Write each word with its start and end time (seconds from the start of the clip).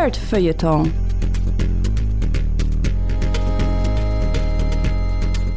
Nerd 0.00 0.16
Feuilleton. 0.16 0.90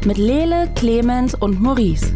Mit 0.04 0.18
Lele, 0.18 0.70
Clemens 0.76 1.34
und 1.34 1.62
Maurice. 1.62 2.08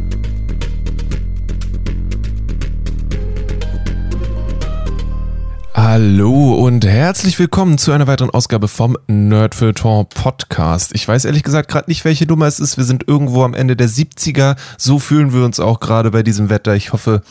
Hallo 5.74 6.56
und 6.56 6.86
herzlich 6.86 7.40
willkommen 7.40 7.78
zu 7.78 7.94
einer 7.94 8.08
weiteren 8.08 8.32
Ausgabe 8.32 8.68
vom 8.68 8.98
Nerd 9.08 9.56
Feuilleton 9.56 10.10
Podcast. 10.10 10.94
Ich 10.96 11.08
weiß 11.08 11.24
ehrlich 11.24 11.44
gesagt 11.44 11.72
gerade 11.72 11.90
nicht, 11.90 12.04
welche 12.04 12.26
Nummer 12.26 12.48
es 12.48 12.60
ist. 12.60 12.76
Wir 12.76 12.84
sind 12.84 13.08
irgendwo 13.08 13.44
am 13.44 13.54
Ende 13.54 13.78
der 13.78 13.88
70er. 13.88 14.58
So 14.78 15.00
fühlen 15.00 15.32
wir 15.32 15.46
uns 15.46 15.62
auch 15.62 15.80
gerade 15.80 16.12
bei 16.12 16.24
diesem 16.24 16.50
Wetter. 16.50 16.76
Ich 16.76 16.92
hoffe, 16.92 17.22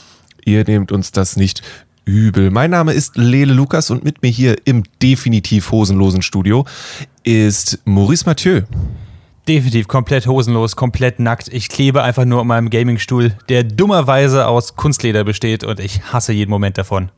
ihr 0.46 0.64
nehmt 0.64 0.90
uns 0.90 1.12
das 1.12 1.36
nicht 1.36 1.60
übel. 2.06 2.50
Mein 2.50 2.70
Name 2.70 2.92
ist 2.92 3.16
Lele 3.18 3.52
Lukas 3.52 3.90
und 3.90 4.04
mit 4.04 4.22
mir 4.22 4.30
hier 4.30 4.56
im 4.64 4.84
definitiv 5.02 5.70
hosenlosen 5.70 6.22
Studio 6.22 6.64
ist 7.24 7.80
Maurice 7.84 8.24
Mathieu. 8.24 8.62
Definitiv 9.46 9.86
komplett 9.86 10.26
hosenlos, 10.26 10.74
komplett 10.74 11.20
nackt. 11.20 11.48
Ich 11.48 11.68
klebe 11.68 12.02
einfach 12.02 12.24
nur 12.24 12.40
an 12.40 12.46
meinem 12.46 12.70
Gamingstuhl, 12.70 13.32
der 13.48 13.64
dummerweise 13.64 14.46
aus 14.46 14.76
Kunstleder 14.76 15.24
besteht 15.24 15.62
und 15.62 15.78
ich 15.78 16.02
hasse 16.12 16.32
jeden 16.32 16.50
Moment 16.50 16.78
davon. 16.78 17.10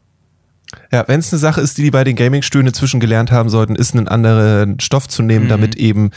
Ja, 0.92 1.06
wenn 1.08 1.20
es 1.20 1.32
eine 1.32 1.38
Sache 1.38 1.60
ist, 1.62 1.78
die 1.78 1.82
die 1.82 1.90
bei 1.90 2.04
den 2.04 2.16
Gaming-Stühlen 2.16 2.66
inzwischen 2.66 3.00
gelernt 3.00 3.30
haben 3.30 3.48
sollten, 3.48 3.74
ist 3.74 3.94
einen 3.94 4.08
anderen 4.08 4.80
Stoff 4.80 5.08
zu 5.08 5.22
nehmen, 5.22 5.46
mhm. 5.46 5.50
damit 5.50 5.76
eben 5.76 6.10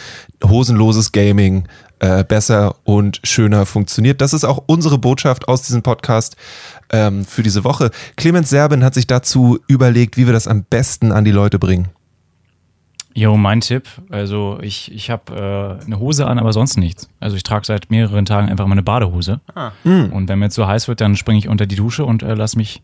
hosenloses 0.43 1.13
Gaming 1.13 1.65
äh, 2.01 2.23
besser 2.23 2.75
und 2.83 3.19
schöner 3.23 3.65
funktioniert. 3.67 4.21
Das 4.21 4.33
ist 4.33 4.43
auch 4.43 4.63
unsere 4.65 4.97
Botschaft 4.97 5.47
aus 5.47 5.61
diesem 5.61 5.83
Podcast 5.83 6.35
ähm, 6.91 7.25
für 7.25 7.43
diese 7.43 7.63
Woche. 7.63 7.91
Clemens 8.17 8.49
Serbin 8.49 8.83
hat 8.83 8.95
sich 8.95 9.05
dazu 9.05 9.59
überlegt, 9.67 10.17
wie 10.17 10.25
wir 10.25 10.33
das 10.33 10.47
am 10.47 10.63
besten 10.63 11.11
an 11.11 11.25
die 11.25 11.31
Leute 11.31 11.59
bringen. 11.59 11.89
Jo, 13.13 13.37
mein 13.37 13.61
Tipp. 13.61 13.87
Also 14.09 14.57
ich, 14.61 14.91
ich 14.91 15.11
habe 15.11 15.79
äh, 15.81 15.85
eine 15.85 15.99
Hose 15.99 16.25
an, 16.25 16.39
aber 16.39 16.53
sonst 16.53 16.77
nichts. 16.77 17.07
Also 17.19 17.35
ich 17.35 17.43
trage 17.43 17.65
seit 17.65 17.91
mehreren 17.91 18.25
Tagen 18.25 18.49
einfach 18.49 18.65
meine 18.67 18.83
Badehose. 18.83 19.41
Ah. 19.53 19.71
Und 19.83 20.27
wenn 20.27 20.39
mir 20.39 20.49
zu 20.49 20.65
heiß 20.65 20.87
wird, 20.87 21.01
dann 21.01 21.15
springe 21.15 21.37
ich 21.37 21.49
unter 21.49 21.67
die 21.67 21.75
Dusche 21.75 22.05
und 22.05 22.23
äh, 22.23 22.33
lass 22.33 22.55
mich 22.55 22.81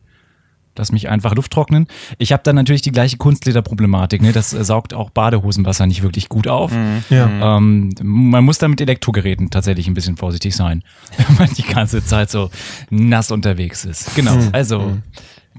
lass 0.77 0.91
mich 0.91 1.09
einfach 1.09 1.35
Luft 1.35 1.51
trocknen. 1.51 1.87
Ich 2.17 2.31
habe 2.31 2.43
dann 2.43 2.55
natürlich 2.55 2.81
die 2.81 2.91
gleiche 2.91 3.17
Kunstlederproblematik. 3.17 4.21
Ne? 4.21 4.31
Das 4.31 4.53
äh, 4.53 4.63
saugt 4.63 4.93
auch 4.93 5.09
Badehosenwasser 5.09 5.85
nicht 5.85 6.03
wirklich 6.03 6.29
gut 6.29 6.47
auf. 6.47 6.71
Mhm. 6.71 7.03
Ja. 7.09 7.57
Ähm, 7.57 7.89
man 8.01 8.43
muss 8.43 8.57
da 8.57 8.67
mit 8.67 8.81
Elektrogeräten 8.81 9.49
tatsächlich 9.49 9.87
ein 9.87 9.93
bisschen 9.93 10.17
vorsichtig 10.17 10.55
sein, 10.55 10.83
wenn 11.17 11.37
man 11.37 11.53
die 11.53 11.63
ganze 11.63 12.03
Zeit 12.03 12.29
so 12.29 12.49
nass 12.89 13.31
unterwegs 13.31 13.85
ist. 13.85 14.15
Genau. 14.15 14.35
Mhm. 14.35 14.49
Also, 14.51 14.79
mhm. 14.79 15.03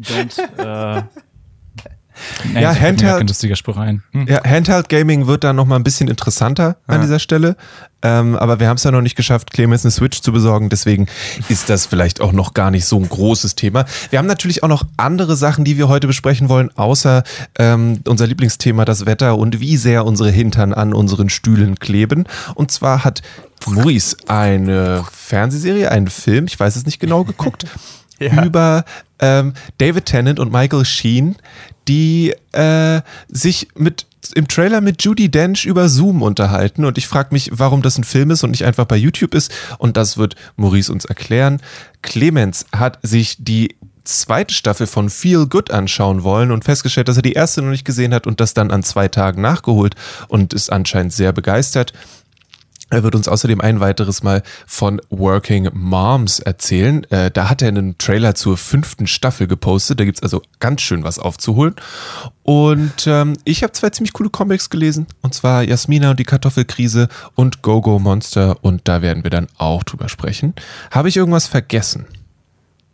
don't, 0.00 0.98
äh, 0.98 1.02
Nein, 2.52 2.62
ja, 2.62 2.74
Handheld, 2.74 3.20
hm. 4.12 4.26
ja, 4.28 4.42
Handheld 4.44 4.88
Gaming 4.88 5.26
wird 5.26 5.44
dann 5.44 5.56
nochmal 5.56 5.78
ein 5.78 5.84
bisschen 5.84 6.08
interessanter 6.08 6.76
ja. 6.88 6.94
an 6.94 7.00
dieser 7.00 7.18
Stelle. 7.18 7.56
Ähm, 8.00 8.36
aber 8.36 8.60
wir 8.60 8.68
haben 8.68 8.76
es 8.76 8.84
ja 8.84 8.92
noch 8.92 9.00
nicht 9.00 9.16
geschafft, 9.16 9.50
Clemens 9.50 9.84
eine 9.84 9.90
Switch 9.90 10.20
zu 10.20 10.32
besorgen. 10.32 10.68
Deswegen 10.68 11.06
ist 11.48 11.68
das 11.68 11.86
vielleicht 11.86 12.20
auch 12.20 12.32
noch 12.32 12.54
gar 12.54 12.70
nicht 12.70 12.84
so 12.84 12.96
ein 12.96 13.08
großes 13.08 13.56
Thema. 13.56 13.86
Wir 14.10 14.20
haben 14.20 14.26
natürlich 14.26 14.62
auch 14.62 14.68
noch 14.68 14.84
andere 14.96 15.36
Sachen, 15.36 15.64
die 15.64 15.76
wir 15.78 15.88
heute 15.88 16.06
besprechen 16.06 16.48
wollen, 16.48 16.70
außer 16.76 17.24
ähm, 17.58 18.00
unser 18.06 18.26
Lieblingsthema, 18.26 18.84
das 18.84 19.06
Wetter 19.06 19.36
und 19.36 19.58
wie 19.58 19.76
sehr 19.76 20.06
unsere 20.06 20.30
Hintern 20.30 20.72
an 20.72 20.94
unseren 20.94 21.28
Stühlen 21.28 21.78
kleben. 21.80 22.24
Und 22.54 22.70
zwar 22.70 23.04
hat 23.04 23.22
Maurice 23.66 24.16
eine 24.28 25.04
Fernsehserie, 25.10 25.90
einen 25.90 26.08
Film, 26.08 26.46
ich 26.46 26.58
weiß 26.58 26.76
es 26.76 26.86
nicht 26.86 27.00
genau, 27.00 27.24
geguckt. 27.24 27.66
ja. 28.20 28.44
über 28.44 28.84
ähm, 29.20 29.54
David 29.78 30.06
Tennant 30.06 30.38
und 30.38 30.52
Michael 30.52 30.84
Sheen, 30.84 31.36
die 31.88 32.34
äh, 32.52 33.00
sich 33.28 33.68
mit 33.74 34.06
im 34.34 34.46
Trailer 34.46 34.80
mit 34.80 35.02
Judy 35.02 35.30
Dench 35.30 35.64
über 35.64 35.88
Zoom 35.88 36.22
unterhalten 36.22 36.84
und 36.84 36.98
ich 36.98 37.06
frage 37.06 37.28
mich, 37.32 37.50
warum 37.54 37.82
das 37.82 37.96
ein 37.96 38.04
Film 38.04 38.30
ist 38.30 38.44
und 38.44 38.50
nicht 38.50 38.64
einfach 38.64 38.84
bei 38.84 38.96
YouTube 38.96 39.34
ist 39.34 39.50
und 39.78 39.96
das 39.96 40.18
wird 40.18 40.34
Maurice 40.56 40.92
uns 40.92 41.04
erklären. 41.06 41.62
Clemens 42.02 42.66
hat 42.72 42.98
sich 43.02 43.36
die 43.38 43.76
zweite 44.04 44.54
Staffel 44.54 44.86
von 44.86 45.10
Feel 45.10 45.46
Good 45.46 45.70
anschauen 45.70 46.24
wollen 46.24 46.50
und 46.50 46.64
festgestellt, 46.64 47.08
dass 47.08 47.16
er 47.16 47.22
die 47.22 47.32
erste 47.32 47.62
noch 47.62 47.70
nicht 47.70 47.84
gesehen 47.84 48.12
hat 48.12 48.26
und 48.26 48.40
das 48.40 48.54
dann 48.54 48.70
an 48.70 48.82
zwei 48.82 49.08
Tagen 49.08 49.40
nachgeholt 49.40 49.94
und 50.28 50.52
ist 50.52 50.72
anscheinend 50.72 51.12
sehr 51.12 51.32
begeistert. 51.32 51.92
Er 52.90 53.02
wird 53.02 53.14
uns 53.14 53.28
außerdem 53.28 53.60
ein 53.60 53.80
weiteres 53.80 54.22
Mal 54.22 54.42
von 54.66 55.00
Working 55.10 55.68
Moms 55.74 56.38
erzählen. 56.38 57.04
Äh, 57.10 57.30
da 57.30 57.50
hat 57.50 57.60
er 57.60 57.68
einen 57.68 57.98
Trailer 57.98 58.34
zur 58.34 58.56
fünften 58.56 59.06
Staffel 59.06 59.46
gepostet. 59.46 60.00
Da 60.00 60.04
gibt's 60.04 60.22
also 60.22 60.42
ganz 60.58 60.80
schön 60.80 61.04
was 61.04 61.18
aufzuholen. 61.18 61.74
Und 62.44 63.06
ähm, 63.06 63.36
ich 63.44 63.62
habe 63.62 63.72
zwei 63.72 63.90
ziemlich 63.90 64.14
coole 64.14 64.30
Comics 64.30 64.70
gelesen. 64.70 65.06
Und 65.20 65.34
zwar 65.34 65.62
Jasmina 65.62 66.12
und 66.12 66.18
die 66.18 66.24
Kartoffelkrise 66.24 67.08
und 67.34 67.60
Go-Go 67.60 67.98
Monster. 67.98 68.56
Und 68.62 68.88
da 68.88 69.02
werden 69.02 69.22
wir 69.22 69.30
dann 69.30 69.48
auch 69.58 69.82
drüber 69.82 70.08
sprechen. 70.08 70.54
Habe 70.90 71.10
ich 71.10 71.16
irgendwas 71.16 71.46
vergessen? 71.46 72.06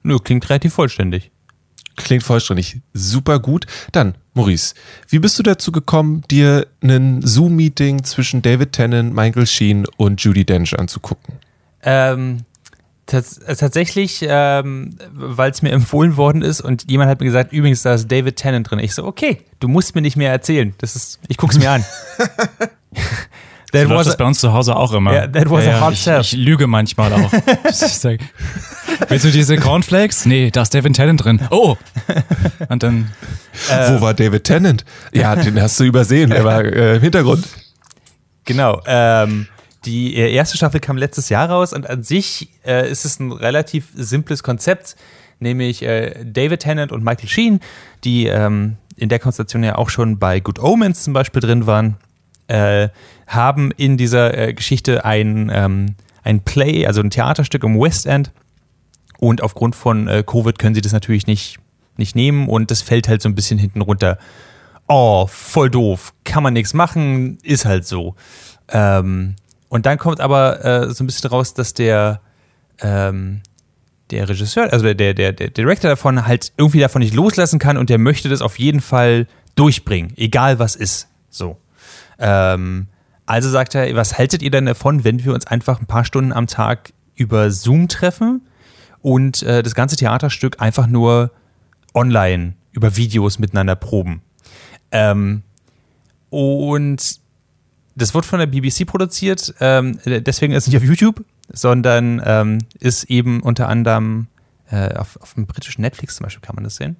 Nö, 0.02 0.18
klingt 0.18 0.48
relativ 0.50 0.74
vollständig. 0.74 1.30
Klingt 1.96 2.22
vollständig. 2.22 2.80
Super 2.92 3.38
gut. 3.38 3.66
Dann, 3.92 4.16
Maurice, 4.34 4.74
wie 5.08 5.18
bist 5.18 5.38
du 5.38 5.42
dazu 5.42 5.70
gekommen, 5.72 6.22
dir 6.30 6.66
ein 6.82 7.22
Zoom-Meeting 7.22 8.04
zwischen 8.04 8.42
David 8.42 8.72
Tennant, 8.72 9.14
Michael 9.14 9.46
Sheen 9.46 9.86
und 9.96 10.20
Judy 10.20 10.44
Dench 10.44 10.76
anzugucken? 10.78 11.34
Ähm, 11.82 12.38
tatsächlich, 13.06 14.24
ähm, 14.26 14.96
weil 15.12 15.50
es 15.50 15.62
mir 15.62 15.70
empfohlen 15.70 16.16
worden 16.16 16.42
ist 16.42 16.60
und 16.60 16.90
jemand 16.90 17.10
hat 17.10 17.20
mir 17.20 17.26
gesagt, 17.26 17.52
übrigens, 17.52 17.82
da 17.82 17.94
ist 17.94 18.10
David 18.10 18.36
Tennant 18.36 18.70
drin. 18.70 18.78
Ich 18.78 18.94
so, 18.94 19.04
okay, 19.04 19.42
du 19.60 19.68
musst 19.68 19.94
mir 19.94 20.02
nicht 20.02 20.16
mehr 20.16 20.30
erzählen. 20.30 20.74
Das 20.78 20.96
ist, 20.96 21.20
ich 21.28 21.36
guck's 21.36 21.58
mir 21.58 21.70
an. 21.70 21.84
That 23.74 23.88
so 23.88 23.94
was 23.94 24.06
das 24.06 24.16
bei 24.16 24.24
uns 24.24 24.38
zu 24.38 24.52
Hause 24.52 24.76
auch 24.76 24.92
immer. 24.92 25.12
Yeah, 25.12 25.26
that 25.26 25.50
was 25.50 25.64
ja, 25.64 25.78
a 25.78 25.86
hot 25.86 25.94
ich, 25.94 26.06
ich 26.06 26.32
lüge 26.32 26.66
manchmal 26.66 27.12
auch. 27.12 27.32
Willst 29.08 29.24
du 29.24 29.30
diese 29.30 29.56
Cornflakes? 29.56 30.26
Nee, 30.26 30.50
da 30.50 30.62
ist 30.62 30.72
David 30.72 30.94
Tennant 30.94 31.24
drin. 31.24 31.40
Oh! 31.50 31.76
Und 32.68 32.82
dann. 32.82 33.10
Äh, 33.70 33.90
Wo 33.90 34.00
war 34.00 34.14
David 34.14 34.44
Tennant? 34.44 34.84
Ja, 35.12 35.34
den 35.34 35.60
hast 35.60 35.80
du 35.80 35.84
übersehen. 35.84 36.30
Er 36.30 36.44
war 36.44 36.64
äh, 36.64 36.96
im 36.96 37.02
Hintergrund. 37.02 37.44
Genau. 38.44 38.80
Ähm, 38.86 39.48
die 39.84 40.14
äh, 40.16 40.32
erste 40.32 40.56
Staffel 40.56 40.80
kam 40.80 40.96
letztes 40.96 41.28
Jahr 41.28 41.50
raus 41.50 41.72
und 41.72 41.88
an 41.88 42.02
sich 42.02 42.48
äh, 42.64 42.88
ist 42.90 43.04
es 43.04 43.18
ein 43.18 43.32
relativ 43.32 43.88
simples 43.94 44.42
Konzept, 44.42 44.96
nämlich 45.40 45.82
äh, 45.82 46.14
David 46.24 46.60
Tennant 46.60 46.92
und 46.92 47.04
Michael 47.04 47.28
Sheen, 47.28 47.60
die 48.04 48.26
ähm, 48.26 48.76
in 48.96 49.08
der 49.08 49.18
Konstellation 49.18 49.64
ja 49.64 49.76
auch 49.76 49.90
schon 49.90 50.18
bei 50.18 50.40
Good 50.40 50.58
Omens 50.58 51.02
zum 51.02 51.12
Beispiel 51.12 51.40
drin 51.40 51.66
waren, 51.66 51.96
äh, 52.48 52.88
haben 53.26 53.70
in 53.70 53.96
dieser 53.96 54.36
äh, 54.36 54.54
Geschichte 54.54 55.04
ein, 55.04 55.50
ähm, 55.52 55.96
ein 56.22 56.40
Play, 56.40 56.86
also 56.86 57.00
ein 57.00 57.10
Theaterstück 57.10 57.64
im 57.64 57.80
West 57.80 58.06
End. 58.06 58.32
Und 59.18 59.42
aufgrund 59.42 59.74
von 59.76 60.08
äh, 60.08 60.22
Covid 60.26 60.58
können 60.58 60.74
sie 60.74 60.80
das 60.80 60.92
natürlich 60.92 61.26
nicht, 61.26 61.58
nicht 61.96 62.16
nehmen 62.16 62.48
und 62.48 62.70
das 62.70 62.82
fällt 62.82 63.08
halt 63.08 63.22
so 63.22 63.28
ein 63.28 63.34
bisschen 63.34 63.58
hinten 63.58 63.80
runter. 63.80 64.18
Oh, 64.86 65.26
voll 65.26 65.70
doof, 65.70 66.12
kann 66.24 66.42
man 66.42 66.52
nichts 66.52 66.74
machen, 66.74 67.38
ist 67.42 67.64
halt 67.64 67.86
so. 67.86 68.16
Ähm, 68.68 69.36
und 69.68 69.86
dann 69.86 69.98
kommt 69.98 70.20
aber 70.20 70.64
äh, 70.64 70.90
so 70.90 71.04
ein 71.04 71.06
bisschen 71.06 71.30
raus, 71.30 71.54
dass 71.54 71.72
der, 71.72 72.20
ähm, 72.80 73.40
der 74.10 74.28
Regisseur, 74.28 74.72
also 74.72 74.92
der, 74.92 75.14
der, 75.14 75.32
der 75.32 75.48
Director 75.50 75.88
davon 75.88 76.26
halt 76.26 76.52
irgendwie 76.56 76.80
davon 76.80 77.00
nicht 77.00 77.14
loslassen 77.14 77.58
kann 77.58 77.78
und 77.78 77.88
der 77.88 77.98
möchte 77.98 78.28
das 78.28 78.42
auf 78.42 78.58
jeden 78.58 78.80
Fall 78.80 79.26
durchbringen, 79.54 80.12
egal 80.16 80.58
was 80.58 80.76
ist. 80.76 81.08
So. 81.30 81.56
Ähm, 82.18 82.88
also 83.26 83.48
sagt 83.48 83.74
er, 83.74 83.94
was 83.96 84.18
haltet 84.18 84.42
ihr 84.42 84.50
denn 84.50 84.66
davon, 84.66 85.04
wenn 85.04 85.24
wir 85.24 85.32
uns 85.34 85.46
einfach 85.46 85.80
ein 85.80 85.86
paar 85.86 86.04
Stunden 86.04 86.32
am 86.32 86.46
Tag 86.46 86.92
über 87.16 87.50
Zoom 87.50 87.88
treffen 87.88 88.42
und 89.00 89.42
äh, 89.42 89.62
das 89.62 89.74
ganze 89.74 89.96
Theaterstück 89.96 90.60
einfach 90.60 90.86
nur 90.86 91.30
online 91.94 92.54
über 92.72 92.96
Videos 92.96 93.38
miteinander 93.38 93.76
proben? 93.76 94.22
Ähm, 94.90 95.42
und 96.30 97.20
das 97.96 98.14
wird 98.14 98.24
von 98.26 98.40
der 98.40 98.46
BBC 98.46 98.86
produziert, 98.86 99.54
ähm, 99.60 99.98
deswegen 100.04 100.52
ist 100.52 100.64
es 100.64 100.72
nicht 100.72 100.76
auf 100.76 100.84
YouTube, 100.84 101.24
sondern 101.52 102.20
ähm, 102.24 102.58
ist 102.80 103.04
eben 103.04 103.40
unter 103.40 103.68
anderem 103.68 104.26
äh, 104.70 104.94
auf, 104.94 105.18
auf 105.20 105.34
dem 105.34 105.46
britischen 105.46 105.82
Netflix 105.82 106.16
zum 106.16 106.24
Beispiel 106.24 106.42
kann 106.42 106.54
man 106.54 106.64
das 106.64 106.76
sehen. 106.76 106.96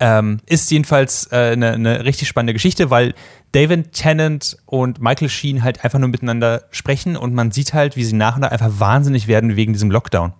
Ähm, 0.00 0.40
ist 0.46 0.70
jedenfalls 0.70 1.28
äh, 1.30 1.52
eine, 1.52 1.72
eine 1.72 2.04
richtig 2.04 2.28
spannende 2.28 2.52
Geschichte, 2.52 2.90
weil 2.90 3.14
David 3.52 3.92
Tennant 3.92 4.56
und 4.66 5.00
Michael 5.00 5.28
Sheen 5.28 5.62
halt 5.62 5.84
einfach 5.84 5.98
nur 5.98 6.08
miteinander 6.08 6.64
sprechen 6.70 7.16
und 7.16 7.34
man 7.34 7.52
sieht 7.52 7.74
halt, 7.74 7.96
wie 7.96 8.04
sie 8.04 8.14
nach 8.14 8.34
und 8.34 8.40
nach 8.42 8.50
einfach 8.50 8.72
wahnsinnig 8.78 9.28
werden 9.28 9.54
wegen 9.56 9.72
diesem 9.72 9.90
Lockdown. 9.90 10.32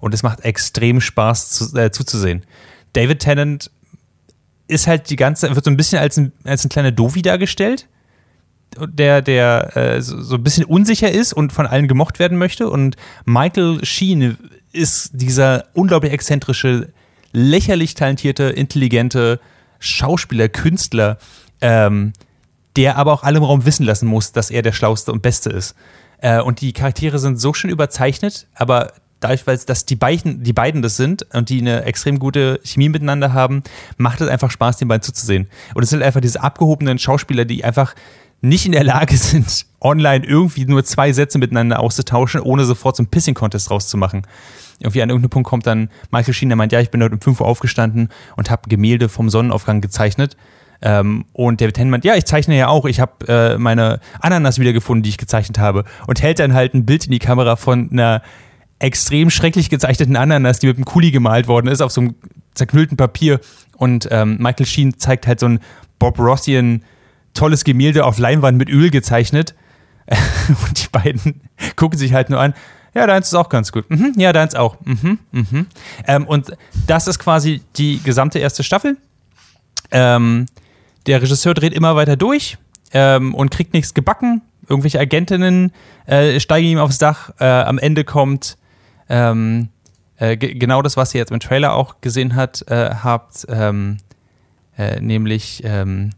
Und 0.00 0.14
es 0.14 0.22
macht 0.22 0.40
extrem 0.40 1.00
Spaß 1.00 1.50
zu, 1.50 1.76
äh, 1.76 1.90
zuzusehen. 1.90 2.44
David 2.92 3.20
Tennant 3.20 3.70
ist 4.68 4.86
halt 4.86 5.10
die 5.10 5.16
ganze, 5.16 5.54
wird 5.54 5.64
so 5.64 5.70
ein 5.70 5.76
bisschen 5.76 5.98
als 5.98 6.16
ein, 6.16 6.32
als 6.44 6.64
ein 6.64 6.68
kleiner 6.68 6.92
Dovi 6.92 7.22
dargestellt, 7.22 7.88
der, 8.78 9.22
der 9.22 9.76
äh, 9.76 10.02
so, 10.02 10.20
so 10.22 10.34
ein 10.36 10.42
bisschen 10.42 10.64
unsicher 10.64 11.10
ist 11.10 11.32
und 11.32 11.52
von 11.52 11.66
allen 11.66 11.88
gemocht 11.88 12.18
werden 12.18 12.38
möchte. 12.38 12.68
Und 12.68 12.96
Michael 13.24 13.84
Sheen 13.84 14.38
ist 14.76 15.10
dieser 15.14 15.66
unglaublich 15.72 16.12
exzentrische, 16.12 16.92
lächerlich 17.32 17.94
talentierte, 17.94 18.44
intelligente 18.44 19.40
Schauspieler, 19.78 20.48
Künstler, 20.48 21.18
ähm, 21.60 22.12
der 22.76 22.96
aber 22.96 23.12
auch 23.12 23.22
alle 23.22 23.38
im 23.38 23.44
Raum 23.44 23.64
wissen 23.64 23.84
lassen 23.84 24.06
muss, 24.06 24.32
dass 24.32 24.50
er 24.50 24.62
der 24.62 24.72
Schlauste 24.72 25.12
und 25.12 25.22
Beste 25.22 25.50
ist. 25.50 25.74
Äh, 26.18 26.40
und 26.40 26.60
die 26.60 26.72
Charaktere 26.72 27.18
sind 27.18 27.40
so 27.40 27.54
schön 27.54 27.70
überzeichnet, 27.70 28.46
aber 28.54 28.92
dadurch, 29.20 29.46
weil 29.46 29.58
dass 29.58 29.86
die 29.86 29.96
beiden, 29.96 30.42
die 30.42 30.52
beiden 30.52 30.82
das 30.82 30.96
sind 30.96 31.26
und 31.34 31.48
die 31.48 31.60
eine 31.60 31.84
extrem 31.84 32.18
gute 32.18 32.60
Chemie 32.64 32.88
miteinander 32.88 33.32
haben, 33.32 33.62
macht 33.96 34.20
es 34.20 34.28
einfach 34.28 34.50
Spaß, 34.50 34.76
den 34.76 34.88
beiden 34.88 35.02
zuzusehen. 35.02 35.48
Und 35.74 35.82
es 35.82 35.90
sind 35.90 36.02
einfach 36.02 36.20
diese 36.20 36.42
abgehobenen 36.42 36.98
Schauspieler, 36.98 37.44
die 37.44 37.64
einfach 37.64 37.94
nicht 38.40 38.66
in 38.66 38.72
der 38.72 38.84
Lage 38.84 39.16
sind, 39.16 39.66
online 39.80 40.26
irgendwie 40.26 40.64
nur 40.66 40.84
zwei 40.84 41.12
Sätze 41.12 41.38
miteinander 41.38 41.80
auszutauschen, 41.80 42.40
ohne 42.40 42.64
sofort 42.64 42.96
so 42.96 43.02
einen 43.02 43.10
Pissing-Contest 43.10 43.70
rauszumachen. 43.70 44.26
Irgendwie 44.80 45.02
an 45.02 45.08
irgendeinem 45.08 45.30
Punkt 45.30 45.48
kommt 45.48 45.66
dann 45.66 45.88
Michael 46.10 46.34
Sheen, 46.34 46.48
der 46.48 46.56
meint, 46.56 46.72
ja, 46.72 46.80
ich 46.80 46.90
bin 46.90 47.02
heute 47.02 47.14
um 47.14 47.20
5 47.20 47.40
Uhr 47.40 47.46
aufgestanden 47.46 48.10
und 48.36 48.50
habe 48.50 48.68
Gemälde 48.68 49.08
vom 49.08 49.30
Sonnenaufgang 49.30 49.80
gezeichnet. 49.80 50.36
Ähm, 50.82 51.24
und 51.32 51.60
David 51.60 51.78
meint, 51.86 52.04
ja, 52.04 52.14
ich 52.14 52.26
zeichne 52.26 52.56
ja 52.56 52.68
auch, 52.68 52.84
ich 52.84 53.00
habe 53.00 53.26
äh, 53.28 53.58
meine 53.58 54.00
Ananas 54.20 54.58
wiedergefunden, 54.58 55.02
die 55.02 55.10
ich 55.10 55.18
gezeichnet 55.18 55.58
habe. 55.58 55.84
Und 56.06 56.22
hält 56.22 56.38
dann 56.38 56.54
halt 56.54 56.74
ein 56.74 56.84
Bild 56.84 57.06
in 57.06 57.12
die 57.12 57.18
Kamera 57.18 57.56
von 57.56 57.90
einer 57.90 58.22
extrem 58.78 59.30
schrecklich 59.30 59.70
gezeichneten 59.70 60.16
Ananas, 60.16 60.58
die 60.58 60.66
mit 60.66 60.76
einem 60.76 60.84
Kuli 60.84 61.10
gemalt 61.10 61.48
worden 61.48 61.68
ist, 61.68 61.80
auf 61.80 61.92
so 61.92 62.02
einem 62.02 62.14
zerknüllten 62.54 62.96
Papier. 62.96 63.40
Und 63.76 64.08
ähm, 64.10 64.36
Michael 64.38 64.66
Sheen 64.66 64.98
zeigt 64.98 65.26
halt 65.26 65.40
so 65.40 65.46
ein 65.46 65.60
Bob 65.98 66.18
Rossian 66.18 66.82
tolles 67.32 67.64
Gemälde 67.64 68.04
auf 68.04 68.18
Leinwand 68.18 68.58
mit 68.58 68.68
Öl 68.68 68.90
gezeichnet. 68.90 69.54
Und 70.48 70.82
die 70.82 70.88
beiden 70.90 71.40
gucken 71.76 71.98
sich 71.98 72.12
halt 72.12 72.30
nur 72.30 72.40
an. 72.40 72.54
Ja, 72.96 73.06
deins 73.06 73.26
ist 73.26 73.34
auch 73.34 73.50
ganz 73.50 73.72
gut. 73.72 73.90
Mhm, 73.90 74.14
ja, 74.16 74.32
deins 74.32 74.54
auch. 74.54 74.78
Mhm, 74.82 75.18
mhm. 75.30 75.66
Ähm, 76.06 76.26
und 76.26 76.56
das 76.86 77.06
ist 77.06 77.18
quasi 77.18 77.60
die 77.76 78.00
gesamte 78.02 78.38
erste 78.38 78.62
Staffel. 78.62 78.96
Ähm, 79.90 80.46
der 81.06 81.20
Regisseur 81.20 81.52
dreht 81.52 81.74
immer 81.74 81.94
weiter 81.94 82.16
durch 82.16 82.56
ähm, 82.94 83.34
und 83.34 83.50
kriegt 83.50 83.74
nichts 83.74 83.92
gebacken. 83.92 84.40
Irgendwelche 84.66 84.98
Agentinnen 84.98 85.72
äh, 86.06 86.40
steigen 86.40 86.68
ihm 86.68 86.78
aufs 86.78 86.96
Dach. 86.96 87.32
Äh, 87.38 87.44
am 87.44 87.76
Ende 87.76 88.02
kommt 88.02 88.56
ähm, 89.10 89.68
äh, 90.16 90.38
genau 90.38 90.80
das, 90.80 90.96
was 90.96 91.14
ihr 91.14 91.18
jetzt 91.18 91.32
im 91.32 91.40
Trailer 91.40 91.74
auch 91.74 92.00
gesehen 92.00 92.34
hat, 92.34 92.64
äh, 92.68 92.94
habt, 92.94 93.44
ähm, 93.50 93.98
äh, 94.78 95.00
nämlich 95.02 95.60
ähm, 95.64 96.12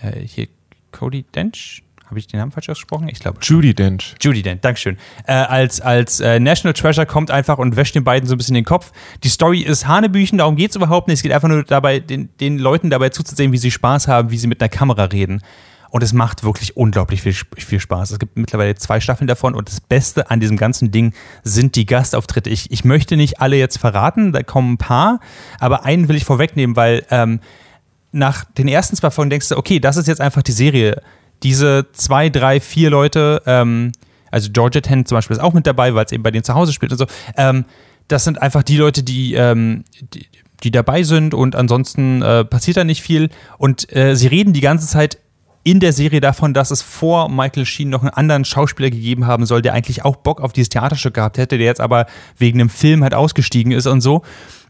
äh, 0.00 0.18
hier 0.20 0.48
Cody 0.92 1.24
Dench. 1.34 1.82
Habe 2.08 2.20
ich 2.20 2.28
den 2.28 2.38
Namen 2.38 2.52
falsch 2.52 2.68
ausgesprochen? 2.68 3.08
Ich 3.08 3.18
glaube. 3.18 3.38
Judy 3.42 3.74
Dench. 3.74 4.14
Judy 4.20 4.42
Dench, 4.42 4.60
Dankeschön. 4.60 4.96
Äh, 5.26 5.32
als 5.32 5.80
als 5.80 6.20
äh, 6.20 6.38
National 6.38 6.72
Treasure 6.72 7.04
kommt 7.04 7.32
einfach 7.32 7.58
und 7.58 7.74
wäscht 7.74 7.96
den 7.96 8.04
beiden 8.04 8.28
so 8.28 8.36
ein 8.36 8.38
bisschen 8.38 8.54
den 8.54 8.64
Kopf. 8.64 8.92
Die 9.24 9.28
Story 9.28 9.62
ist 9.62 9.88
Hanebüchen, 9.88 10.38
darum 10.38 10.54
geht 10.54 10.70
es 10.70 10.76
überhaupt 10.76 11.08
nicht. 11.08 11.18
Es 11.18 11.22
geht 11.22 11.32
einfach 11.32 11.48
nur 11.48 11.64
dabei, 11.64 11.98
den, 11.98 12.28
den 12.38 12.58
Leuten 12.58 12.90
dabei 12.90 13.08
zuzusehen, 13.08 13.50
wie 13.50 13.58
sie 13.58 13.72
Spaß 13.72 14.06
haben, 14.06 14.30
wie 14.30 14.38
sie 14.38 14.46
mit 14.46 14.60
einer 14.62 14.68
Kamera 14.68 15.04
reden. 15.04 15.42
Und 15.90 16.02
es 16.02 16.12
macht 16.12 16.44
wirklich 16.44 16.76
unglaublich 16.76 17.22
viel, 17.22 17.32
viel 17.32 17.80
Spaß. 17.80 18.12
Es 18.12 18.18
gibt 18.18 18.36
mittlerweile 18.36 18.74
zwei 18.74 19.00
Staffeln 19.00 19.26
davon 19.26 19.54
und 19.54 19.68
das 19.68 19.80
Beste 19.80 20.30
an 20.30 20.40
diesem 20.40 20.56
ganzen 20.56 20.90
Ding 20.90 21.12
sind 21.42 21.74
die 21.74 21.86
Gastauftritte. 21.86 22.50
Ich, 22.50 22.70
ich 22.70 22.84
möchte 22.84 23.16
nicht 23.16 23.40
alle 23.40 23.56
jetzt 23.56 23.78
verraten, 23.78 24.32
da 24.32 24.42
kommen 24.42 24.74
ein 24.74 24.78
paar, 24.78 25.20
aber 25.58 25.84
einen 25.84 26.08
will 26.08 26.16
ich 26.16 26.24
vorwegnehmen, 26.24 26.76
weil 26.76 27.04
ähm, 27.10 27.40
nach 28.12 28.44
den 28.44 28.68
ersten 28.68 28.96
zwei 28.96 29.10
Folgen 29.10 29.30
denkst 29.30 29.48
du, 29.48 29.56
okay, 29.56 29.80
das 29.80 29.96
ist 29.96 30.06
jetzt 30.06 30.20
einfach 30.20 30.42
die 30.42 30.52
Serie. 30.52 31.02
Diese 31.42 31.86
zwei, 31.92 32.28
drei, 32.28 32.60
vier 32.60 32.90
Leute, 32.90 33.42
ähm, 33.46 33.92
also 34.30 34.50
Georgia 34.52 34.80
Ten 34.80 35.06
zum 35.06 35.16
Beispiel 35.16 35.36
ist 35.36 35.42
auch 35.42 35.52
mit 35.52 35.66
dabei, 35.66 35.94
weil 35.94 36.04
es 36.04 36.12
eben 36.12 36.22
bei 36.22 36.30
denen 36.30 36.44
zu 36.44 36.54
Hause 36.54 36.72
spielt 36.72 36.92
und 36.92 36.98
so. 36.98 37.06
Ähm, 37.36 37.64
das 38.08 38.24
sind 38.24 38.40
einfach 38.40 38.62
die 38.62 38.76
Leute, 38.76 39.02
die, 39.02 39.34
ähm, 39.34 39.84
die, 40.14 40.26
die, 40.62 40.70
dabei 40.70 41.02
sind 41.02 41.34
und 41.34 41.56
ansonsten 41.56 42.22
äh, 42.22 42.44
passiert 42.44 42.76
da 42.76 42.84
nicht 42.84 43.02
viel. 43.02 43.30
Und 43.58 43.94
äh, 43.94 44.14
sie 44.14 44.28
reden 44.28 44.52
die 44.52 44.60
ganze 44.60 44.86
Zeit 44.86 45.18
in 45.66 45.80
der 45.80 45.92
Serie 45.92 46.20
davon, 46.20 46.54
dass 46.54 46.70
es 46.70 46.80
vor 46.80 47.28
Michael 47.28 47.66
Sheen 47.66 47.90
noch 47.90 48.02
einen 48.02 48.10
anderen 48.10 48.44
Schauspieler 48.44 48.88
gegeben 48.88 49.26
haben 49.26 49.46
soll, 49.46 49.62
der 49.62 49.72
eigentlich 49.72 50.04
auch 50.04 50.14
Bock 50.14 50.40
auf 50.40 50.52
dieses 50.52 50.68
Theaterstück 50.68 51.14
gehabt 51.14 51.38
hätte, 51.38 51.58
der 51.58 51.66
jetzt 51.66 51.80
aber 51.80 52.06
wegen 52.38 52.60
einem 52.60 52.68
Film 52.68 53.02
halt 53.02 53.14
ausgestiegen 53.14 53.72
ist 53.72 53.86
und 53.86 54.00
so. 54.00 54.22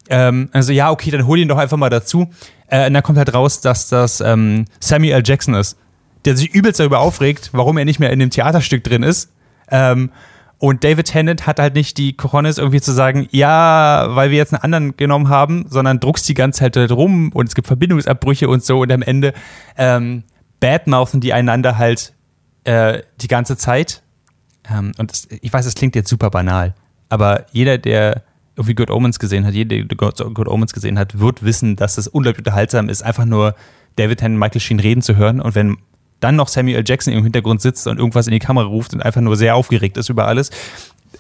Ähm, 0.09 0.49
also 0.53 0.73
ja, 0.73 0.91
okay, 0.91 1.11
dann 1.11 1.27
hol 1.27 1.39
ihn 1.39 1.49
doch 1.49 1.59
einfach 1.59 1.77
mal 1.77 1.91
dazu. 1.91 2.31
Äh, 2.69 2.87
und 2.87 2.95
dann 2.95 3.03
kommt 3.03 3.19
halt 3.19 3.35
raus, 3.35 3.61
dass 3.61 3.91
das 3.91 4.23
ähm, 4.23 4.65
Samuel 4.81 5.13
L. 5.13 5.23
Jackson 5.25 5.55
ist, 5.55 5.77
der 6.27 6.37
sich 6.37 6.53
übelst 6.53 6.81
darüber 6.81 7.01
aufregt, 7.01 7.51
warum 7.53 7.79
er 7.79 7.85
nicht 7.85 8.01
mehr 8.01 8.11
in 8.11 8.19
dem 8.19 8.31
Theaterstück 8.31 8.85
drin 8.85 9.03
ist. 9.03 9.33
Ähm, 9.71 10.11
und 10.59 10.85
David 10.85 11.07
Tennant 11.07 11.47
hat 11.47 11.59
halt 11.59 11.75
nicht 11.75 11.99
die 11.99 12.15
Cojones 12.15 12.59
irgendwie 12.59 12.81
zu 12.81 12.93
sagen, 12.93 13.29
ja, 13.31 14.07
weil 14.11 14.31
wir 14.31 14.39
jetzt 14.39 14.55
einen 14.55 14.63
anderen 14.63 14.97
genommen 14.97 15.29
haben, 15.29 15.67
sondern 15.69 16.01
druckst 16.01 16.29
die 16.29 16.35
ganze 16.35 16.61
Zeit 16.61 16.77
halt 16.77 16.93
rum 16.93 17.31
und 17.33 17.49
es 17.49 17.55
gibt 17.55 17.67
Verbindungsabbrüche 17.67 18.49
und 18.49 18.65
so 18.65 18.81
und 18.81 18.91
am 18.91 19.03
Ende 19.03 19.35
ähm, 19.77 20.25
badmouthen 20.61 21.21
die 21.21 21.35
einander 21.35 21.77
halt 21.77 22.15
äh, 22.65 23.03
die 23.21 23.29
ganze 23.29 23.59
Zeit. 23.59 24.03
Ähm, 24.71 24.93
und 24.99 25.11
das, 25.11 25.29
ich 25.31 25.53
weiß, 25.53 25.67
das 25.67 25.75
klingt 25.75 25.95
jetzt 25.95 26.09
super 26.09 26.31
banal, 26.31 26.75
aber 27.11 27.45
jeder, 27.53 27.77
der 27.77 28.23
irgendwie 28.57 28.75
Good 28.75 28.91
Omens 28.91 29.19
gesehen 29.19 29.45
hat, 29.45 29.53
jeder, 29.53 29.85
der 29.85 29.97
Good 29.97 30.49
Omens 30.49 30.73
gesehen 30.73 30.99
hat, 30.99 31.19
wird 31.19 31.45
wissen, 31.45 31.77
dass 31.77 31.99
es 31.99 32.09
unglaublich 32.09 32.39
unterhaltsam 32.39 32.89
ist, 32.89 33.03
einfach 33.03 33.27
nur 33.27 33.55
David 33.97 34.21
Tennant 34.21 34.37
und 34.37 34.41
Michael 34.41 34.61
Sheen 34.63 34.81
reden 34.81 35.03
zu 35.03 35.17
hören. 35.17 35.43
Und 35.43 35.55
wenn 35.55 35.77
dann 36.21 36.37
noch 36.37 36.49
Samuel 36.49 36.83
Jackson 36.87 37.13
im 37.13 37.23
Hintergrund 37.23 37.61
sitzt 37.61 37.87
und 37.87 37.99
irgendwas 37.99 38.27
in 38.27 38.33
die 38.33 38.39
Kamera 38.39 38.67
ruft 38.67 38.95
und 38.95 39.03
einfach 39.03 39.21
nur 39.21 39.37
sehr 39.37 39.55
aufgeregt 39.55 39.97
ist 39.97 40.09
über 40.09 40.27
alles, 40.27 40.51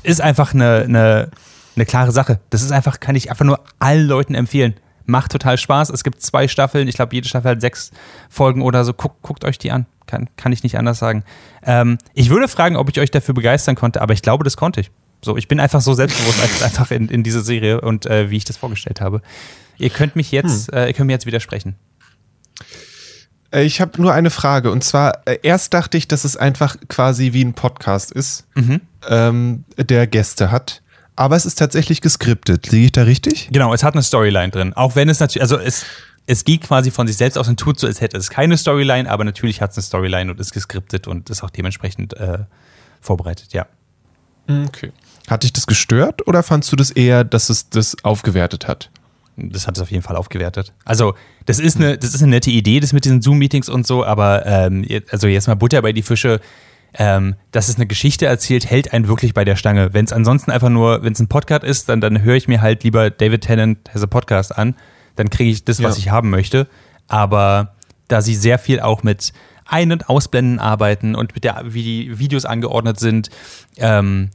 ist 0.02 0.20
einfach 0.20 0.54
eine, 0.54 0.82
eine, 0.82 1.30
eine 1.74 1.86
klare 1.86 2.12
Sache. 2.12 2.40
Das 2.50 2.62
ist 2.62 2.72
einfach, 2.72 3.00
kann 3.00 3.16
ich 3.16 3.30
einfach 3.30 3.44
nur 3.44 3.60
allen 3.78 4.06
Leuten 4.06 4.34
empfehlen. 4.34 4.74
Macht 5.04 5.30
total 5.30 5.56
Spaß. 5.56 5.90
Es 5.90 6.02
gibt 6.02 6.20
zwei 6.22 6.48
Staffeln. 6.48 6.88
Ich 6.88 6.96
glaube, 6.96 7.14
jede 7.14 7.28
Staffel 7.28 7.52
hat 7.52 7.60
sechs 7.60 7.92
Folgen 8.28 8.62
oder 8.62 8.84
so. 8.84 8.92
Guckt, 8.92 9.22
guckt 9.22 9.44
euch 9.44 9.58
die 9.58 9.70
an. 9.70 9.86
Kann, 10.06 10.28
kann 10.36 10.52
ich 10.52 10.62
nicht 10.62 10.78
anders 10.78 10.98
sagen. 10.98 11.24
Ähm, 11.64 11.98
ich 12.14 12.30
würde 12.30 12.48
fragen, 12.48 12.76
ob 12.76 12.88
ich 12.88 12.98
euch 13.00 13.10
dafür 13.10 13.34
begeistern 13.34 13.74
konnte, 13.74 14.00
aber 14.02 14.14
ich 14.14 14.22
glaube, 14.22 14.44
das 14.44 14.56
konnte 14.56 14.80
ich. 14.80 14.90
So, 15.22 15.36
ich 15.36 15.48
bin 15.48 15.60
einfach 15.60 15.80
so 15.80 15.94
selbstbewusst 15.94 16.62
einfach 16.62 16.90
in, 16.90 17.08
in 17.08 17.22
diese 17.22 17.42
Serie 17.42 17.80
und 17.80 18.06
äh, 18.06 18.30
wie 18.30 18.36
ich 18.36 18.44
das 18.44 18.56
vorgestellt 18.56 19.00
habe. 19.00 19.22
Ihr 19.78 19.90
könnt 19.90 20.16
mich 20.16 20.32
jetzt, 20.32 20.72
hm. 20.72 20.78
äh, 20.78 20.86
ihr 20.88 20.92
könnt 20.92 21.06
mir 21.06 21.12
jetzt 21.12 21.26
widersprechen. 21.26 21.76
Äh, 23.50 23.64
ich 23.64 23.80
habe 23.80 24.00
nur 24.00 24.12
eine 24.12 24.30
Frage 24.30 24.70
und 24.70 24.84
zwar 24.84 25.20
äh, 25.26 25.38
erst 25.42 25.74
dachte 25.74 25.96
ich, 25.96 26.08
dass 26.08 26.24
es 26.24 26.36
einfach 26.36 26.76
quasi 26.88 27.32
wie 27.32 27.44
ein 27.44 27.54
Podcast 27.54 28.12
ist, 28.12 28.46
mhm. 28.54 28.80
ähm, 29.08 29.64
der 29.78 30.06
Gäste 30.06 30.50
hat 30.50 30.82
aber 31.16 31.34
es 31.34 31.46
ist 31.46 31.58
tatsächlich 31.58 32.02
geskriptet. 32.02 32.70
Liege 32.70 32.86
ich 32.86 32.92
da 32.92 33.02
richtig? 33.02 33.48
Genau, 33.50 33.72
es 33.72 33.82
hat 33.82 33.94
eine 33.94 34.02
Storyline 34.02 34.50
drin. 34.50 34.74
Auch 34.74 34.94
wenn 34.94 35.08
es 35.08 35.18
natürlich, 35.18 35.42
also 35.42 35.58
es, 35.58 35.86
es 36.26 36.44
geht 36.44 36.62
quasi 36.62 36.90
von 36.90 37.06
sich 37.06 37.16
selbst 37.16 37.38
aus 37.38 37.48
und 37.48 37.58
tut 37.58 37.80
so, 37.80 37.86
als 37.86 38.00
hätte 38.02 38.18
es 38.18 38.28
keine 38.28 38.56
Storyline, 38.56 39.10
aber 39.10 39.24
natürlich 39.24 39.62
hat 39.62 39.70
es 39.70 39.78
eine 39.78 39.82
Storyline 39.82 40.30
und 40.30 40.38
ist 40.38 40.52
geskriptet 40.52 41.08
und 41.08 41.30
ist 41.30 41.42
auch 41.42 41.50
dementsprechend 41.50 42.14
äh, 42.14 42.40
vorbereitet, 43.00 43.54
ja. 43.54 43.66
Okay. 44.48 44.92
Hat 45.28 45.42
dich 45.42 45.52
das 45.52 45.66
gestört 45.66 46.26
oder 46.28 46.42
fandst 46.42 46.70
du 46.70 46.76
das 46.76 46.90
eher, 46.90 47.24
dass 47.24 47.48
es 47.48 47.70
das 47.70 47.96
aufgewertet 48.04 48.68
hat? 48.68 48.90
Das 49.36 49.66
hat 49.66 49.76
es 49.76 49.82
auf 49.82 49.90
jeden 49.90 50.02
Fall 50.02 50.16
aufgewertet. 50.16 50.72
Also, 50.84 51.14
das 51.44 51.58
ist 51.58 51.76
eine, 51.76 51.98
das 51.98 52.14
ist 52.14 52.22
eine 52.22 52.30
nette 52.30 52.50
Idee, 52.50 52.80
das 52.80 52.92
mit 52.92 53.04
diesen 53.04 53.20
Zoom-Meetings 53.20 53.68
und 53.68 53.86
so, 53.86 54.04
aber 54.04 54.46
ähm, 54.46 54.86
also 55.10 55.26
jetzt 55.26 55.46
mal 55.46 55.54
Butter 55.54 55.82
bei 55.82 55.92
die 55.92 56.02
Fische 56.02 56.40
ähm, 56.98 57.34
dass 57.52 57.68
es 57.68 57.76
eine 57.76 57.86
Geschichte 57.86 58.26
erzählt, 58.26 58.68
hält 58.70 58.92
einen 58.92 59.08
wirklich 59.08 59.34
bei 59.34 59.44
der 59.44 59.56
Stange. 59.56 59.92
Wenn 59.92 60.04
es 60.04 60.12
ansonsten 60.12 60.50
einfach 60.50 60.70
nur, 60.70 61.02
wenn 61.02 61.12
es 61.12 61.20
ein 61.20 61.28
Podcast 61.28 61.64
ist, 61.64 61.88
dann, 61.88 62.00
dann 62.00 62.22
höre 62.22 62.36
ich 62.36 62.48
mir 62.48 62.62
halt 62.62 62.84
lieber 62.84 63.10
David 63.10 63.42
Tennant 63.42 63.92
has 63.92 64.02
a 64.02 64.06
Podcast 64.06 64.56
an. 64.56 64.74
Dann 65.14 65.30
kriege 65.30 65.50
ich 65.50 65.64
das, 65.64 65.82
was 65.82 65.96
ja. 65.96 66.00
ich 66.00 66.10
haben 66.10 66.30
möchte. 66.30 66.68
Aber 67.08 67.74
da 68.08 68.22
sie 68.22 68.34
sehr 68.34 68.58
viel 68.58 68.80
auch 68.80 69.02
mit 69.02 69.32
Ein- 69.66 69.92
und 69.92 70.08
Ausblenden 70.08 70.58
arbeiten 70.58 71.14
und 71.14 71.34
mit 71.34 71.44
der, 71.44 71.62
wie 71.66 71.82
die 71.82 72.18
Videos 72.18 72.44
angeordnet 72.44 72.98
sind, 72.98 73.30
ähm, 73.76 74.30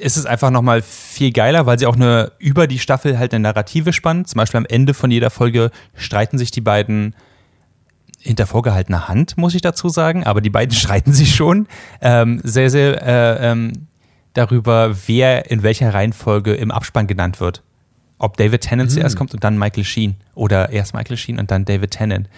ist 0.00 0.16
es 0.16 0.26
einfach 0.26 0.50
nochmal 0.50 0.82
viel 0.82 1.32
geiler, 1.32 1.66
weil 1.66 1.78
sie 1.78 1.86
auch 1.86 1.96
eine 1.96 2.32
über 2.38 2.66
die 2.66 2.78
Staffel 2.78 3.18
halt 3.18 3.32
eine 3.34 3.42
Narrative 3.42 3.92
spannen. 3.92 4.24
Zum 4.24 4.38
Beispiel 4.38 4.58
am 4.58 4.66
Ende 4.66 4.94
von 4.94 5.10
jeder 5.10 5.30
Folge 5.30 5.70
streiten 5.94 6.38
sich 6.38 6.50
die 6.50 6.60
beiden 6.60 7.14
hinter 8.18 8.46
vorgehaltener 8.46 9.08
Hand, 9.08 9.38
muss 9.38 9.54
ich 9.54 9.62
dazu 9.62 9.88
sagen, 9.88 10.24
aber 10.24 10.40
die 10.40 10.50
beiden 10.50 10.74
streiten 10.76 11.12
sich 11.12 11.34
schon 11.34 11.66
ähm, 12.00 12.40
sehr, 12.44 12.70
sehr 12.70 13.02
äh, 13.02 13.50
ähm, 13.50 13.72
darüber, 14.34 14.94
wer 15.06 15.50
in 15.50 15.62
welcher 15.62 15.92
Reihenfolge 15.92 16.54
im 16.54 16.70
Abspann 16.70 17.06
genannt 17.06 17.40
wird. 17.40 17.62
Ob 18.18 18.36
David 18.36 18.60
Tennant 18.60 18.90
mhm. 18.90 18.94
zuerst 18.94 19.16
kommt 19.16 19.32
und 19.32 19.42
dann 19.42 19.58
Michael 19.58 19.84
Sheen 19.84 20.16
oder 20.34 20.70
erst 20.70 20.92
Michael 20.92 21.16
Sheen 21.16 21.38
und 21.38 21.50
dann 21.50 21.64
David 21.64 21.92
Tennant. 21.92 22.28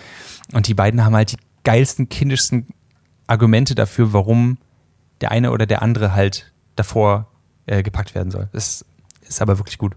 Und 0.53 0.69
die 0.69 0.75
beiden 0.75 1.05
haben 1.05 1.17
halt 1.17 1.33
die 1.33 1.39
geilsten, 1.65 2.09
kindischsten 2.09 2.69
Argumente 3.27 3.75
dafür, 3.75 4.13
warum 4.13 4.59
der 5.21 5.33
eine 5.33 5.51
oder 5.51 5.67
der 5.67 5.83
andere 5.83 6.15
halt 6.15 6.53
davor 6.77 7.32
äh, 7.67 7.83
gepackt 7.83 8.15
werden 8.15 8.31
soll. 8.31 8.49
Das 8.53 8.85
ist 9.27 9.43
aber 9.43 9.59
wirklich 9.59 9.79
gut. 9.79 9.95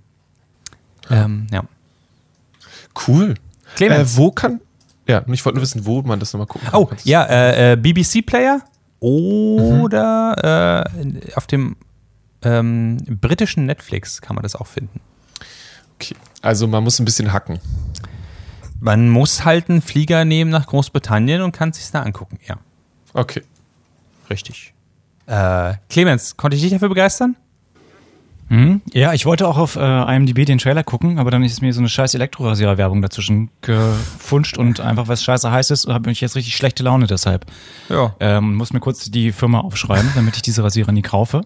Ähm, 1.10 1.48
ja. 1.52 1.64
Cool. 3.08 3.36
Clemens. 3.76 4.14
Äh, 4.14 4.18
wo 4.18 4.32
kann, 4.32 4.62
ja, 5.08 5.20
und 5.20 5.34
ich 5.34 5.46
wollte 5.46 5.58
nur 5.58 5.64
wissen, 5.64 5.86
wo 5.86 6.02
man 6.02 6.20
das 6.20 6.34
nochmal 6.34 6.48
gucken 6.48 6.70
kann. 6.70 6.80
Oh, 6.80 6.90
ja, 7.04 7.24
äh, 7.24 7.74
äh 7.74 7.76
BBC-Player 7.76 8.62
oder 9.00 10.84
mhm. 10.94 11.18
äh, 11.18 11.34
auf 11.36 11.48
dem 11.48 11.76
ähm, 12.42 12.98
britischen 13.08 13.66
Netflix 13.66 14.22
kann 14.22 14.36
man 14.36 14.44
das 14.44 14.56
auch 14.56 14.68
finden. 14.68 15.00
Okay, 15.96 16.16
also 16.42 16.68
man 16.68 16.84
muss 16.84 17.00
ein 17.00 17.06
bisschen 17.06 17.34
hacken. 17.34 17.60
man 18.80 19.10
muss 19.10 19.46
halt 19.46 19.70
einen 19.70 19.82
Flieger 19.82 20.26
nehmen 20.26 20.52
nach 20.52 20.68
Großbritannien 20.68 21.42
und 21.42 21.52
kann 21.52 21.74
sich 21.74 21.90
da 21.92 22.02
angucken, 22.02 22.40
ja. 22.48 22.58
Okay. 23.14 23.44
Richtig. 24.30 24.74
Äh, 25.28 25.76
Clemens, 25.90 26.38
konnte 26.38 26.58
ich 26.58 26.64
dich 26.64 26.72
dafür 26.72 26.90
begeistern? 26.90 27.36
Mhm. 28.50 28.82
Ja, 28.94 29.14
ich 29.14 29.26
wollte 29.26 29.48
auch 29.48 29.58
auf 29.58 29.76
äh, 29.76 30.16
IMDb 30.16 30.46
den 30.46 30.60
Trailer 30.60 30.84
gucken, 30.84 31.18
aber 31.18 31.32
dann 31.32 31.44
ist 31.44 31.62
mir 31.62 31.74
so 31.74 31.80
eine 31.80 31.90
scheiß 31.90 32.14
Elektrorasierer-Werbung 32.14 33.02
dazwischen 33.02 33.50
gefunscht 33.62 34.58
und 34.58 34.80
einfach 34.80 35.08
was 35.08 35.24
scheiße 35.24 35.50
heiß 35.50 35.72
ist, 35.72 35.88
habe 35.88 36.12
ich 36.12 36.22
jetzt 36.22 36.36
richtig 36.36 36.56
schlechte 36.56 36.84
Laune 36.84 37.08
deshalb. 37.08 37.46
Ja. 37.90 38.16
Ähm, 38.20 38.56
muss 38.56 38.72
mir 38.72 38.80
kurz 38.80 39.10
die 39.10 39.32
Firma 39.32 39.62
aufschreiben, 39.62 40.12
damit 40.16 40.36
ich 40.36 40.42
diese 40.44 40.64
Rasierer 40.64 40.92
nie 40.92 41.02
kaufe. 41.02 41.42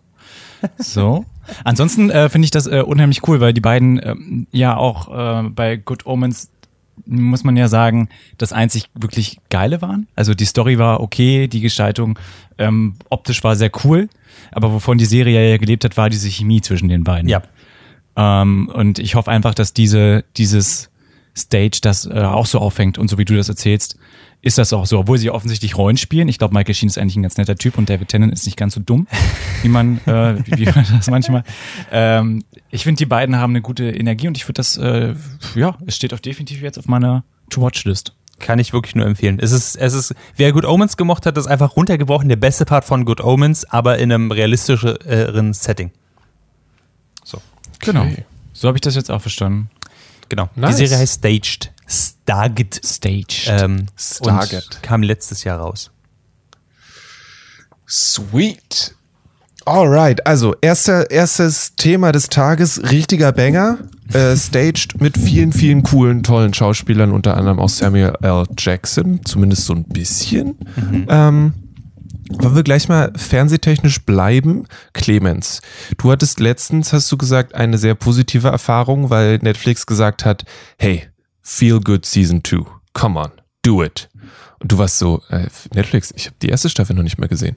So. 0.77 1.25
Ansonsten 1.63 2.09
äh, 2.09 2.29
finde 2.29 2.45
ich 2.45 2.51
das 2.51 2.67
äh, 2.67 2.83
unheimlich 2.85 3.27
cool, 3.27 3.39
weil 3.39 3.53
die 3.53 3.61
beiden 3.61 3.99
ähm, 4.03 4.47
ja 4.51 4.75
auch 4.75 5.45
äh, 5.45 5.49
bei 5.49 5.77
Good 5.77 6.05
Omens 6.05 6.51
muss 7.05 7.43
man 7.43 7.55
ja 7.57 7.67
sagen, 7.67 8.09
das 8.37 8.53
einzig 8.53 8.89
wirklich 8.93 9.39
geile 9.49 9.81
waren. 9.81 10.07
Also 10.15 10.33
die 10.33 10.45
Story 10.45 10.77
war 10.77 10.99
okay, 10.99 11.47
die 11.47 11.61
Gestaltung 11.61 12.19
ähm, 12.57 12.95
optisch 13.09 13.43
war 13.43 13.55
sehr 13.55 13.71
cool. 13.83 14.09
Aber 14.51 14.73
wovon 14.73 14.97
die 14.97 15.05
Serie 15.05 15.49
ja 15.49 15.57
gelebt 15.57 15.83
hat, 15.85 15.97
war 15.97 16.09
diese 16.09 16.29
Chemie 16.29 16.61
zwischen 16.61 16.89
den 16.89 17.03
beiden. 17.03 17.29
Ja. 17.29 17.43
Ähm, 18.15 18.69
und 18.73 18.99
ich 18.99 19.15
hoffe 19.15 19.31
einfach, 19.31 19.53
dass 19.53 19.73
diese, 19.73 20.25
dieses 20.37 20.89
Stage 21.37 21.79
das 21.81 22.05
äh, 22.05 22.19
auch 22.19 22.45
so 22.45 22.59
auffängt 22.59 22.97
und 22.97 23.09
so 23.09 23.17
wie 23.17 23.25
du 23.25 23.35
das 23.35 23.49
erzählst, 23.49 23.97
ist 24.41 24.57
das 24.57 24.71
auch 24.71 24.85
so, 24.85 24.99
obwohl 24.99 25.17
sie 25.17 25.31
offensichtlich 25.31 25.77
Rollen 25.77 25.97
spielen. 25.97 26.27
Ich 26.29 26.37
glaube, 26.37 26.53
Michael 26.53 26.73
Sheen 26.73 26.87
ist 26.87 26.97
eigentlich 26.97 27.17
ein 27.17 27.23
ganz 27.23 27.37
netter 27.37 27.55
Typ 27.55 27.77
und 27.77 27.89
David 27.89 28.07
Tennant 28.07 28.31
ist 28.31 28.45
nicht 28.45 28.57
ganz 28.57 28.73
so 28.73 28.79
dumm, 28.79 29.07
wie 29.63 29.69
man, 29.69 29.97
äh, 30.05 30.35
wie 30.45 30.65
man 30.65 30.85
das 30.97 31.09
manchmal. 31.09 31.43
Ähm, 31.91 32.43
ich 32.69 32.83
finde, 32.83 32.99
die 32.99 33.05
beiden 33.05 33.35
haben 33.35 33.51
eine 33.51 33.61
gute 33.61 33.89
Energie 33.89 34.27
und 34.27 34.37
ich 34.37 34.45
würde 34.45 34.53
das, 34.53 34.77
äh, 34.77 35.13
ja, 35.55 35.77
es 35.85 35.95
steht 35.95 36.13
auch 36.13 36.19
definitiv 36.19 36.61
jetzt 36.61 36.77
auf 36.77 36.87
meiner 36.87 37.23
To-Watch-List. 37.49 38.15
Kann 38.39 38.59
ich 38.59 38.73
wirklich 38.73 38.95
nur 38.95 39.05
empfehlen. 39.05 39.39
Es 39.39 39.51
ist, 39.51 39.75
es 39.75 39.93
ist, 39.93 40.15
wer 40.35 40.51
Good 40.51 40.65
Omens 40.65 40.97
gemocht 40.97 41.25
hat, 41.25 41.37
ist 41.37 41.47
einfach 41.47 41.75
runtergebrochen 41.75 42.29
der 42.29 42.37
beste 42.37 42.65
Part 42.65 42.85
von 42.85 43.05
Good 43.05 43.21
Omens, 43.21 43.65
aber 43.65 43.97
in 43.99 44.11
einem 44.11 44.31
realistischeren 44.31 45.53
Setting. 45.53 45.91
So. 47.23 47.41
Genau. 47.79 48.03
Okay. 48.03 48.25
So 48.53 48.67
habe 48.67 48.77
ich 48.77 48.81
das 48.81 48.95
jetzt 48.95 49.11
auch 49.11 49.21
verstanden. 49.21 49.69
Genau. 50.29 50.49
Nice. 50.55 50.77
Die 50.77 50.87
Serie 50.87 51.01
heißt 51.01 51.19
Staged. 51.19 51.71
Stargate. 51.87 52.81
Staged. 52.85 53.47
Ähm, 53.47 53.87
Stargate. 53.97 54.81
kam 54.81 55.01
letztes 55.03 55.43
Jahr 55.43 55.59
raus. 55.59 55.91
Sweet. 57.87 58.95
Alright, 59.69 60.25
also 60.25 60.55
erster, 60.61 61.11
erstes 61.11 61.75
Thema 61.75 62.11
des 62.11 62.29
Tages, 62.29 62.81
richtiger 62.89 63.31
Banger, 63.31 63.77
äh, 64.11 64.35
staged 64.35 64.99
mit 64.99 65.15
vielen, 65.15 65.53
vielen 65.53 65.83
coolen, 65.83 66.23
tollen 66.23 66.55
Schauspielern, 66.55 67.11
unter 67.11 67.37
anderem 67.37 67.59
auch 67.59 67.69
Samuel 67.69 68.13
L. 68.23 68.45
Jackson, 68.57 69.23
zumindest 69.23 69.65
so 69.65 69.75
ein 69.75 69.83
bisschen. 69.83 70.57
Mhm. 70.75 71.05
Ähm, 71.07 71.53
wollen 72.31 72.55
wir 72.55 72.63
gleich 72.63 72.89
mal 72.89 73.13
fernsehtechnisch 73.15 74.03
bleiben? 74.05 74.65
Clemens, 74.93 75.61
du 75.99 76.11
hattest 76.11 76.39
letztens, 76.39 76.91
hast 76.91 77.11
du 77.11 77.17
gesagt, 77.17 77.53
eine 77.53 77.77
sehr 77.77 77.93
positive 77.93 78.47
Erfahrung, 78.47 79.11
weil 79.11 79.37
Netflix 79.37 79.85
gesagt 79.85 80.25
hat, 80.25 80.45
hey, 80.79 81.03
Feel 81.43 81.79
Good 81.79 82.07
Season 82.07 82.41
2, 82.43 82.65
come 82.93 83.19
on, 83.19 83.29
do 83.61 83.83
it. 83.83 84.09
Und 84.59 84.71
du 84.71 84.77
warst 84.77 84.97
so, 84.97 85.21
äh, 85.29 85.47
Netflix, 85.73 86.13
ich 86.15 86.25
habe 86.25 86.35
die 86.41 86.49
erste 86.49 86.69
Staffel 86.69 86.95
noch 86.95 87.03
nicht 87.03 87.17
mehr 87.17 87.29
gesehen. 87.29 87.55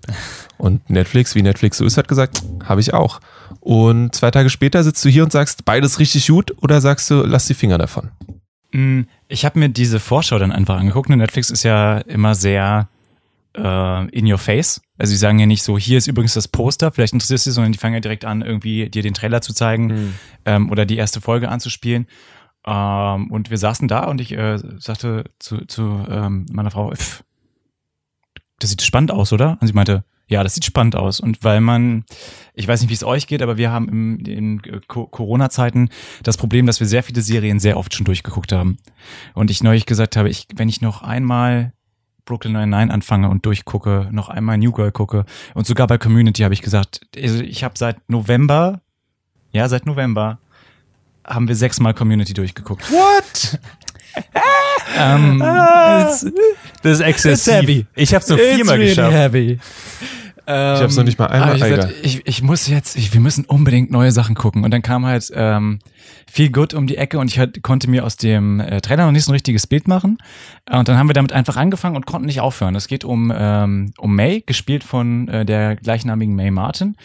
Und 0.56 0.88
Netflix, 0.88 1.34
wie 1.34 1.42
Netflix 1.42 1.78
so 1.78 1.84
ist, 1.84 1.96
hat 1.96 2.08
gesagt, 2.08 2.42
habe 2.64 2.80
ich 2.80 2.94
auch. 2.94 3.20
Und 3.60 4.14
zwei 4.14 4.30
Tage 4.30 4.50
später 4.50 4.84
sitzt 4.84 5.04
du 5.04 5.08
hier 5.08 5.24
und 5.24 5.32
sagst, 5.32 5.64
beides 5.64 5.98
richtig 5.98 6.28
gut 6.28 6.54
oder 6.62 6.80
sagst 6.80 7.10
du, 7.10 7.22
lass 7.22 7.46
die 7.46 7.54
Finger 7.54 7.78
davon? 7.78 8.10
Mm, 8.72 9.02
ich 9.28 9.44
habe 9.44 9.58
mir 9.58 9.68
diese 9.68 9.98
Vorschau 10.00 10.38
dann 10.38 10.52
einfach 10.52 10.78
angeguckt. 10.78 11.10
Und 11.10 11.18
Netflix 11.18 11.50
ist 11.50 11.64
ja 11.64 11.98
immer 11.98 12.34
sehr 12.34 12.88
äh, 13.56 14.08
in 14.10 14.30
your 14.30 14.38
face. 14.38 14.80
Also 14.98 15.10
sie 15.10 15.16
sagen 15.16 15.38
ja 15.38 15.46
nicht 15.46 15.62
so, 15.62 15.78
hier 15.78 15.98
ist 15.98 16.06
übrigens 16.06 16.34
das 16.34 16.48
Poster, 16.48 16.92
vielleicht 16.92 17.12
interessiert 17.12 17.38
es 17.38 17.44
dich, 17.44 17.54
sondern 17.54 17.72
die 17.72 17.78
fangen 17.78 17.94
ja 17.94 18.00
direkt 18.00 18.24
an, 18.24 18.42
irgendwie 18.42 18.88
dir 18.88 19.02
den 19.02 19.14
Trailer 19.14 19.40
zu 19.40 19.52
zeigen 19.52 19.86
mhm. 19.86 20.14
ähm, 20.44 20.70
oder 20.70 20.86
die 20.86 20.96
erste 20.96 21.20
Folge 21.20 21.48
anzuspielen. 21.48 22.06
Ähm, 22.66 23.30
und 23.30 23.50
wir 23.50 23.58
saßen 23.58 23.88
da 23.88 24.04
und 24.04 24.20
ich 24.20 24.32
äh, 24.32 24.58
sagte 24.78 25.24
zu, 25.38 25.64
zu 25.66 26.04
ähm, 26.08 26.46
meiner 26.52 26.70
Frau, 26.70 26.92
pff, 26.92 27.24
das 28.58 28.70
sieht 28.70 28.82
spannend 28.82 29.10
aus, 29.10 29.32
oder? 29.32 29.58
Und 29.60 29.66
sie 29.66 29.72
meinte, 29.72 30.04
ja, 30.28 30.42
das 30.42 30.54
sieht 30.54 30.64
spannend 30.64 30.96
aus. 30.96 31.20
Und 31.20 31.42
weil 31.42 31.60
man, 31.60 32.04
ich 32.54 32.66
weiß 32.66 32.80
nicht, 32.80 32.90
wie 32.90 32.94
es 32.94 33.04
euch 33.04 33.26
geht, 33.26 33.42
aber 33.42 33.56
wir 33.56 33.70
haben 33.70 33.88
im, 33.88 34.18
in 34.20 34.62
Corona-Zeiten 34.86 35.90
das 36.22 36.36
Problem, 36.36 36.66
dass 36.66 36.80
wir 36.80 36.86
sehr 36.86 37.02
viele 37.02 37.20
Serien 37.20 37.58
sehr 37.58 37.76
oft 37.76 37.94
schon 37.94 38.06
durchgeguckt 38.06 38.52
haben. 38.52 38.78
Und 39.34 39.50
ich 39.50 39.62
neulich 39.62 39.84
gesagt 39.84 40.16
habe, 40.16 40.30
ich, 40.30 40.46
wenn 40.54 40.68
ich 40.68 40.80
noch 40.80 41.02
einmal 41.02 41.72
Brooklyn 42.24 42.52
Nine-Nine 42.52 42.92
anfange 42.92 43.28
und 43.28 43.44
durchgucke, 43.44 44.08
noch 44.12 44.28
einmal 44.28 44.56
New 44.58 44.72
Girl 44.72 44.92
gucke 44.92 45.24
und 45.54 45.66
sogar 45.66 45.88
bei 45.88 45.98
Community 45.98 46.42
habe 46.42 46.54
ich 46.54 46.62
gesagt, 46.62 47.00
also 47.16 47.42
ich 47.42 47.64
habe 47.64 47.76
seit 47.76 48.08
November, 48.08 48.80
ja, 49.50 49.68
seit 49.68 49.86
November 49.86 50.38
haben 51.24 51.48
wir 51.48 51.54
sechsmal 51.54 51.94
Community 51.94 52.34
durchgeguckt. 52.34 52.90
What? 52.90 53.58
ähm, 54.98 55.40
ah, 55.42 56.04
das 56.04 56.24
ist 56.82 57.00
exzessiv. 57.00 57.54
Heavy. 57.54 57.86
Ich 57.94 58.12
habe 58.14 58.22
es 58.22 58.28
nur 58.28 58.38
viermal 58.38 58.76
really 58.76 58.88
geschafft. 58.88 59.14
Heavy. 59.14 59.58
Ähm, 60.46 60.74
ich 60.74 60.80
habe 60.80 60.86
es 60.86 60.96
noch 60.96 61.04
nicht 61.04 61.18
mal 61.18 61.26
einmal. 61.26 61.56
Ich, 61.56 61.62
gesagt, 61.62 61.94
ich, 62.02 62.26
ich, 62.26 62.42
muss 62.42 62.66
jetzt, 62.66 62.96
ich, 62.96 63.12
wir 63.12 63.20
müssen 63.20 63.44
unbedingt 63.44 63.90
neue 63.90 64.10
Sachen 64.10 64.34
gucken. 64.34 64.64
Und 64.64 64.72
dann 64.72 64.82
kam 64.82 65.06
halt 65.06 65.30
ähm, 65.34 65.78
viel 66.30 66.50
Good 66.50 66.74
um 66.74 66.86
die 66.86 66.96
Ecke 66.96 67.18
und 67.18 67.28
ich 67.28 67.38
halt, 67.38 67.62
konnte 67.62 67.88
mir 67.88 68.04
aus 68.04 68.16
dem 68.16 68.58
äh, 68.58 68.80
Trailer 68.80 69.06
noch 69.06 69.12
nicht 69.12 69.24
so 69.24 69.30
ein 69.30 69.34
richtiges 69.34 69.66
Bild 69.66 69.86
machen. 69.86 70.18
Und 70.70 70.88
dann 70.88 70.98
haben 70.98 71.08
wir 71.08 71.14
damit 71.14 71.32
einfach 71.32 71.56
angefangen 71.56 71.94
und 71.94 72.06
konnten 72.06 72.26
nicht 72.26 72.40
aufhören. 72.40 72.74
Es 72.74 72.88
geht 72.88 73.04
um 73.04 73.32
ähm, 73.34 73.92
um 73.98 74.16
May, 74.16 74.42
gespielt 74.44 74.82
von 74.82 75.28
äh, 75.28 75.44
der 75.44 75.76
gleichnamigen 75.76 76.34
May 76.34 76.50
Martin. 76.50 76.96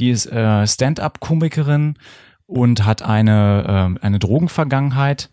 Die 0.00 0.10
ist 0.10 0.26
äh, 0.26 0.66
Stand-up-Komikerin 0.66 1.96
und 2.46 2.84
hat 2.84 3.02
eine, 3.02 3.96
äh, 3.98 4.04
eine 4.04 4.18
Drogenvergangenheit. 4.18 5.30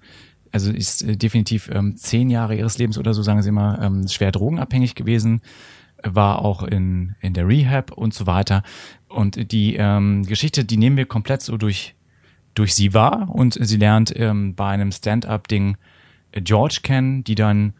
Also 0.51 0.71
ist 0.71 1.01
äh, 1.03 1.15
definitiv 1.15 1.69
ähm, 1.71 1.95
zehn 1.95 2.29
Jahre 2.29 2.55
ihres 2.55 2.77
Lebens 2.77 2.97
oder 2.97 3.13
so, 3.13 3.23
sagen 3.23 3.41
sie 3.41 3.51
mal, 3.51 3.79
ähm, 3.81 4.07
schwer 4.07 4.31
drogenabhängig 4.31 4.95
gewesen, 4.95 5.41
war 6.03 6.39
auch 6.39 6.63
in, 6.63 7.15
in 7.21 7.33
der 7.33 7.47
Rehab 7.47 7.91
und 7.91 8.13
so 8.13 8.27
weiter. 8.27 8.63
Und 9.07 9.51
die 9.51 9.75
ähm, 9.75 10.25
Geschichte, 10.25 10.65
die 10.65 10.77
nehmen 10.77 10.97
wir 10.97 11.05
komplett 11.05 11.41
so 11.41 11.57
durch, 11.57 11.95
durch 12.55 12.75
sie 12.75 12.93
wahr 12.93 13.29
und 13.29 13.57
sie 13.59 13.77
lernt 13.77 14.13
ähm, 14.15 14.55
bei 14.55 14.69
einem 14.69 14.91
Stand-up-Ding 14.91 15.77
äh, 16.31 16.41
George 16.41 16.79
kennen, 16.83 17.23
die 17.23 17.35
dann 17.35 17.73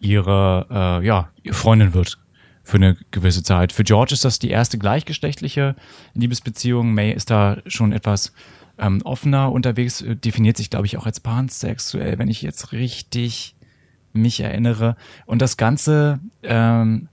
ihre, 0.00 0.66
äh, 0.70 1.06
ja, 1.06 1.30
ihre 1.42 1.54
Freundin 1.54 1.94
wird 1.94 2.18
für 2.62 2.76
eine 2.76 2.96
gewisse 3.10 3.42
Zeit. 3.42 3.72
Für 3.72 3.82
George 3.82 4.12
ist 4.12 4.24
das 4.24 4.38
die 4.38 4.50
erste 4.50 4.78
gleichgeschlechtliche 4.78 5.74
Liebesbeziehung. 6.14 6.92
May 6.92 7.12
ist 7.12 7.30
da 7.30 7.58
schon 7.66 7.92
etwas 7.92 8.32
ähm, 8.78 9.02
offener 9.02 9.52
unterwegs, 9.52 10.00
äh, 10.02 10.16
definiert 10.16 10.56
sich, 10.56 10.70
glaube 10.70 10.86
ich, 10.86 10.96
auch 10.96 11.06
als 11.06 11.20
pansexuell, 11.20 12.18
wenn 12.18 12.28
ich 12.28 12.42
jetzt 12.42 12.72
richtig 12.72 13.54
mich 14.12 14.40
erinnere. 14.40 14.96
Und 15.26 15.42
das 15.42 15.56
Ganze 15.56 16.20
ähm, 16.42 17.08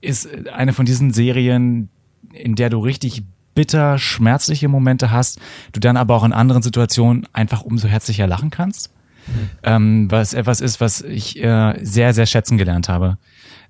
ist 0.00 0.28
eine 0.48 0.72
von 0.72 0.86
diesen 0.86 1.12
Serien, 1.12 1.88
in 2.32 2.54
der 2.54 2.70
du 2.70 2.78
richtig 2.78 3.22
bitter, 3.54 3.98
schmerzliche 3.98 4.68
Momente 4.68 5.10
hast, 5.10 5.40
du 5.72 5.80
dann 5.80 5.96
aber 5.96 6.14
auch 6.14 6.24
in 6.24 6.32
anderen 6.32 6.62
Situationen 6.62 7.26
einfach 7.32 7.62
umso 7.62 7.88
herzlicher 7.88 8.26
lachen 8.26 8.50
kannst. 8.50 8.92
Mhm. 9.26 9.50
Ähm, 9.62 10.10
was 10.10 10.32
etwas 10.32 10.60
ist, 10.60 10.80
was 10.80 11.02
ich 11.02 11.42
äh, 11.42 11.74
sehr, 11.82 12.14
sehr 12.14 12.26
schätzen 12.26 12.56
gelernt 12.56 12.88
habe. 12.88 13.18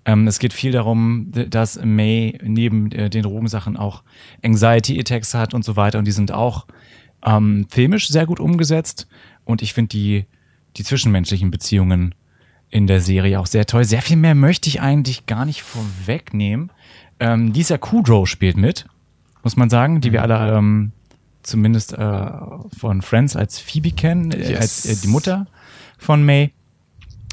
Ähm, 0.05 0.27
es 0.27 0.39
geht 0.39 0.53
viel 0.53 0.73
darum, 0.73 1.33
dass 1.33 1.83
May 1.83 2.39
neben 2.43 2.91
äh, 2.93 3.11
den 3.11 3.23
Drogensachen 3.23 3.77
auch 3.77 4.03
Anxiety-Attacks 4.43 5.35
hat 5.35 5.53
und 5.53 5.65
so 5.65 5.77
weiter 5.77 5.99
und 5.99 6.07
die 6.07 6.13
sind 6.13 6.33
auch 6.33 6.67
ähm, 7.25 7.67
filmisch 7.69 8.09
sehr 8.09 8.27
gut 8.27 8.41
umgesetzt 8.41 9.07
und 9.45 9.63
ich 9.63 9.75
finde 9.75 9.89
die, 9.89 10.27
die 10.77 10.85
zwischenmenschlichen 10.85 11.51
Beziehungen 11.51 12.15
in 12.71 12.87
der 12.87 13.01
Serie 13.01 13.41
auch 13.41 13.47
sehr 13.47 13.67
toll. 13.67 13.85
Sehr 13.85 14.03
viel 14.03 14.17
mehr 14.17 14.35
möchte 14.35 14.69
ich 14.69 14.81
eigentlich 14.81 15.27
gar 15.27 15.45
nicht 15.45 15.63
vorwegnehmen. 15.63 16.71
Ähm, 17.19 17.53
Lisa 17.53 17.79
Kudrow 17.79 18.29
spielt 18.29 18.57
mit, 18.57 18.87
muss 19.43 19.57
man 19.57 19.71
sagen, 19.71 20.01
die 20.01 20.13
wir 20.13 20.21
mhm. 20.21 20.31
alle 20.31 20.57
ähm, 20.57 20.93
zumindest 21.43 21.93
äh, 21.93 22.31
von 22.79 23.03
Friends 23.03 23.37
als 23.37 23.59
Phoebe 23.59 23.91
kennen, 23.91 24.31
äh, 24.31 24.51
yes. 24.51 24.61
als 24.61 24.87
äh, 24.87 25.03
die 25.03 25.09
Mutter 25.09 25.47
von 25.99 26.25
May. 26.25 26.53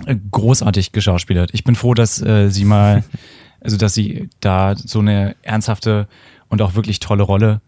Äh, 0.05 0.15
großartig 0.31 0.91
geschauspielert. 0.91 1.51
Ich 1.53 1.63
bin 1.63 1.75
froh, 1.75 1.93
dass 1.93 2.21
äh, 2.21 2.49
sie 2.49 2.65
mal, 2.65 3.03
also 3.61 3.77
dass 3.77 3.93
sie 3.93 4.29
da 4.39 4.75
so 4.75 4.99
eine 4.99 5.35
ernsthafte 5.41 6.07
und 6.49 6.61
auch 6.61 6.75
wirklich 6.75 6.99
tolle 6.99 7.23
Rolle 7.23 7.61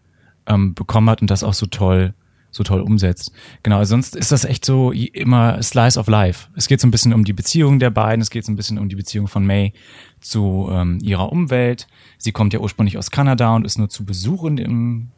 ähm, 0.50 0.74
bekommen 0.74 1.08
hat 1.08 1.22
und 1.22 1.30
das 1.30 1.42
auch 1.44 1.54
so 1.54 1.66
toll 1.66 2.14
so 2.52 2.64
toll 2.64 2.80
umsetzt. 2.80 3.30
Genau, 3.62 3.78
also 3.78 3.90
sonst 3.90 4.16
ist 4.16 4.32
das 4.32 4.44
echt 4.44 4.64
so 4.64 4.90
immer 4.90 5.62
Slice 5.62 5.98
of 5.98 6.08
Life. 6.08 6.48
Es 6.56 6.66
geht 6.66 6.80
so 6.80 6.88
ein 6.88 6.90
bisschen 6.90 7.12
um 7.12 7.24
die 7.24 7.32
Beziehung 7.32 7.78
der 7.78 7.90
beiden, 7.90 8.20
es 8.20 8.30
geht 8.30 8.44
so 8.44 8.50
ein 8.50 8.56
bisschen 8.56 8.78
um 8.78 8.88
die 8.88 8.96
Beziehung 8.96 9.28
von 9.28 9.46
May 9.46 9.72
zu 10.20 10.68
ähm, 10.72 10.98
ihrer 11.00 11.30
Umwelt. 11.30 11.86
Sie 12.18 12.32
kommt 12.32 12.52
ja 12.52 12.58
ursprünglich 12.58 12.98
aus 12.98 13.12
Kanada 13.12 13.54
und 13.54 13.64
ist 13.64 13.78
nur 13.78 13.88
zu 13.88 14.04
Besuch 14.04 14.44
in 14.44 14.56
dem, 14.56 15.08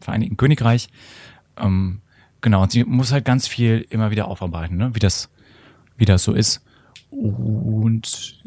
Vereinigten 0.00 0.36
Königreich. 0.36 0.88
Ähm, 1.56 2.00
genau, 2.40 2.62
und 2.62 2.70
sie 2.70 2.84
muss 2.84 3.10
halt 3.10 3.24
ganz 3.24 3.48
viel 3.48 3.84
immer 3.90 4.12
wieder 4.12 4.28
aufarbeiten, 4.28 4.76
ne? 4.76 4.94
wie 4.94 5.00
das 5.00 5.30
wie 5.96 6.04
das 6.04 6.22
so 6.22 6.32
ist. 6.32 6.62
Und 7.10 8.38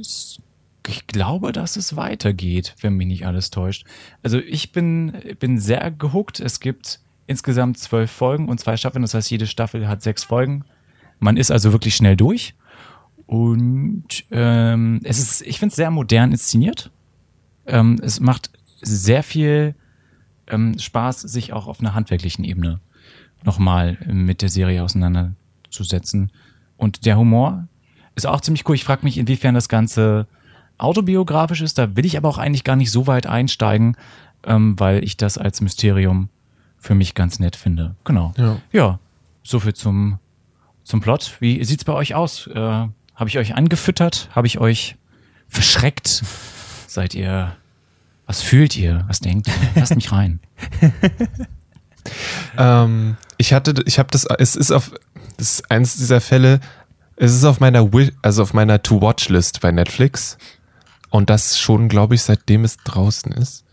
ich 0.88 1.08
glaube, 1.08 1.52
dass 1.52 1.76
es 1.76 1.96
weitergeht, 1.96 2.76
wenn 2.82 2.96
mich 2.96 3.08
nicht 3.08 3.26
alles 3.26 3.50
täuscht. 3.50 3.86
Also 4.22 4.40
ich 4.40 4.72
bin, 4.72 5.14
bin 5.40 5.58
sehr 5.58 5.92
gehuckt. 5.92 6.40
Es 6.40 6.60
gibt 6.60 7.00
insgesamt 7.26 7.78
zwölf 7.78 8.12
Folgen 8.12 8.50
und 8.50 8.60
zwei 8.60 8.76
Staffeln. 8.78 9.02
Das 9.02 9.14
heißt, 9.14 9.32
jede 9.32 9.48
Staffel 9.48 9.88
hat 9.88 10.02
sechs 10.02 10.24
Folgen. 10.24 10.66
Man 11.20 11.38
ist 11.38 11.52
also 11.52 11.72
wirklich 11.72 11.96
schnell 11.96 12.18
durch. 12.18 12.54
Und 13.26 14.26
ähm, 14.32 15.00
es 15.04 15.20
ist, 15.20 15.42
ich 15.42 15.60
finde 15.60 15.72
es 15.72 15.78
sehr 15.78 15.92
modern 15.92 16.32
inszeniert. 16.32 16.92
Ähm, 17.66 18.00
es 18.04 18.20
macht 18.20 18.52
sehr 18.82 19.24
viel 19.24 19.76
ähm, 20.48 20.78
Spaß, 20.78 21.22
sich 21.22 21.54
auch 21.54 21.68
auf 21.68 21.80
einer 21.80 21.94
handwerklichen 21.94 22.44
Ebene 22.44 22.82
nochmal 23.44 23.98
mit 24.08 24.42
der 24.42 24.50
Serie 24.50 24.84
auseinanderzusetzen. 24.84 26.32
Und 26.76 27.06
der 27.06 27.18
Humor 27.18 27.68
ist 28.16 28.28
auch 28.28 28.42
ziemlich 28.42 28.68
cool. 28.68 28.76
Ich 28.76 28.84
frage 28.84 29.06
mich, 29.06 29.18
inwiefern 29.18 29.56
das 29.56 29.70
Ganze 29.70 30.28
autobiografisch 30.78 31.62
ist. 31.62 31.78
Da 31.78 31.96
will 31.96 32.06
ich 32.06 32.18
aber 32.18 32.30
auch 32.30 32.38
eigentlich 32.38 32.64
gar 32.64 32.76
nicht 32.76 32.92
so 32.92 33.08
weit 33.08 33.28
einsteigen, 33.28 33.98
ähm, 34.46 34.80
weil 34.80 35.04
ich 35.04 35.18
das 35.18 35.38
als 35.38 35.62
Mysterium 35.62 36.30
für 36.78 36.96
mich 36.96 37.16
ganz 37.16 37.40
nett 37.40 37.56
finde. 37.56 37.96
Genau. 38.04 38.34
Ja, 38.38 38.58
ja 38.72 39.00
so 39.44 39.60
viel 39.60 39.74
zum, 39.74 40.20
zum 40.84 41.02
Plot. 41.02 41.38
Wie 41.40 41.64
sieht's 41.64 41.84
bei 41.84 41.94
euch 41.94 42.16
aus? 42.16 42.48
Äh, 42.48 42.60
Habe 42.60 43.28
ich 43.28 43.38
euch 43.38 43.56
angefüttert? 43.56 44.30
Habe 44.34 44.48
ich 44.48 44.60
euch 44.60 44.96
verschreckt? 45.48 46.24
Seid 46.88 47.14
ihr. 47.16 47.56
Was 48.26 48.42
fühlt 48.42 48.78
ihr? 48.78 49.04
Was 49.08 49.20
denkt 49.20 49.48
ihr? 49.48 49.54
Lasst 49.76 49.96
mich 49.96 50.12
rein. 50.12 50.40
ähm, 52.58 53.18
ich 53.38 53.54
hatte, 53.54 53.76
ich 53.86 54.00
habe 54.00 54.10
das, 54.12 54.26
es 54.26 54.56
ist 54.56 54.72
auf, 54.72 54.92
das 55.38 55.56
ist 55.56 55.72
eins 55.72 55.98
dieser 55.98 56.22
Fälle, 56.22 56.62
es 57.18 57.36
ist 57.36 57.44
auf 57.44 57.60
meiner, 57.60 57.90
also 58.22 58.44
auf 58.44 58.54
meiner 58.54 58.82
To-Watch-List 58.82 59.60
bei 59.60 59.72
Netflix. 59.72 60.38
Und 61.14 61.30
das 61.30 61.60
schon, 61.60 61.90
glaube 61.90 62.16
ich, 62.16 62.24
seitdem 62.24 62.64
es 62.64 62.78
draußen 62.78 63.32
ist. 63.34 63.66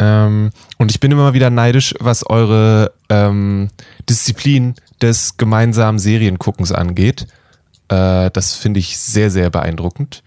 Ähm, 0.00 0.50
und 0.78 0.90
ich 0.90 0.98
bin 0.98 1.12
immer 1.12 1.32
wieder 1.32 1.48
neidisch, 1.48 1.94
was 2.00 2.28
eure 2.28 2.92
ähm, 3.08 3.70
Disziplin 4.08 4.74
des 5.00 5.36
gemeinsamen 5.36 6.00
Serienguckens 6.00 6.72
angeht. 6.72 7.28
Äh, 7.86 8.32
das 8.32 8.56
finde 8.56 8.80
ich 8.80 8.98
sehr, 8.98 9.30
sehr 9.30 9.48
beeindruckend. 9.48 10.24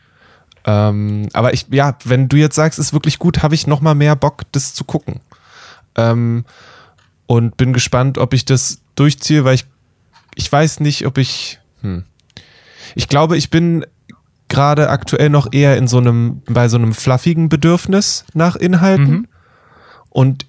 Ähm, 0.63 1.27
aber 1.33 1.53
ich, 1.53 1.65
ja, 1.71 1.97
wenn 2.05 2.29
du 2.29 2.37
jetzt 2.37 2.55
sagst, 2.55 2.79
ist 2.79 2.93
wirklich 2.93 3.19
gut, 3.19 3.43
habe 3.43 3.55
ich 3.55 3.67
noch 3.67 3.81
mal 3.81 3.93
mehr 3.93 4.15
Bock, 4.15 4.43
das 4.53 4.73
zu 4.73 4.85
gucken. 4.85 5.19
Ähm, 5.95 6.45
und 7.27 7.57
bin 7.57 7.73
gespannt, 7.73 8.17
ob 8.17 8.33
ich 8.33 8.45
das 8.45 8.79
durchziehe, 8.95 9.43
weil 9.43 9.55
ich, 9.55 9.65
ich 10.35 10.49
weiß 10.49 10.79
nicht, 10.79 11.05
ob 11.05 11.17
ich, 11.17 11.59
hm. 11.81 12.05
Ich 12.95 13.09
glaube, 13.09 13.35
ich 13.35 13.49
bin 13.49 13.85
gerade 14.53 14.89
aktuell 14.91 15.29
noch 15.29 15.51
eher 15.51 15.77
in 15.77 15.87
so 15.87 15.97
einem, 15.97 16.43
bei 16.45 16.67
so 16.69 16.77
einem 16.77 16.93
fluffigen 16.93 17.49
Bedürfnis 17.49 18.23
nach 18.35 18.55
Inhalten. 18.55 19.11
Mhm. 19.11 19.27
Und 20.09 20.45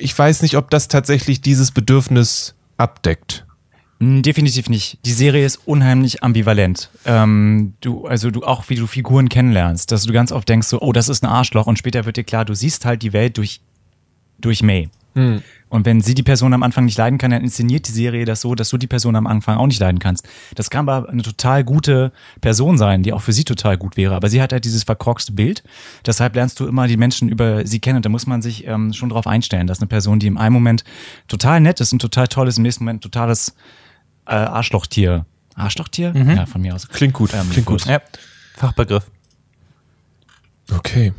ich 0.00 0.18
weiß 0.18 0.42
nicht, 0.42 0.56
ob 0.56 0.70
das 0.70 0.88
tatsächlich 0.88 1.40
dieses 1.40 1.70
Bedürfnis 1.70 2.54
abdeckt. 2.78 3.46
Definitiv 4.00 4.68
nicht. 4.68 4.98
Die 5.04 5.12
Serie 5.12 5.46
ist 5.46 5.60
unheimlich 5.64 6.24
ambivalent. 6.24 6.90
Ähm, 7.04 7.74
du, 7.80 8.06
also 8.06 8.32
du 8.32 8.42
auch, 8.42 8.68
wie 8.68 8.74
du 8.74 8.88
Figuren 8.88 9.28
kennenlernst, 9.28 9.92
dass 9.92 10.02
du 10.02 10.12
ganz 10.12 10.32
oft 10.32 10.48
denkst 10.48 10.66
so, 10.66 10.80
oh, 10.80 10.92
das 10.92 11.08
ist 11.08 11.22
ein 11.22 11.28
Arschloch 11.28 11.68
und 11.68 11.78
später 11.78 12.04
wird 12.04 12.16
dir 12.16 12.24
klar, 12.24 12.44
du 12.44 12.54
siehst 12.54 12.84
halt 12.84 13.02
die 13.02 13.12
Welt 13.12 13.38
durch, 13.38 13.60
durch 14.40 14.64
May. 14.64 14.88
Hm. 15.14 15.42
Und 15.72 15.86
wenn 15.86 16.02
sie 16.02 16.12
die 16.12 16.22
Person 16.22 16.52
am 16.52 16.62
Anfang 16.62 16.84
nicht 16.84 16.98
leiden 16.98 17.16
kann, 17.16 17.30
dann 17.30 17.40
inszeniert 17.40 17.88
die 17.88 17.92
Serie 17.92 18.26
das 18.26 18.42
so, 18.42 18.54
dass 18.54 18.68
du 18.68 18.76
die 18.76 18.86
Person 18.86 19.16
am 19.16 19.26
Anfang 19.26 19.56
auch 19.56 19.66
nicht 19.66 19.80
leiden 19.80 20.00
kannst. 20.00 20.28
Das 20.54 20.68
kann 20.68 20.86
aber 20.86 21.08
eine 21.08 21.22
total 21.22 21.64
gute 21.64 22.12
Person 22.42 22.76
sein, 22.76 23.02
die 23.02 23.14
auch 23.14 23.22
für 23.22 23.32
sie 23.32 23.44
total 23.44 23.78
gut 23.78 23.96
wäre. 23.96 24.14
Aber 24.14 24.28
sie 24.28 24.42
hat 24.42 24.52
halt 24.52 24.66
dieses 24.66 24.84
verkorkste 24.84 25.32
Bild. 25.32 25.64
Deshalb 26.04 26.34
lernst 26.34 26.60
du 26.60 26.66
immer 26.66 26.88
die 26.88 26.98
Menschen 26.98 27.30
über 27.30 27.66
sie 27.66 27.80
kennen. 27.80 27.96
Und 27.96 28.04
da 28.04 28.10
muss 28.10 28.26
man 28.26 28.42
sich 28.42 28.66
ähm, 28.66 28.92
schon 28.92 29.08
darauf 29.08 29.26
einstellen, 29.26 29.66
dass 29.66 29.80
eine 29.80 29.86
Person, 29.86 30.18
die 30.18 30.26
im 30.26 30.36
einen 30.36 30.52
Moment 30.52 30.84
total 31.26 31.58
nett 31.58 31.80
ist 31.80 31.90
und 31.94 32.00
total 32.00 32.28
toll 32.28 32.48
ist, 32.48 32.58
im 32.58 32.64
nächsten 32.64 32.84
Moment 32.84 33.02
totales 33.02 33.54
äh, 34.26 34.34
Arschlochtier. 34.34 35.24
Arschlochtier? 35.54 36.12
Mhm. 36.12 36.36
Ja, 36.36 36.44
von 36.44 36.60
mir 36.60 36.74
aus. 36.74 36.86
Klingt 36.86 37.14
gut. 37.14 37.32
Ähm, 37.32 37.48
Klingt 37.50 37.66
gut. 37.66 37.86
Ja. 37.86 38.02
Fachbegriff. 38.56 39.10
Okay. 40.70 41.14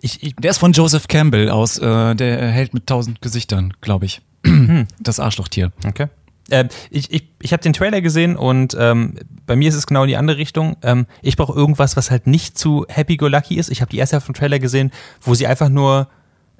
Ich, 0.00 0.22
ich, 0.22 0.36
der 0.36 0.50
ist 0.50 0.58
von 0.58 0.72
Joseph 0.72 1.08
Campbell 1.08 1.50
aus, 1.50 1.78
äh, 1.78 2.14
der 2.14 2.50
Held 2.50 2.74
mit 2.74 2.86
tausend 2.86 3.20
Gesichtern, 3.22 3.74
glaube 3.80 4.06
ich. 4.06 4.22
das 5.00 5.20
Arschlochtier. 5.20 5.72
Okay. 5.86 6.08
Äh, 6.50 6.68
ich 6.90 7.12
ich, 7.12 7.28
ich 7.40 7.52
habe 7.52 7.62
den 7.62 7.72
Trailer 7.72 8.00
gesehen 8.00 8.36
und 8.36 8.76
ähm, 8.78 9.14
bei 9.46 9.56
mir 9.56 9.68
ist 9.68 9.74
es 9.74 9.86
genau 9.86 10.02
in 10.04 10.08
die 10.08 10.16
andere 10.16 10.38
Richtung. 10.38 10.76
Ähm, 10.82 11.06
ich 11.22 11.36
brauche 11.36 11.58
irgendwas, 11.58 11.96
was 11.96 12.10
halt 12.10 12.26
nicht 12.26 12.58
zu 12.58 12.86
happy-go-lucky 12.88 13.56
ist. 13.56 13.70
Ich 13.70 13.80
habe 13.80 13.90
die 13.90 13.98
erste 13.98 14.16
Hälfte 14.16 14.26
vom 14.26 14.34
Trailer 14.34 14.58
gesehen, 14.58 14.90
wo 15.20 15.34
sie 15.34 15.46
einfach 15.46 15.68
nur 15.68 16.08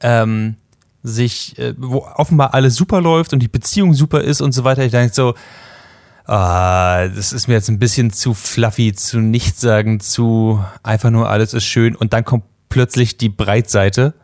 ähm, 0.01 0.57
sich, 1.03 1.59
äh, 1.59 1.75
wo 1.79 2.07
offenbar 2.17 2.55
alles 2.55 2.75
super 2.75 3.01
läuft 3.01 3.33
und 3.33 3.41
die 3.41 3.49
Beziehung 3.49 3.95
super 3.95 4.21
ist 4.21 4.41
und 4.41 4.53
so 4.53 4.65
weiter. 4.65 4.85
Ich 4.85 4.91
denke 4.91 5.15
so, 5.15 5.35
ah, 6.27 7.09
das 7.09 7.33
ist 7.33 7.49
mir 7.49 7.55
jetzt 7.55 7.69
ein 7.69 7.79
bisschen 7.79 8.11
zu 8.11 8.35
fluffy, 8.35 8.93
zu 8.93 9.19
nichtssagend, 9.21 10.03
zu 10.03 10.63
einfach 10.83 11.11
nur 11.11 11.31
alles 11.31 11.55
ist 11.55 11.65
schön 11.65 11.97
und 11.97 12.13
dann 12.13 12.25
kommt 12.25 12.45
plötzlich 12.69 13.17
die 13.17 13.29
Breitseite 13.29 14.15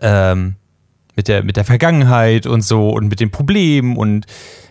ähm, 0.00 0.56
mit, 1.16 1.28
der, 1.28 1.42
mit 1.42 1.56
der 1.56 1.64
Vergangenheit 1.64 2.46
und 2.46 2.62
so 2.62 2.90
und 2.90 3.08
mit 3.08 3.20
den 3.20 3.30
Problemen 3.30 3.96
und 3.96 4.26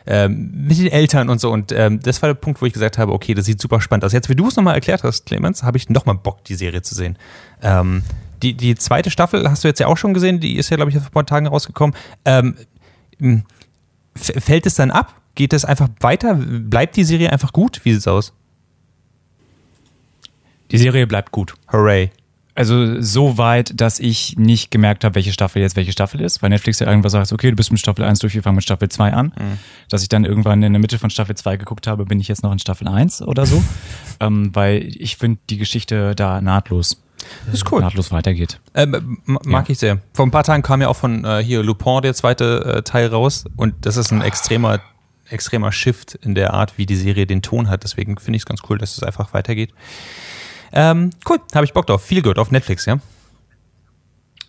ähm, 0.08 0.52
mit 0.68 0.78
den 0.78 0.88
Eltern 0.88 1.30
und 1.30 1.40
so. 1.40 1.52
Und 1.52 1.72
ähm, 1.72 2.00
das 2.02 2.22
war 2.22 2.30
der 2.30 2.34
Punkt, 2.34 2.62
wo 2.62 2.66
ich 2.66 2.74
gesagt 2.74 2.98
habe, 2.98 3.14
okay, 3.14 3.34
das 3.34 3.46
sieht 3.46 3.62
super 3.62 3.82
spannend 3.82 4.06
aus. 4.06 4.14
Jetzt, 4.14 4.30
wie 4.30 4.36
du 4.36 4.48
es 4.48 4.56
nochmal 4.56 4.76
erklärt 4.76 5.04
hast, 5.04 5.26
Clemens, 5.26 5.64
habe 5.64 5.78
ich 5.78 5.90
nochmal 5.90 6.16
Bock, 6.16 6.44
die 6.46 6.56
Serie 6.56 6.82
zu 6.82 6.96
sehen. 6.96 7.18
Ähm, 7.62 8.04
die, 8.42 8.56
die 8.56 8.76
zweite 8.76 9.12
Staffel 9.12 9.50
hast 9.50 9.64
du 9.64 9.68
jetzt 9.68 9.80
ja 9.80 9.88
auch 9.88 9.98
schon 9.98 10.14
gesehen, 10.14 10.40
die 10.40 10.58
ist 10.58 10.70
ja, 10.70 10.76
glaube 10.76 10.92
ich, 10.92 10.98
vor 10.98 11.06
ein 11.06 11.12
paar 11.12 11.26
Tagen 11.26 11.48
rausgekommen. 11.48 11.96
Ähm, 12.26 12.56
fällt 14.16 14.66
es 14.66 14.76
dann 14.76 14.92
ab? 14.92 15.22
Geht 15.36 15.54
es 15.54 15.64
einfach 15.64 15.90
weiter? 16.00 16.34
Bleibt 16.36 16.96
die 16.96 17.04
Serie 17.04 17.32
einfach 17.32 17.54
gut? 17.54 17.82
Wie 17.84 17.92
sieht 17.92 18.00
es 18.00 18.08
aus? 18.08 18.34
Die 20.72 20.78
Serie 20.78 21.06
bleibt 21.06 21.32
gut. 21.32 21.54
Hooray. 21.72 22.12
Also 22.62 23.02
so 23.02 23.40
weit, 23.40 23.72
dass 23.82 24.00
ich 24.00 24.38
nicht 24.38 24.70
gemerkt 24.70 25.04
habe, 25.04 25.16
welche 25.16 25.34
Staffel 25.34 25.64
jetzt 25.64 25.76
welche 25.76 25.92
Staffel 25.92 26.22
ist, 26.22 26.44
weil 26.44 26.52
Netflix 26.52 26.78
ja 26.78 26.86
irgendwas 26.86 27.14
sagt, 27.14 27.34
okay, 27.34 27.50
du 27.50 27.56
bist 27.56 27.72
mit 27.72 27.80
Staffel 27.80 28.06
1 28.06 28.20
durch, 28.20 28.36
wir 28.36 28.44
fangen 28.44 28.58
mit 28.58 28.64
Staffel 28.64 28.88
2 28.88 29.14
an. 29.14 29.34
Mhm. 29.36 29.58
Dass 29.90 30.04
ich 30.04 30.10
dann 30.10 30.26
irgendwann 30.26 30.62
in 30.62 30.72
der 30.72 30.80
Mitte 30.80 31.00
von 31.00 31.10
Staffel 31.10 31.36
2 31.36 31.58
geguckt 31.58 31.88
habe, 31.88 32.06
bin 32.06 32.20
ich 32.20 32.28
jetzt 32.28 32.44
noch 32.44 32.52
in 32.52 32.60
Staffel 32.60 32.88
1 32.88 33.24
oder 33.24 33.48
so. 33.48 33.64
ähm, 34.20 34.52
weil 34.54 34.96
ich 34.96 35.18
finde 35.18 35.40
die 35.50 35.58
Geschichte 35.58 36.14
da 36.14 36.40
nahtlos. 36.40 37.02
Das 37.48 37.56
ist 37.56 37.72
cool. 37.72 37.82
Nahtlos 37.82 38.12
weitergeht. 38.12 38.60
Ähm, 38.76 39.18
mag 39.26 39.68
ja. 39.68 39.72
ich 39.72 39.80
sehr. 39.80 39.98
Vor 40.14 40.28
ein 40.28 40.32
paar 40.32 40.44
Tagen 40.44 40.62
kam 40.62 40.84
ja 40.84 40.88
auch 40.88 40.96
von 40.96 41.26
äh, 41.26 41.44
hier 41.44 41.64
Lupin 41.64 42.04
der 42.04 42.14
zweite 42.14 42.76
äh, 42.78 42.84
Teil 42.84 43.08
raus 43.08 43.46
und 43.56 43.74
das 43.88 43.98
ist 43.98 44.12
ein 44.12 44.22
extremer, 44.22 44.82
extremer 45.30 45.72
Shift 45.72 46.14
in 46.14 46.36
der 46.36 46.54
Art, 46.54 46.78
wie 46.78 46.86
die 46.86 46.96
Serie 46.96 47.26
den 47.26 47.42
Ton 47.42 47.70
hat. 47.70 47.84
Deswegen 47.84 48.20
finde 48.20 48.38
ich 48.38 48.44
es 48.44 48.46
ganz 48.46 48.60
cool, 48.70 48.78
dass 48.78 48.98
es 48.98 49.02
einfach 49.02 49.34
weitergeht. 49.34 49.74
Ähm, 50.74 51.12
cool, 51.30 51.40
habe 51.54 51.66
ich 51.66 51.74
Bock 51.74 51.88
drauf. 51.88 52.04
Viel 52.04 52.22
gut 52.22 52.38
auf 52.38 52.52
Netflix, 52.52 52.86
ja? 52.86 53.00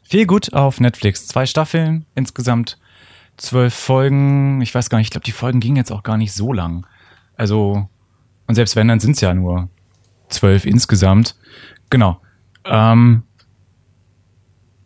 Viel 0.04 0.26
gut 0.26 0.52
auf 0.52 0.80
Netflix. 0.80 1.26
Zwei 1.26 1.46
Staffeln, 1.46 2.04
insgesamt 2.14 2.78
zwölf 3.36 3.74
Folgen. 3.74 4.60
Ich 4.60 4.74
weiß 4.74 4.90
gar 4.90 4.98
nicht, 4.98 5.06
ich 5.06 5.10
glaube, 5.10 5.24
die 5.24 5.32
Folgen 5.32 5.60
gingen 5.60 5.76
jetzt 5.76 5.90
auch 5.90 6.02
gar 6.02 6.16
nicht 6.16 6.32
so 6.32 6.52
lang. 6.52 6.86
Also, 7.36 7.88
und 8.46 8.54
selbst 8.54 8.76
wenn, 8.76 8.88
dann 8.88 9.00
sind 9.00 9.12
es 9.12 9.20
ja 9.20 9.34
nur 9.34 9.68
zwölf 10.28 10.64
insgesamt. 10.64 11.34
Genau. 11.90 12.20
Ähm, 12.64 13.22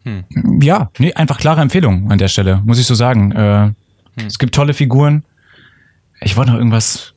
hm. 0.04 0.24
Ja, 0.62 0.90
nee, 0.98 1.12
einfach 1.14 1.38
klare 1.38 1.60
Empfehlung 1.60 2.10
an 2.10 2.18
der 2.18 2.28
Stelle, 2.28 2.62
muss 2.64 2.78
ich 2.78 2.86
so 2.86 2.94
sagen. 2.94 3.32
Äh, 3.32 3.72
hm. 4.18 4.26
Es 4.26 4.38
gibt 4.38 4.54
tolle 4.54 4.74
Figuren. 4.74 5.24
Ich 6.20 6.36
wollte 6.36 6.52
noch 6.52 6.58
irgendwas. 6.58 7.12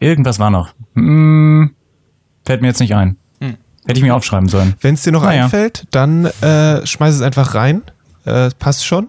Irgendwas 0.00 0.38
war 0.38 0.50
noch. 0.50 0.74
Hm, 0.94 1.74
Fällt 2.48 2.62
mir 2.62 2.68
jetzt 2.68 2.80
nicht 2.80 2.94
ein. 2.94 3.18
Hm. 3.42 3.58
Hätte 3.86 3.98
ich 3.98 4.02
mir 4.02 4.14
aufschreiben 4.14 4.48
sollen. 4.48 4.72
Wenn 4.80 4.94
es 4.94 5.02
dir 5.02 5.12
noch 5.12 5.22
naja. 5.22 5.44
einfällt, 5.44 5.86
dann 5.90 6.24
äh, 6.24 6.86
schmeiß 6.86 7.14
es 7.14 7.20
einfach 7.20 7.54
rein. 7.54 7.82
Äh, 8.24 8.48
passt 8.58 8.86
schon. 8.86 9.08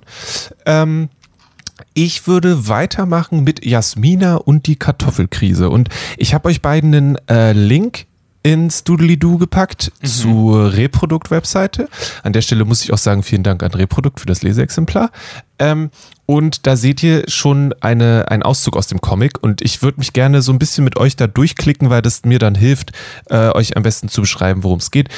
Ähm, 0.65 1.08
ich 1.93 2.28
würde 2.28 2.67
weitermachen 2.67 3.45
mit 3.45 3.65
Jasmina 3.65 4.36
und 4.36 4.67
die 4.67 4.75
Kartoffelkrise. 4.75 5.69
Und 5.69 5.88
ich 6.17 6.34
habe 6.34 6.49
euch 6.49 6.62
beiden 6.62 6.93
einen 6.93 7.17
äh, 7.30 7.54
Link 7.54 8.08
ins 8.49 8.83
Doodly-Doo 8.83 9.38
gepackt 9.38 9.91
mhm. 10.01 10.07
zur 10.07 10.73
Reprodukt-Webseite. 10.73 11.88
An 12.23 12.33
der 12.33 12.41
Stelle 12.41 12.65
muss 12.65 12.83
ich 12.83 12.91
auch 12.91 12.97
sagen, 12.97 13.21
vielen 13.21 13.43
Dank 13.43 13.62
an 13.62 13.69
Reprodukt 13.71 14.19
für 14.19 14.25
das 14.25 14.41
Leseexemplar. 14.41 15.12
Ähm, 15.59 15.91
und 16.25 16.65
da 16.65 16.75
seht 16.75 17.03
ihr 17.03 17.25
schon 17.27 17.75
eine, 17.79 18.25
einen 18.31 18.41
Auszug 18.41 18.75
aus 18.75 18.88
dem 18.88 19.01
Comic 19.01 19.43
und 19.43 19.62
ich 19.62 19.83
würde 19.83 19.99
mich 19.99 20.13
gerne 20.13 20.41
so 20.41 20.51
ein 20.51 20.57
bisschen 20.57 20.83
mit 20.83 20.97
euch 20.97 21.15
da 21.15 21.27
durchklicken, 21.27 21.91
weil 21.91 22.01
das 22.01 22.23
mir 22.25 22.39
dann 22.39 22.55
hilft, 22.55 22.91
äh, 23.29 23.49
euch 23.51 23.77
am 23.77 23.83
besten 23.83 24.09
zu 24.09 24.21
beschreiben, 24.21 24.63
worum 24.63 24.79
es 24.79 24.89
geht. 24.89 25.09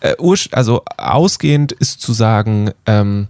Äh, 0.00 0.14
also 0.50 0.82
ausgehend 0.96 1.70
ist 1.70 2.00
zu 2.00 2.12
sagen, 2.12 2.72
ähm, 2.86 3.28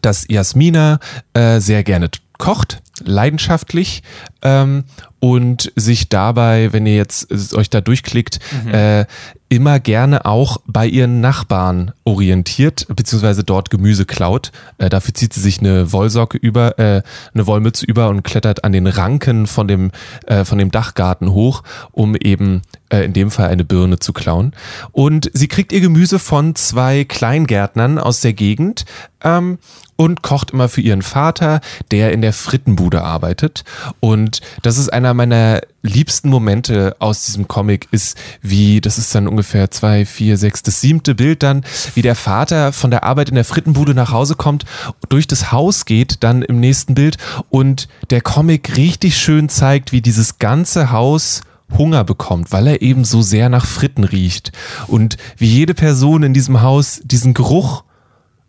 dass 0.00 0.26
Jasmina 0.28 1.00
äh, 1.34 1.58
sehr 1.58 1.82
gerne 1.82 2.08
kocht 2.38 2.80
leidenschaftlich 3.02 4.02
ähm, 4.42 4.84
und 5.20 5.72
sich 5.76 6.08
dabei, 6.08 6.72
wenn 6.72 6.86
ihr 6.86 6.96
jetzt 6.96 7.54
euch 7.54 7.70
da 7.70 7.80
durchklickt, 7.80 8.38
mhm. 8.64 8.74
äh, 8.74 9.06
immer 9.50 9.80
gerne 9.80 10.24
auch 10.24 10.58
bei 10.66 10.86
ihren 10.86 11.20
Nachbarn 11.20 11.92
orientiert, 12.04 12.86
beziehungsweise 12.88 13.42
dort 13.42 13.68
Gemüse 13.68 14.06
klaut. 14.06 14.52
Äh, 14.78 14.88
dafür 14.88 15.12
zieht 15.12 15.34
sie 15.34 15.40
sich 15.40 15.58
eine 15.58 15.92
Wollsocke 15.92 16.38
über, 16.38 16.78
äh, 16.78 17.02
eine 17.34 17.46
Wollmütze 17.46 17.84
über 17.84 18.08
und 18.08 18.22
klettert 18.22 18.64
an 18.64 18.72
den 18.72 18.86
Ranken 18.86 19.48
von 19.48 19.66
dem, 19.66 19.90
äh, 20.26 20.44
von 20.44 20.56
dem 20.56 20.70
Dachgarten 20.70 21.32
hoch, 21.32 21.64
um 21.90 22.14
eben 22.14 22.62
äh, 22.90 23.04
in 23.04 23.12
dem 23.12 23.32
Fall 23.32 23.48
eine 23.48 23.64
Birne 23.64 23.98
zu 23.98 24.12
klauen. 24.12 24.52
Und 24.92 25.28
sie 25.34 25.48
kriegt 25.48 25.72
ihr 25.72 25.80
Gemüse 25.80 26.20
von 26.20 26.54
zwei 26.54 27.04
Kleingärtnern 27.04 27.98
aus 27.98 28.20
der 28.20 28.32
Gegend. 28.32 28.84
Ähm, 29.22 29.58
und 30.00 30.22
kocht 30.22 30.52
immer 30.52 30.70
für 30.70 30.80
ihren 30.80 31.02
Vater, 31.02 31.60
der 31.90 32.12
in 32.12 32.22
der 32.22 32.32
Frittenbude 32.32 33.02
arbeitet. 33.02 33.64
Und 34.00 34.40
das 34.62 34.78
ist 34.78 34.90
einer 34.90 35.12
meiner 35.12 35.60
liebsten 35.82 36.30
Momente 36.30 36.96
aus 37.00 37.26
diesem 37.26 37.48
Comic, 37.48 37.86
ist 37.90 38.16
wie, 38.40 38.80
das 38.80 38.96
ist 38.96 39.14
dann 39.14 39.28
ungefähr 39.28 39.39
zwei, 39.42 40.06
vier, 40.06 40.36
sechs, 40.36 40.62
das 40.62 40.80
siebte 40.80 41.14
Bild 41.14 41.42
dann, 41.42 41.64
wie 41.94 42.02
der 42.02 42.14
Vater 42.14 42.72
von 42.72 42.90
der 42.90 43.04
Arbeit 43.04 43.28
in 43.28 43.34
der 43.34 43.44
Frittenbude 43.44 43.94
nach 43.94 44.12
Hause 44.12 44.34
kommt, 44.34 44.64
durch 45.08 45.26
das 45.26 45.52
Haus 45.52 45.84
geht, 45.84 46.22
dann 46.22 46.42
im 46.42 46.60
nächsten 46.60 46.94
Bild 46.94 47.16
und 47.48 47.88
der 48.10 48.20
Comic 48.20 48.76
richtig 48.76 49.16
schön 49.16 49.48
zeigt, 49.48 49.92
wie 49.92 50.00
dieses 50.00 50.38
ganze 50.38 50.90
Haus 50.90 51.42
Hunger 51.76 52.04
bekommt, 52.04 52.52
weil 52.52 52.66
er 52.66 52.82
eben 52.82 53.04
so 53.04 53.22
sehr 53.22 53.48
nach 53.48 53.64
Fritten 53.64 54.04
riecht. 54.04 54.52
Und 54.86 55.16
wie 55.36 55.46
jede 55.46 55.74
Person 55.74 56.22
in 56.22 56.34
diesem 56.34 56.62
Haus 56.62 57.00
diesen 57.04 57.34
Geruch 57.34 57.84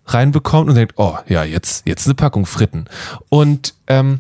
reinbekommt 0.06 0.70
und 0.70 0.76
denkt, 0.76 0.94
oh 0.98 1.18
ja, 1.28 1.44
jetzt, 1.44 1.88
jetzt 1.88 2.08
eine 2.08 2.16
Packung 2.16 2.46
Fritten. 2.46 2.86
Und 3.30 3.76
ähm, 3.88 4.20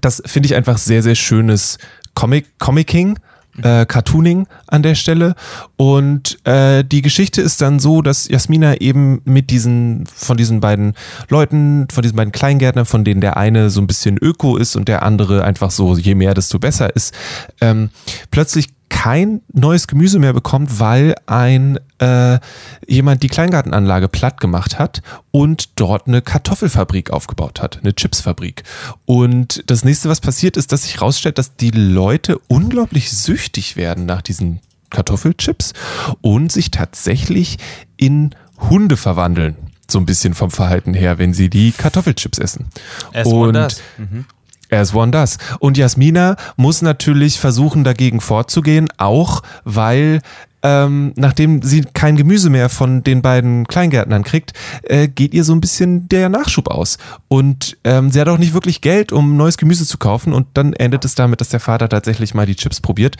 das 0.00 0.22
finde 0.26 0.46
ich 0.46 0.54
einfach 0.54 0.78
sehr, 0.78 1.02
sehr 1.02 1.14
schönes 1.14 1.78
Comic, 2.14 2.58
Comicking. 2.58 3.18
Äh, 3.62 3.84
Cartooning 3.84 4.46
an 4.68 4.82
der 4.82 4.94
Stelle. 4.94 5.34
Und 5.76 6.38
äh, 6.46 6.84
die 6.84 7.02
Geschichte 7.02 7.42
ist 7.42 7.60
dann 7.60 7.80
so, 7.80 8.00
dass 8.00 8.28
Jasmina 8.28 8.80
eben 8.80 9.22
mit 9.24 9.50
diesen, 9.50 10.06
von 10.06 10.36
diesen 10.36 10.60
beiden 10.60 10.94
Leuten, 11.28 11.88
von 11.92 12.02
diesen 12.02 12.16
beiden 12.16 12.32
Kleingärtnern, 12.32 12.86
von 12.86 13.04
denen 13.04 13.20
der 13.20 13.36
eine 13.36 13.70
so 13.70 13.80
ein 13.80 13.86
bisschen 13.86 14.18
öko 14.18 14.56
ist 14.56 14.76
und 14.76 14.88
der 14.88 15.02
andere 15.02 15.44
einfach 15.44 15.70
so, 15.70 15.96
je 15.96 16.14
mehr, 16.14 16.34
desto 16.34 16.58
besser 16.58 16.94
ist, 16.94 17.12
ähm, 17.60 17.90
plötzlich 18.30 18.68
kein 18.90 19.40
neues 19.52 19.86
Gemüse 19.86 20.18
mehr 20.18 20.34
bekommt, 20.34 20.78
weil 20.78 21.14
ein 21.24 21.78
äh, 21.98 22.38
jemand 22.86 23.22
die 23.22 23.28
Kleingartenanlage 23.28 24.08
platt 24.08 24.40
gemacht 24.40 24.78
hat 24.78 25.00
und 25.30 25.80
dort 25.80 26.06
eine 26.06 26.20
Kartoffelfabrik 26.20 27.10
aufgebaut 27.10 27.62
hat, 27.62 27.78
eine 27.78 27.94
Chipsfabrik. 27.94 28.64
Und 29.06 29.62
das 29.66 29.84
nächste, 29.84 30.10
was 30.10 30.20
passiert, 30.20 30.58
ist, 30.58 30.72
dass 30.72 30.82
sich 30.82 30.96
herausstellt, 30.96 31.38
dass 31.38 31.56
die 31.56 31.70
Leute 31.70 32.38
unglaublich 32.48 33.10
süchtig 33.10 33.76
werden 33.76 34.04
nach 34.04 34.20
diesen 34.20 34.60
Kartoffelchips 34.90 35.72
und 36.20 36.52
sich 36.52 36.70
tatsächlich 36.70 37.56
in 37.96 38.34
Hunde 38.68 38.96
verwandeln 38.98 39.56
so 39.90 39.98
ein 39.98 40.06
bisschen 40.06 40.34
vom 40.34 40.50
Verhalten 40.50 40.94
her, 40.94 41.18
wenn 41.18 41.34
sie 41.34 41.50
die 41.50 41.72
Kartoffelchips 41.72 42.38
essen. 42.38 42.68
As 43.12 43.26
und 43.26 43.82
mhm. 43.98 44.24
As 44.70 44.94
one 44.94 45.10
does. 45.10 45.38
Und 45.58 45.76
Jasmina 45.76 46.36
muss 46.56 46.82
natürlich 46.82 47.40
versuchen, 47.40 47.84
dagegen 47.84 48.20
vorzugehen, 48.20 48.88
auch 48.96 49.42
weil 49.64 50.20
ähm, 50.62 51.12
nachdem 51.16 51.62
sie 51.62 51.82
kein 51.92 52.16
Gemüse 52.16 52.50
mehr 52.50 52.68
von 52.68 53.02
den 53.02 53.22
beiden 53.22 53.66
Kleingärtnern 53.66 54.24
kriegt, 54.24 54.52
äh, 54.82 55.08
geht 55.08 55.32
ihr 55.34 55.44
so 55.44 55.54
ein 55.54 55.60
bisschen 55.60 56.08
der 56.08 56.28
Nachschub 56.28 56.68
aus. 56.68 56.98
Und 57.28 57.78
ähm, 57.84 58.10
sie 58.10 58.20
hat 58.20 58.28
auch 58.28 58.38
nicht 58.38 58.52
wirklich 58.52 58.80
Geld, 58.80 59.12
um 59.12 59.36
neues 59.36 59.56
Gemüse 59.56 59.86
zu 59.86 59.98
kaufen. 59.98 60.32
Und 60.32 60.48
dann 60.54 60.72
endet 60.74 61.04
es 61.04 61.14
damit, 61.14 61.40
dass 61.40 61.48
der 61.48 61.60
Vater 61.60 61.88
tatsächlich 61.88 62.34
mal 62.34 62.46
die 62.46 62.56
Chips 62.56 62.80
probiert. 62.80 63.16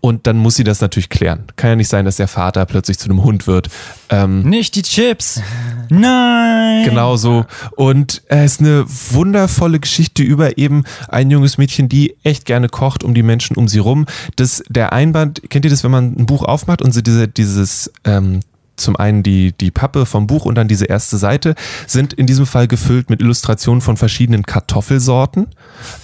Und 0.00 0.26
dann 0.26 0.36
muss 0.36 0.54
sie 0.54 0.64
das 0.64 0.80
natürlich 0.80 1.08
klären. 1.08 1.44
Kann 1.56 1.70
ja 1.70 1.76
nicht 1.76 1.88
sein, 1.88 2.04
dass 2.04 2.16
der 2.16 2.28
Vater 2.28 2.64
plötzlich 2.66 2.98
zu 2.98 3.08
einem 3.08 3.24
Hund 3.24 3.46
wird. 3.46 3.70
Ähm, 4.10 4.42
nicht 4.42 4.76
die 4.76 4.82
Chips. 4.82 5.40
Nein. 5.88 6.84
Genau 6.84 7.16
so. 7.16 7.44
Und 7.76 8.22
es 8.28 8.52
ist 8.52 8.60
eine 8.60 8.84
wundervolle 8.86 9.80
Geschichte 9.80 10.22
über 10.22 10.58
eben 10.58 10.84
ein 11.08 11.30
junges 11.30 11.58
Mädchen, 11.58 11.88
die 11.88 12.16
echt 12.22 12.44
gerne 12.44 12.68
kocht 12.68 13.02
um 13.02 13.14
die 13.14 13.22
Menschen 13.22 13.56
um 13.56 13.66
sie 13.66 13.78
rum. 13.78 14.06
Das, 14.36 14.62
der 14.68 14.92
Einband, 14.92 15.42
kennt 15.50 15.64
ihr 15.64 15.70
das, 15.70 15.82
wenn 15.82 15.90
man 15.90 16.14
ein 16.16 16.26
Buch 16.26 16.44
aufmacht 16.44 16.83
und 16.84 16.92
sie 16.92 17.02
diese, 17.02 17.26
dieses 17.26 17.90
ähm, 18.04 18.40
zum 18.76 18.96
einen 18.96 19.22
die, 19.22 19.52
die 19.52 19.70
Pappe 19.70 20.04
vom 20.04 20.26
Buch 20.26 20.44
und 20.44 20.54
dann 20.56 20.68
diese 20.68 20.84
erste 20.84 21.16
Seite 21.16 21.54
sind 21.86 22.12
in 22.12 22.26
diesem 22.26 22.44
Fall 22.44 22.68
gefüllt 22.68 23.08
mit 23.08 23.22
Illustrationen 23.22 23.80
von 23.80 23.96
verschiedenen 23.96 24.42
Kartoffelsorten, 24.42 25.46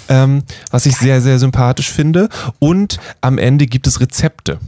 ähm, 0.08 0.42
was 0.70 0.86
ich 0.86 0.96
sehr, 0.96 1.20
sehr 1.20 1.38
sympathisch 1.38 1.90
finde. 1.90 2.30
Und 2.60 2.98
am 3.20 3.36
Ende 3.36 3.66
gibt 3.66 3.86
es 3.86 4.00
Rezepte. 4.00 4.58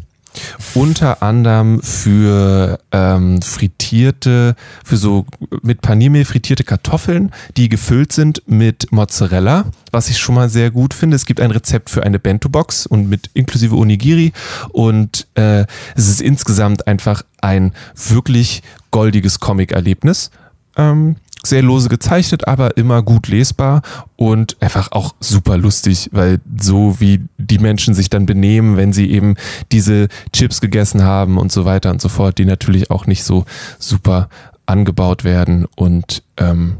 Unter 0.74 1.22
anderem 1.22 1.82
für 1.82 2.78
ähm, 2.92 3.42
frittierte, 3.42 4.54
für 4.84 4.96
so 4.96 5.26
mit 5.62 5.82
Paniermehl 5.82 6.24
frittierte 6.24 6.64
Kartoffeln, 6.64 7.30
die 7.56 7.68
gefüllt 7.68 8.12
sind 8.12 8.42
mit 8.46 8.90
Mozzarella, 8.92 9.66
was 9.90 10.08
ich 10.08 10.18
schon 10.18 10.34
mal 10.34 10.48
sehr 10.48 10.70
gut 10.70 10.94
finde. 10.94 11.16
Es 11.16 11.26
gibt 11.26 11.40
ein 11.40 11.50
Rezept 11.50 11.90
für 11.90 12.02
eine 12.02 12.18
Bento-Box 12.18 12.86
und 12.86 13.08
mit 13.08 13.30
inklusive 13.34 13.76
Onigiri 13.76 14.32
und 14.70 15.26
äh, 15.34 15.66
es 15.94 16.08
ist 16.08 16.20
insgesamt 16.20 16.86
einfach 16.86 17.22
ein 17.40 17.72
wirklich 17.94 18.62
goldiges 18.90 19.40
Comic-Erlebnis. 19.40 20.30
Ähm, 20.76 21.16
sehr 21.44 21.62
lose 21.62 21.88
gezeichnet, 21.88 22.46
aber 22.46 22.76
immer 22.76 23.02
gut 23.02 23.28
lesbar 23.28 23.82
und 24.16 24.56
einfach 24.60 24.92
auch 24.92 25.14
super 25.20 25.58
lustig, 25.58 26.10
weil 26.12 26.40
so 26.60 27.00
wie 27.00 27.20
die 27.38 27.58
Menschen 27.58 27.94
sich 27.94 28.10
dann 28.10 28.26
benehmen, 28.26 28.76
wenn 28.76 28.92
sie 28.92 29.10
eben 29.10 29.34
diese 29.72 30.08
Chips 30.32 30.60
gegessen 30.60 31.02
haben 31.02 31.38
und 31.38 31.50
so 31.50 31.64
weiter 31.64 31.90
und 31.90 32.00
so 32.00 32.08
fort, 32.08 32.38
die 32.38 32.44
natürlich 32.44 32.90
auch 32.90 33.06
nicht 33.06 33.24
so 33.24 33.44
super 33.78 34.28
angebaut 34.66 35.24
werden 35.24 35.66
und 35.76 36.22
ähm, 36.36 36.78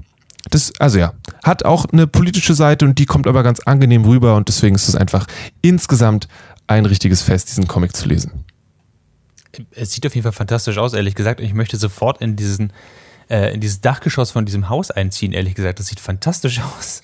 das, 0.50 0.72
also 0.78 0.98
ja, 0.98 1.12
hat 1.44 1.64
auch 1.64 1.86
eine 1.92 2.06
politische 2.06 2.54
Seite 2.54 2.84
und 2.84 2.98
die 2.98 3.06
kommt 3.06 3.26
aber 3.26 3.42
ganz 3.42 3.60
angenehm 3.60 4.04
rüber 4.04 4.36
und 4.36 4.48
deswegen 4.48 4.74
ist 4.74 4.88
es 4.88 4.96
einfach 4.96 5.26
insgesamt 5.60 6.28
ein 6.66 6.86
richtiges 6.86 7.22
Fest, 7.22 7.48
diesen 7.48 7.68
Comic 7.68 7.94
zu 7.96 8.08
lesen. 8.08 8.44
Es 9.72 9.92
sieht 9.92 10.06
auf 10.06 10.14
jeden 10.14 10.22
Fall 10.22 10.32
fantastisch 10.32 10.78
aus, 10.78 10.94
ehrlich 10.94 11.14
gesagt. 11.14 11.40
Ich 11.40 11.54
möchte 11.54 11.76
sofort 11.76 12.20
in 12.20 12.36
diesen 12.36 12.72
äh, 13.32 13.54
in 13.54 13.60
dieses 13.60 13.80
Dachgeschoss 13.80 14.30
von 14.30 14.44
diesem 14.44 14.68
Haus 14.68 14.90
einziehen, 14.90 15.32
ehrlich 15.32 15.54
gesagt. 15.54 15.78
Das 15.78 15.86
sieht 15.86 16.00
fantastisch 16.00 16.60
aus. 16.78 17.02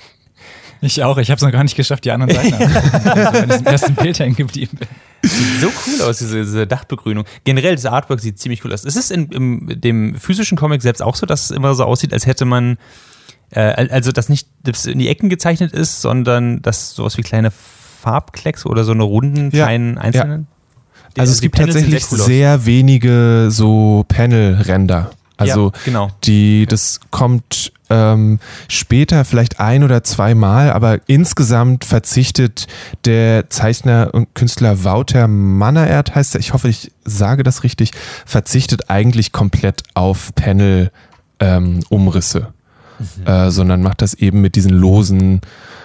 Ich 0.80 1.02
auch. 1.02 1.18
Ich 1.18 1.30
habe 1.30 1.38
es 1.38 1.42
noch 1.42 1.50
gar 1.50 1.64
nicht 1.64 1.74
geschafft, 1.74 2.04
die 2.04 2.12
anderen 2.12 2.32
Seiten 2.32 2.54
also 2.54 3.38
in 3.42 3.48
diesem 3.48 3.66
ersten 3.66 3.94
Bild 3.96 4.18
hängen 4.20 4.36
geblieben 4.36 4.78
bin. 4.78 4.88
Sieht 5.28 5.60
so 5.60 5.72
cool 5.86 6.02
aus, 6.02 6.18
diese, 6.18 6.36
diese, 6.36 6.66
Dachbegrünung. 6.68 7.24
Generell, 7.42 7.74
das 7.74 7.84
Artwork 7.84 8.20
sieht 8.20 8.38
ziemlich 8.38 8.64
cool 8.64 8.72
aus. 8.72 8.84
Ist 8.84 8.96
es 8.96 9.10
in, 9.10 9.26
in 9.32 9.80
dem 9.80 10.14
physischen 10.14 10.56
Comic 10.56 10.82
selbst 10.82 11.02
auch 11.02 11.16
so, 11.16 11.26
dass 11.26 11.46
es 11.46 11.50
immer 11.50 11.74
so 11.74 11.82
aussieht, 11.82 12.12
als 12.12 12.26
hätte 12.26 12.44
man, 12.44 12.78
äh, 13.50 13.88
also 13.90 14.12
dass 14.12 14.28
nicht 14.28 14.46
das 14.62 14.86
in 14.86 15.00
die 15.00 15.08
Ecken 15.08 15.28
gezeichnet 15.28 15.72
ist, 15.72 16.00
sondern 16.00 16.62
dass 16.62 16.94
sowas 16.94 17.18
wie 17.18 17.22
kleine 17.22 17.50
Farbklecks 17.50 18.64
oder 18.64 18.84
so 18.84 18.92
eine 18.92 19.02
runden, 19.02 19.50
ja, 19.50 19.64
kleinen 19.64 19.98
einzelnen? 19.98 20.46
Ja. 21.16 21.22
Also 21.22 21.32
es 21.32 21.40
gibt 21.40 21.56
tatsächlich 21.56 22.06
sehr, 22.06 22.18
cool 22.18 22.24
sehr 22.24 22.66
wenige 22.66 23.48
so 23.50 24.04
Panel-Ränder. 24.06 25.10
Also 25.38 25.66
ja, 25.66 25.72
genau. 25.84 26.10
die, 26.24 26.66
das 26.66 27.00
kommt 27.10 27.72
ähm, 27.90 28.40
später 28.68 29.24
vielleicht 29.24 29.60
ein 29.60 29.84
oder 29.84 30.04
zweimal, 30.04 30.72
aber 30.72 31.00
insgesamt 31.06 31.84
verzichtet 31.84 32.66
der 33.04 33.48
Zeichner 33.48 34.10
und 34.12 34.34
Künstler 34.34 34.84
Wouter 34.84 35.28
Mannerert, 35.28 36.14
heißt 36.14 36.34
er, 36.34 36.40
ich 36.40 36.52
hoffe, 36.52 36.68
ich 36.68 36.90
sage 37.04 37.44
das 37.44 37.62
richtig, 37.62 37.92
verzichtet 38.26 38.90
eigentlich 38.90 39.32
komplett 39.32 39.84
auf 39.94 40.34
Panel-Umrisse, 40.34 42.38
ähm, 42.38 42.46
mhm. 42.98 43.26
äh, 43.26 43.50
sondern 43.52 43.80
macht 43.80 44.02
das 44.02 44.14
eben 44.14 44.40
mit 44.40 44.56
diesen 44.56 44.72
losen, 44.72 45.40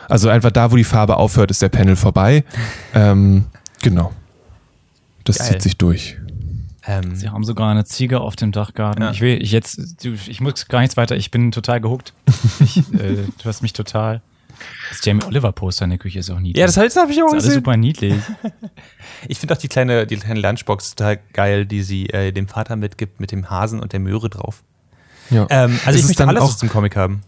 also 0.10 0.30
einfach 0.30 0.52
da, 0.52 0.72
wo 0.72 0.76
die 0.76 0.84
Farbe 0.84 1.18
aufhört, 1.18 1.52
ist 1.52 1.62
der 1.62 1.70
Panel 1.70 1.96
vorbei. 1.96 2.44
ähm, 2.96 3.46
genau. 3.82 4.12
Das 5.24 5.38
Geil. 5.38 5.52
zieht 5.52 5.62
sich 5.62 5.78
durch. 5.78 6.18
Ähm, 6.86 7.16
Sie 7.16 7.30
haben 7.30 7.44
sogar 7.44 7.72
eine 7.72 7.86
Ziege 7.86 8.20
auf 8.20 8.36
dem 8.36 8.52
Dachgarten. 8.52 9.04
Ja. 9.04 9.12
Ich 9.12 9.22
will, 9.22 9.42
ich 9.42 9.52
jetzt, 9.52 10.06
ich 10.06 10.42
muss 10.42 10.68
gar 10.68 10.82
nichts 10.82 10.98
weiter. 10.98 11.16
Ich 11.16 11.32
bin 11.32 11.52
total 11.52 11.80
gehuckt. 11.80 12.14
Ich, 12.60 12.78
äh, 12.94 13.26
du 13.42 13.46
hast 13.46 13.62
mich 13.62 13.74
total. 13.74 14.22
Das 14.90 15.04
Jamie 15.04 15.24
Oliver 15.24 15.52
Poster 15.52 15.86
in 15.86 15.92
der 15.92 16.00
Küche 16.00 16.20
ist 16.20 16.30
auch 16.30 16.40
niedlich. 16.40 16.60
Ja, 16.60 16.66
das 16.66 16.78
heißt, 16.78 16.98
habe 16.98 17.12
ich 17.12 17.22
auch 17.24 17.32
das 17.32 17.44
ist 17.44 17.46
alles 17.46 17.56
super 17.56 17.78
niedlich. 17.78 18.16
ich 19.28 19.40
finde 19.40 19.56
auch 19.56 19.58
die 19.58 19.68
kleine, 19.68 20.06
die 20.06 20.18
kleine 20.18 20.40
Lunchbox 20.40 20.96
total 20.96 21.20
geil, 21.34 21.66
die 21.66 21.82
sie 21.84 22.10
äh, 22.10 22.32
dem 22.32 22.48
Vater 22.48 22.76
mitgibt 22.76 23.20
mit 23.20 23.32
dem 23.32 23.50
Hasen 23.50 23.80
und 23.80 23.94
der 23.94 24.00
Möhre 24.00 24.30
drauf. 24.30 24.64
Ja. 25.30 25.48
Ähm, 25.50 25.80
also 25.86 25.98
es 25.98 26.04
ich 26.04 26.08
möchte 26.08 26.28
alles 26.28 26.44
aus 26.44 26.58
dem 26.58 26.70
Comic 26.70 26.96
haben. 26.96 27.24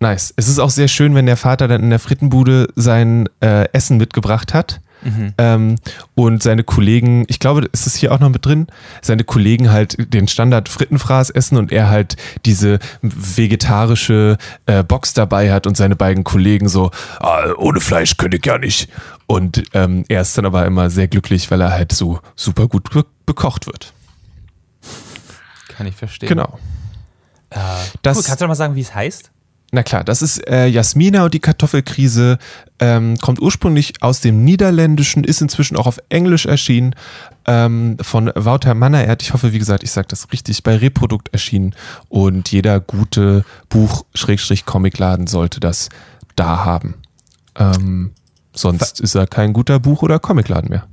Nice. 0.00 0.34
Es 0.36 0.48
ist 0.48 0.58
auch 0.58 0.70
sehr 0.70 0.88
schön, 0.88 1.14
wenn 1.14 1.26
der 1.26 1.36
Vater 1.36 1.68
dann 1.68 1.82
in 1.82 1.90
der 1.90 1.98
Frittenbude 1.98 2.68
sein 2.76 3.28
äh, 3.40 3.68
Essen 3.72 3.96
mitgebracht 3.96 4.52
hat 4.52 4.80
Mhm. 5.06 5.34
Ähm, 5.38 5.76
und 6.14 6.42
seine 6.42 6.64
Kollegen, 6.64 7.24
ich 7.28 7.38
glaube, 7.38 7.68
ist 7.72 7.86
es 7.86 7.94
hier 7.94 8.12
auch 8.12 8.18
noch 8.18 8.28
mit 8.28 8.44
drin, 8.44 8.66
seine 9.02 9.24
Kollegen 9.24 9.70
halt 9.70 9.96
den 10.12 10.28
Standard 10.28 10.68
Frittenfraß 10.68 11.30
essen 11.30 11.56
und 11.56 11.72
er 11.72 11.88
halt 11.88 12.16
diese 12.44 12.78
vegetarische 13.02 14.36
äh, 14.66 14.82
Box 14.82 15.14
dabei 15.14 15.52
hat 15.52 15.66
und 15.66 15.76
seine 15.76 15.96
beiden 15.96 16.24
Kollegen 16.24 16.68
so, 16.68 16.90
ah, 17.20 17.52
ohne 17.56 17.80
Fleisch 17.80 18.16
könnte 18.16 18.38
ich 18.38 18.42
gar 18.42 18.58
nicht. 18.58 18.88
Und 19.26 19.64
ähm, 19.74 20.04
er 20.08 20.20
ist 20.22 20.36
dann 20.36 20.46
aber 20.46 20.66
immer 20.66 20.90
sehr 20.90 21.08
glücklich, 21.08 21.50
weil 21.50 21.60
er 21.60 21.72
halt 21.72 21.92
so 21.92 22.20
super 22.34 22.68
gut 22.68 22.90
bekocht 23.26 23.66
wird. 23.66 23.92
Kann 25.68 25.86
ich 25.86 25.94
verstehen. 25.94 26.28
Genau. 26.28 26.58
Äh, 27.50 27.58
das, 28.02 28.16
cool, 28.16 28.24
kannst 28.24 28.40
du 28.40 28.44
noch 28.44 28.50
mal 28.50 28.54
sagen, 28.54 28.74
wie 28.74 28.80
es 28.80 28.94
heißt? 28.94 29.30
Na 29.72 29.82
klar, 29.82 30.04
das 30.04 30.22
ist 30.22 30.46
äh, 30.48 30.66
Jasmina 30.66 31.24
und 31.24 31.34
die 31.34 31.40
Kartoffelkrise. 31.40 32.38
Ähm, 32.78 33.16
kommt 33.18 33.40
ursprünglich 33.40 33.94
aus 34.00 34.20
dem 34.20 34.44
Niederländischen, 34.44 35.24
ist 35.24 35.40
inzwischen 35.40 35.76
auch 35.76 35.86
auf 35.86 35.98
Englisch 36.08 36.46
erschienen. 36.46 36.94
Ähm, 37.46 37.96
von 38.00 38.30
Wouter 38.34 38.74
Mannerert. 38.74 39.22
Ich 39.22 39.32
hoffe, 39.32 39.52
wie 39.52 39.58
gesagt, 39.58 39.82
ich 39.82 39.90
sage 39.90 40.08
das 40.08 40.32
richtig, 40.32 40.62
bei 40.62 40.76
Reprodukt 40.76 41.28
erschienen. 41.32 41.74
Und 42.08 42.52
jeder 42.52 42.80
gute 42.80 43.44
Buch-Comicladen 43.68 45.26
sollte 45.26 45.58
das 45.58 45.88
da 46.36 46.64
haben. 46.64 46.94
Ähm, 47.56 48.12
sonst 48.54 49.00
ist 49.00 49.14
er 49.14 49.26
kein 49.26 49.52
guter 49.52 49.80
Buch- 49.80 50.02
oder 50.02 50.18
Comicladen 50.18 50.70
mehr. 50.70 50.86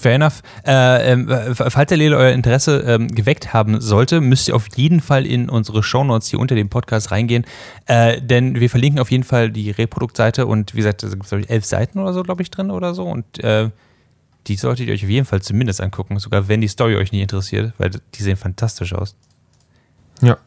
Fair 0.00 0.14
enough. 0.14 0.42
Äh, 0.66 1.12
äh, 1.12 1.54
falls 1.54 1.88
der 1.90 1.98
Lele 1.98 2.16
euer 2.16 2.32
Interesse 2.32 2.82
ähm, 2.86 3.08
geweckt 3.08 3.52
haben 3.52 3.82
sollte, 3.82 4.22
müsst 4.22 4.48
ihr 4.48 4.56
auf 4.56 4.66
jeden 4.74 5.00
Fall 5.00 5.26
in 5.26 5.50
unsere 5.50 5.82
Shownotes 5.82 6.28
hier 6.28 6.38
unter 6.38 6.54
dem 6.54 6.70
Podcast 6.70 7.10
reingehen, 7.10 7.44
äh, 7.84 8.22
denn 8.22 8.58
wir 8.58 8.70
verlinken 8.70 8.98
auf 8.98 9.10
jeden 9.10 9.24
Fall 9.24 9.50
die 9.50 9.70
Reproduktseite 9.70 10.46
und 10.46 10.72
wie 10.72 10.78
gesagt, 10.78 11.02
da 11.02 11.08
gibt 11.08 11.30
es 11.30 11.32
elf 11.32 11.66
Seiten 11.66 11.98
oder 11.98 12.14
so, 12.14 12.22
glaube 12.22 12.40
ich, 12.40 12.50
drin 12.50 12.70
oder 12.70 12.94
so 12.94 13.04
und 13.04 13.44
äh, 13.44 13.68
die 14.46 14.56
solltet 14.56 14.88
ihr 14.88 14.94
euch 14.94 15.04
auf 15.04 15.10
jeden 15.10 15.26
Fall 15.26 15.42
zumindest 15.42 15.82
angucken, 15.82 16.18
sogar 16.18 16.48
wenn 16.48 16.62
die 16.62 16.68
Story 16.68 16.96
euch 16.96 17.12
nicht 17.12 17.20
interessiert, 17.20 17.74
weil 17.76 17.90
die 17.90 18.22
sehen 18.22 18.36
fantastisch 18.36 18.94
aus. 18.94 19.14
Ja. 20.22 20.38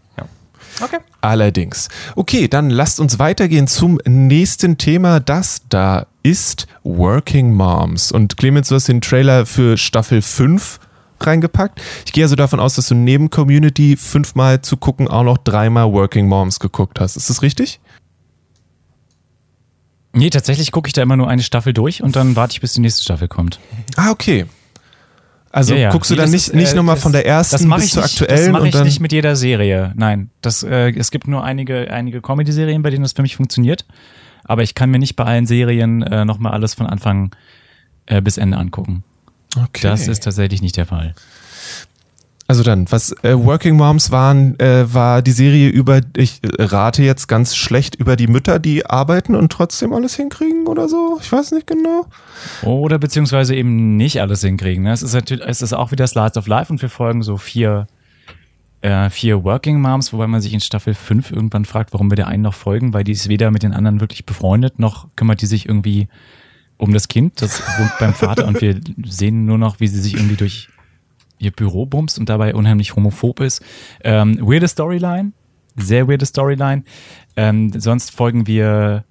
Okay. 0.81 0.97
Allerdings. 1.21 1.89
Okay, 2.15 2.47
dann 2.47 2.69
lasst 2.69 2.99
uns 2.99 3.19
weitergehen 3.19 3.67
zum 3.67 3.99
nächsten 4.05 4.77
Thema, 4.77 5.19
das 5.19 5.62
da 5.69 6.07
ist 6.23 6.67
Working 6.83 7.53
Moms. 7.53 8.12
Und 8.12 8.38
Clemens, 8.38 8.69
du 8.69 8.75
hast 8.75 8.88
den 8.88 9.01
Trailer 9.01 9.45
für 9.45 9.77
Staffel 9.77 10.21
5 10.21 10.79
reingepackt. 11.19 11.81
Ich 12.05 12.13
gehe 12.13 12.23
also 12.23 12.36
davon 12.36 12.59
aus, 12.59 12.75
dass 12.75 12.88
du 12.88 12.95
neben 12.95 13.29
Community 13.29 13.97
fünfmal 13.97 14.62
zu 14.62 14.77
gucken 14.77 15.07
auch 15.07 15.23
noch 15.23 15.38
dreimal 15.38 15.91
Working 15.91 16.27
Moms 16.27 16.59
geguckt 16.59 16.99
hast. 16.99 17.15
Ist 17.15 17.29
das 17.29 17.41
richtig? 17.41 17.79
Nee, 20.13 20.29
tatsächlich 20.29 20.71
gucke 20.71 20.88
ich 20.88 20.93
da 20.93 21.01
immer 21.01 21.17
nur 21.17 21.27
eine 21.27 21.41
Staffel 21.41 21.73
durch 21.73 22.03
und 22.03 22.15
dann 22.15 22.36
warte 22.36 22.53
ich, 22.53 22.62
bis 22.62 22.73
die 22.73 22.81
nächste 22.81 23.01
Staffel 23.03 23.27
kommt. 23.27 23.59
Ah, 23.95 24.12
okay. 24.12 24.45
Also 25.54 25.76
ja, 25.76 25.82
ja. 25.82 25.92
guckst 25.92 26.10
du 26.10 26.16
nee, 26.16 26.22
dann 26.22 26.32
nicht, 26.32 26.48
ist, 26.48 26.56
nicht 26.56 26.74
äh, 26.74 26.76
nochmal 26.76 26.98
von 26.98 27.13
der 27.13 27.26
ersten 27.26 27.70
bis 27.70 27.92
zur 27.92 28.04
aktuellen? 28.04 28.52
Das 28.52 28.62
mache 28.62 28.68
ich 28.68 28.84
nicht 28.84 29.00
mit 29.00 29.13
jeder 29.13 29.38
Serie. 29.38 29.94
Nein, 29.96 30.32
das, 30.42 30.63
äh, 30.63 30.89
es 30.89 31.12
gibt 31.12 31.28
nur 31.28 31.44
einige, 31.44 31.89
einige 31.89 32.22
Comedy-Serien, 32.22 32.82
bei 32.82 32.89
denen 32.89 33.04
das 33.04 33.13
für 33.13 33.22
mich 33.22 33.38
funktioniert 33.38 33.86
aber 34.44 34.63
ich 34.63 34.76
kann 34.76 34.89
mir 34.92 35.00
nicht 35.00 35.16
bei 35.16 35.24
allen 35.24 35.46
Serien 35.46 36.02
äh, 36.02 36.26
nochmal 36.26 36.54
alles 36.54 36.74
von 36.74 36.88
Anfang 36.88 37.32
äh, 38.06 38.22
bis 38.22 38.38
Ende 38.38 38.58
angucken. 38.58 39.04
Okay. 39.56 39.82
Das 39.84 40.08
ist 40.08 40.24
tatsächlich 40.24 40.62
nicht 40.62 40.78
der 40.78 40.86
Fall. 40.86 41.13
Also 42.45 42.62
dann, 42.62 42.91
was 42.91 43.15
äh, 43.23 43.38
Working 43.38 43.77
Moms 43.77 44.12
waren, 44.12 44.60
äh, 44.60 44.93
war 44.93 45.21
die 45.21 45.32
Serie 45.32 45.69
über, 45.69 46.01
ich 46.17 46.41
rate 46.60 47.01
jetzt 47.01 47.27
ganz 47.27 47.56
schlecht 47.56 47.95
über 47.95 48.17
die 48.17 48.27
Mütter, 48.27 48.60
die 48.60 48.86
arbeiten 48.86 49.36
und 49.36 49.51
trotzdem 49.51 49.93
alles 49.93 50.15
hinkriegen 50.15 50.67
oder 50.67 50.89
so. 50.89 51.19
Ich 51.21 51.32
weiß 51.32 51.51
nicht 51.51 51.67
genau. 51.67 52.06
Oder 52.63 52.99
beziehungsweise 52.99 53.56
eben 53.56 53.95
nicht 53.95 54.19
alles 54.19 54.41
hinkriegen. 54.41 54.84
Ne? 54.84 54.91
Es 54.91 55.03
ist 55.03 55.13
natürlich, 55.13 55.45
es 55.47 55.62
ist 55.62 55.73
auch 55.73 55.91
wieder 55.91 56.06
Slides 56.06 56.36
of 56.36 56.47
Life 56.47 56.71
und 56.71 56.82
wir 56.82 56.89
folgen 56.89 57.23
so 57.23 57.38
vier 57.38 57.88
äh, 58.82 59.10
vier 59.10 59.45
Working 59.45 59.79
Moms, 59.79 60.12
wobei 60.12 60.27
man 60.27 60.41
sich 60.41 60.53
in 60.53 60.60
Staffel 60.60 60.93
5 60.93 61.32
irgendwann 61.32 61.63
fragt, 61.63 61.93
warum 61.93 62.12
wir 62.12 62.17
der 62.17 62.27
einen 62.27 62.43
noch 62.43 62.53
folgen, 62.53 62.93
weil 62.93 63.06
die 63.06 63.13
ist 63.13 63.29
weder 63.29 63.49
mit 63.49 63.63
den 63.63 63.73
anderen 63.73 64.01
wirklich 64.01 64.25
befreundet, 64.25 64.77
noch 64.77 65.08
kümmert 65.15 65.41
die 65.41 65.45
sich 65.45 65.69
irgendwie 65.69 66.10
um 66.75 66.91
das 66.91 67.08
Kind. 67.08 67.41
Das 67.41 67.62
wohnt 67.79 67.93
beim 67.97 68.13
Vater 68.13 68.45
und 68.45 68.60
wir 68.60 68.82
sehen 69.06 69.45
nur 69.45 69.58
noch, 69.58 69.79
wie 69.79 69.88
sie 69.88 70.01
sich 70.01 70.15
irgendwie 70.15 70.36
durch 70.36 70.67
ihr 71.43 71.51
Büro 71.51 71.86
bumst 71.86 72.19
und 72.19 72.29
dabei 72.29 72.56
unheimlich 72.56 72.95
homophob 72.95 73.39
ist. 73.39 73.62
Ähm, 74.03 74.38
weirde 74.41 74.67
Storyline, 74.67 75.34
sehr 75.75 76.08
weirde 76.08 76.25
Storyline. 76.25 76.84
Ähm, 77.36 77.71
sonst 77.79 78.12
folgen 78.12 78.47
wir 78.47 79.06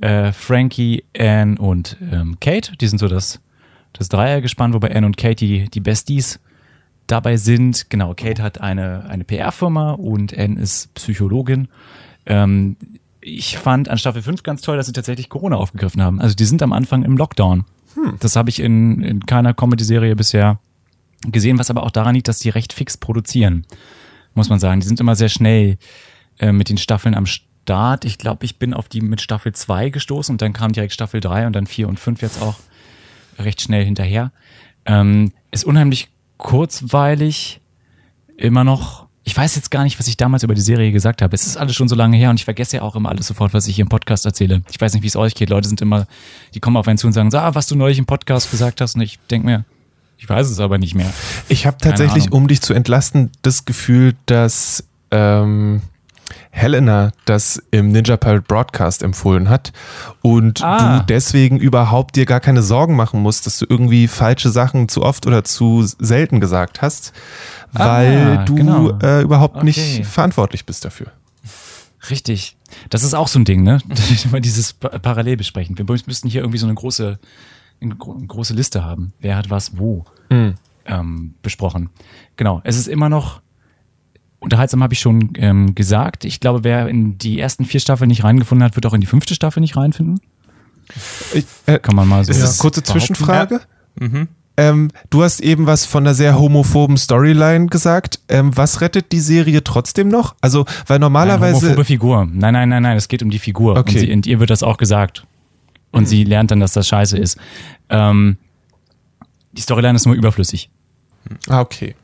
äh, 0.00 0.32
Frankie, 0.32 1.04
Anne 1.16 1.56
und 1.58 1.96
ähm, 2.00 2.38
Kate. 2.40 2.76
Die 2.76 2.86
sind 2.86 2.98
so 2.98 3.08
das, 3.08 3.40
das 3.92 4.08
Dreiergespann, 4.08 4.74
wobei 4.74 4.94
Anne 4.94 5.06
und 5.06 5.16
Kate 5.16 5.36
die, 5.36 5.68
die 5.68 5.80
Besties 5.80 6.40
dabei 7.08 7.36
sind, 7.36 7.90
genau, 7.90 8.14
Kate 8.14 8.42
hat 8.42 8.60
eine, 8.60 9.06
eine 9.08 9.24
PR-Firma 9.24 9.92
und 9.92 10.36
Anne 10.36 10.60
ist 10.60 10.94
Psychologin. 10.94 11.68
Ähm, 12.26 12.76
ich 13.20 13.58
fand 13.58 13.88
an 13.88 13.98
Staffel 13.98 14.22
5 14.22 14.42
ganz 14.42 14.62
toll, 14.62 14.76
dass 14.76 14.86
sie 14.86 14.92
tatsächlich 14.92 15.28
Corona 15.28 15.56
aufgegriffen 15.56 16.02
haben. 16.02 16.20
Also 16.20 16.36
die 16.36 16.44
sind 16.44 16.62
am 16.62 16.72
Anfang 16.72 17.02
im 17.02 17.16
Lockdown. 17.16 17.64
Hm. 17.94 18.16
Das 18.20 18.36
habe 18.36 18.50
ich 18.50 18.60
in, 18.60 19.02
in 19.02 19.26
keiner 19.26 19.54
Comedy-Serie 19.54 20.14
bisher 20.14 20.60
gesehen, 21.22 21.58
was 21.58 21.70
aber 21.70 21.82
auch 21.82 21.90
daran 21.90 22.14
liegt, 22.14 22.28
dass 22.28 22.38
die 22.38 22.50
recht 22.50 22.72
fix 22.72 22.96
produzieren, 22.96 23.66
muss 24.34 24.48
man 24.48 24.60
sagen. 24.60 24.80
Die 24.80 24.86
sind 24.86 25.00
immer 25.00 25.16
sehr 25.16 25.28
schnell 25.28 25.78
äh, 26.38 26.52
mit 26.52 26.68
den 26.68 26.78
Staffeln 26.78 27.14
am 27.14 27.26
Start. 27.26 28.04
Ich 28.04 28.18
glaube, 28.18 28.44
ich 28.44 28.58
bin 28.58 28.74
auf 28.74 28.88
die 28.88 29.00
mit 29.00 29.20
Staffel 29.20 29.52
2 29.52 29.90
gestoßen 29.90 30.34
und 30.34 30.42
dann 30.42 30.52
kam 30.52 30.72
direkt 30.72 30.92
Staffel 30.92 31.20
3 31.20 31.46
und 31.46 31.54
dann 31.54 31.66
4 31.66 31.88
und 31.88 31.98
5 31.98 32.22
jetzt 32.22 32.40
auch 32.40 32.56
recht 33.38 33.60
schnell 33.60 33.84
hinterher. 33.84 34.32
Ähm, 34.86 35.32
ist 35.50 35.64
unheimlich 35.64 36.08
kurzweilig, 36.36 37.60
immer 38.36 38.64
noch. 38.64 39.06
Ich 39.24 39.36
weiß 39.36 39.56
jetzt 39.56 39.70
gar 39.70 39.84
nicht, 39.84 39.98
was 39.98 40.08
ich 40.08 40.16
damals 40.16 40.42
über 40.42 40.54
die 40.54 40.62
Serie 40.62 40.90
gesagt 40.90 41.20
habe. 41.20 41.34
Es 41.34 41.46
ist 41.46 41.58
alles 41.58 41.76
schon 41.76 41.88
so 41.88 41.94
lange 41.94 42.16
her 42.16 42.30
und 42.30 42.36
ich 42.36 42.46
vergesse 42.46 42.76
ja 42.76 42.82
auch 42.82 42.96
immer 42.96 43.10
alles 43.10 43.26
sofort, 43.26 43.52
was 43.52 43.66
ich 43.66 43.76
hier 43.76 43.82
im 43.82 43.90
Podcast 43.90 44.24
erzähle. 44.24 44.62
Ich 44.70 44.80
weiß 44.80 44.94
nicht, 44.94 45.02
wie 45.02 45.08
es 45.08 45.16
euch 45.16 45.34
geht. 45.34 45.50
Leute 45.50 45.68
sind 45.68 45.82
immer, 45.82 46.06
die 46.54 46.60
kommen 46.60 46.78
auf 46.78 46.88
einen 46.88 46.96
zu 46.96 47.06
und 47.06 47.12
sagen, 47.12 47.30
so, 47.30 47.38
ah, 47.38 47.54
was 47.54 47.66
du 47.66 47.76
neulich 47.76 47.98
im 47.98 48.06
Podcast 48.06 48.50
gesagt 48.50 48.80
hast. 48.80 48.94
Und 48.94 49.02
ich 49.02 49.18
denke 49.30 49.46
mir, 49.46 49.64
ich 50.18 50.28
weiß 50.28 50.50
es 50.50 50.60
aber 50.60 50.78
nicht 50.78 50.94
mehr. 50.94 51.10
Ich 51.48 51.66
habe 51.66 51.78
tatsächlich, 51.78 52.32
um 52.32 52.48
dich 52.48 52.60
zu 52.60 52.74
entlasten, 52.74 53.30
das 53.42 53.64
Gefühl, 53.64 54.14
dass 54.26 54.84
ähm, 55.12 55.80
Helena 56.50 57.12
das 57.24 57.62
im 57.70 57.92
Ninja 57.92 58.16
Pirate 58.16 58.42
Broadcast 58.42 59.02
empfohlen 59.02 59.48
hat 59.48 59.72
und 60.20 60.62
ah. 60.62 60.98
du 60.98 61.06
deswegen 61.06 61.58
überhaupt 61.58 62.16
dir 62.16 62.26
gar 62.26 62.40
keine 62.40 62.62
Sorgen 62.62 62.96
machen 62.96 63.22
musst, 63.22 63.46
dass 63.46 63.58
du 63.58 63.66
irgendwie 63.68 64.08
falsche 64.08 64.50
Sachen 64.50 64.88
zu 64.88 65.02
oft 65.02 65.26
oder 65.26 65.44
zu 65.44 65.86
selten 65.98 66.40
gesagt 66.40 66.82
hast, 66.82 67.12
weil 67.72 68.38
ah, 68.38 68.44
du 68.44 68.56
genau. 68.56 68.98
äh, 69.00 69.22
überhaupt 69.22 69.56
okay. 69.56 69.66
nicht 69.66 70.06
verantwortlich 70.06 70.66
bist 70.66 70.84
dafür. 70.84 71.12
Richtig. 72.10 72.56
Das 72.90 73.02
ist 73.02 73.14
auch 73.14 73.28
so 73.28 73.38
ein 73.38 73.44
Ding, 73.44 73.62
ne? 73.62 73.78
Immer 74.24 74.40
dieses 74.40 74.72
parallel 74.72 75.36
besprechen. 75.36 75.78
Wir 75.78 75.84
müssten 75.84 76.28
hier 76.28 76.40
irgendwie 76.40 76.58
so 76.58 76.66
eine 76.66 76.74
große, 76.74 77.18
eine 77.80 77.94
große 77.96 78.54
Liste 78.54 78.84
haben. 78.84 79.12
Wer 79.20 79.36
hat 79.36 79.50
was 79.50 79.78
wo 79.78 80.04
hm. 80.30 80.54
ähm, 80.86 81.34
besprochen. 81.42 81.90
Genau. 82.36 82.60
Es 82.64 82.76
ist 82.76 82.88
immer 82.88 83.08
noch 83.08 83.40
Unterhaltsam 84.40 84.82
habe 84.84 84.94
ich 84.94 85.00
schon 85.00 85.32
ähm, 85.36 85.74
gesagt. 85.74 86.24
Ich 86.24 86.38
glaube, 86.38 86.62
wer 86.62 86.88
in 86.88 87.18
die 87.18 87.40
ersten 87.40 87.64
vier 87.64 87.80
Staffeln 87.80 88.06
nicht 88.06 88.22
reingefunden 88.22 88.64
hat, 88.64 88.76
wird 88.76 88.86
auch 88.86 88.94
in 88.94 89.00
die 89.00 89.06
fünfte 89.06 89.34
Staffel 89.34 89.60
nicht 89.60 89.76
reinfinden. 89.76 90.20
Ich, 91.34 91.44
äh, 91.66 91.78
Kann 91.80 91.96
man 91.96 92.06
mal 92.06 92.24
so. 92.24 92.32
Ist 92.32 92.58
kurze 92.58 92.82
Zwischenfrage. 92.82 93.60
Ja. 94.00 94.08
Mhm. 94.08 94.28
Ähm, 94.56 94.90
du 95.10 95.22
hast 95.22 95.40
eben 95.40 95.66
was 95.66 95.86
von 95.86 96.04
einer 96.04 96.14
sehr 96.14 96.38
homophoben 96.38 96.96
Storyline 96.96 97.66
gesagt. 97.66 98.20
Ähm, 98.28 98.56
was 98.56 98.80
rettet 98.80 99.12
die 99.12 99.20
Serie 99.20 99.62
trotzdem 99.62 100.08
noch? 100.08 100.34
Also, 100.40 100.66
weil 100.86 100.98
normalerweise. 100.98 101.46
Eine 101.46 101.56
homophobe 101.56 101.84
Figur. 101.84 102.26
Nein, 102.26 102.54
nein, 102.54 102.68
nein, 102.68 102.82
nein, 102.82 102.96
es 102.96 103.08
geht 103.08 103.22
um 103.22 103.30
die 103.30 103.38
Figur. 103.38 103.76
Okay. 103.76 103.92
Und, 103.92 103.98
sie, 103.98 104.12
und 104.12 104.26
ihr 104.26 104.40
wird 104.40 104.50
das 104.50 104.62
auch 104.62 104.76
gesagt. 104.76 105.24
Und 105.90 106.02
mhm. 106.02 106.06
sie 106.06 106.24
lernt 106.24 106.50
dann, 106.50 106.60
dass 106.60 106.72
das 106.72 106.86
scheiße 106.88 107.16
ist. 107.16 107.38
Ähm, 107.88 108.36
die 109.52 109.62
Storyline 109.62 109.96
ist 109.96 110.06
nur 110.06 110.14
überflüssig. 110.14 110.70
Ah, 111.48 111.60
okay 111.60 111.94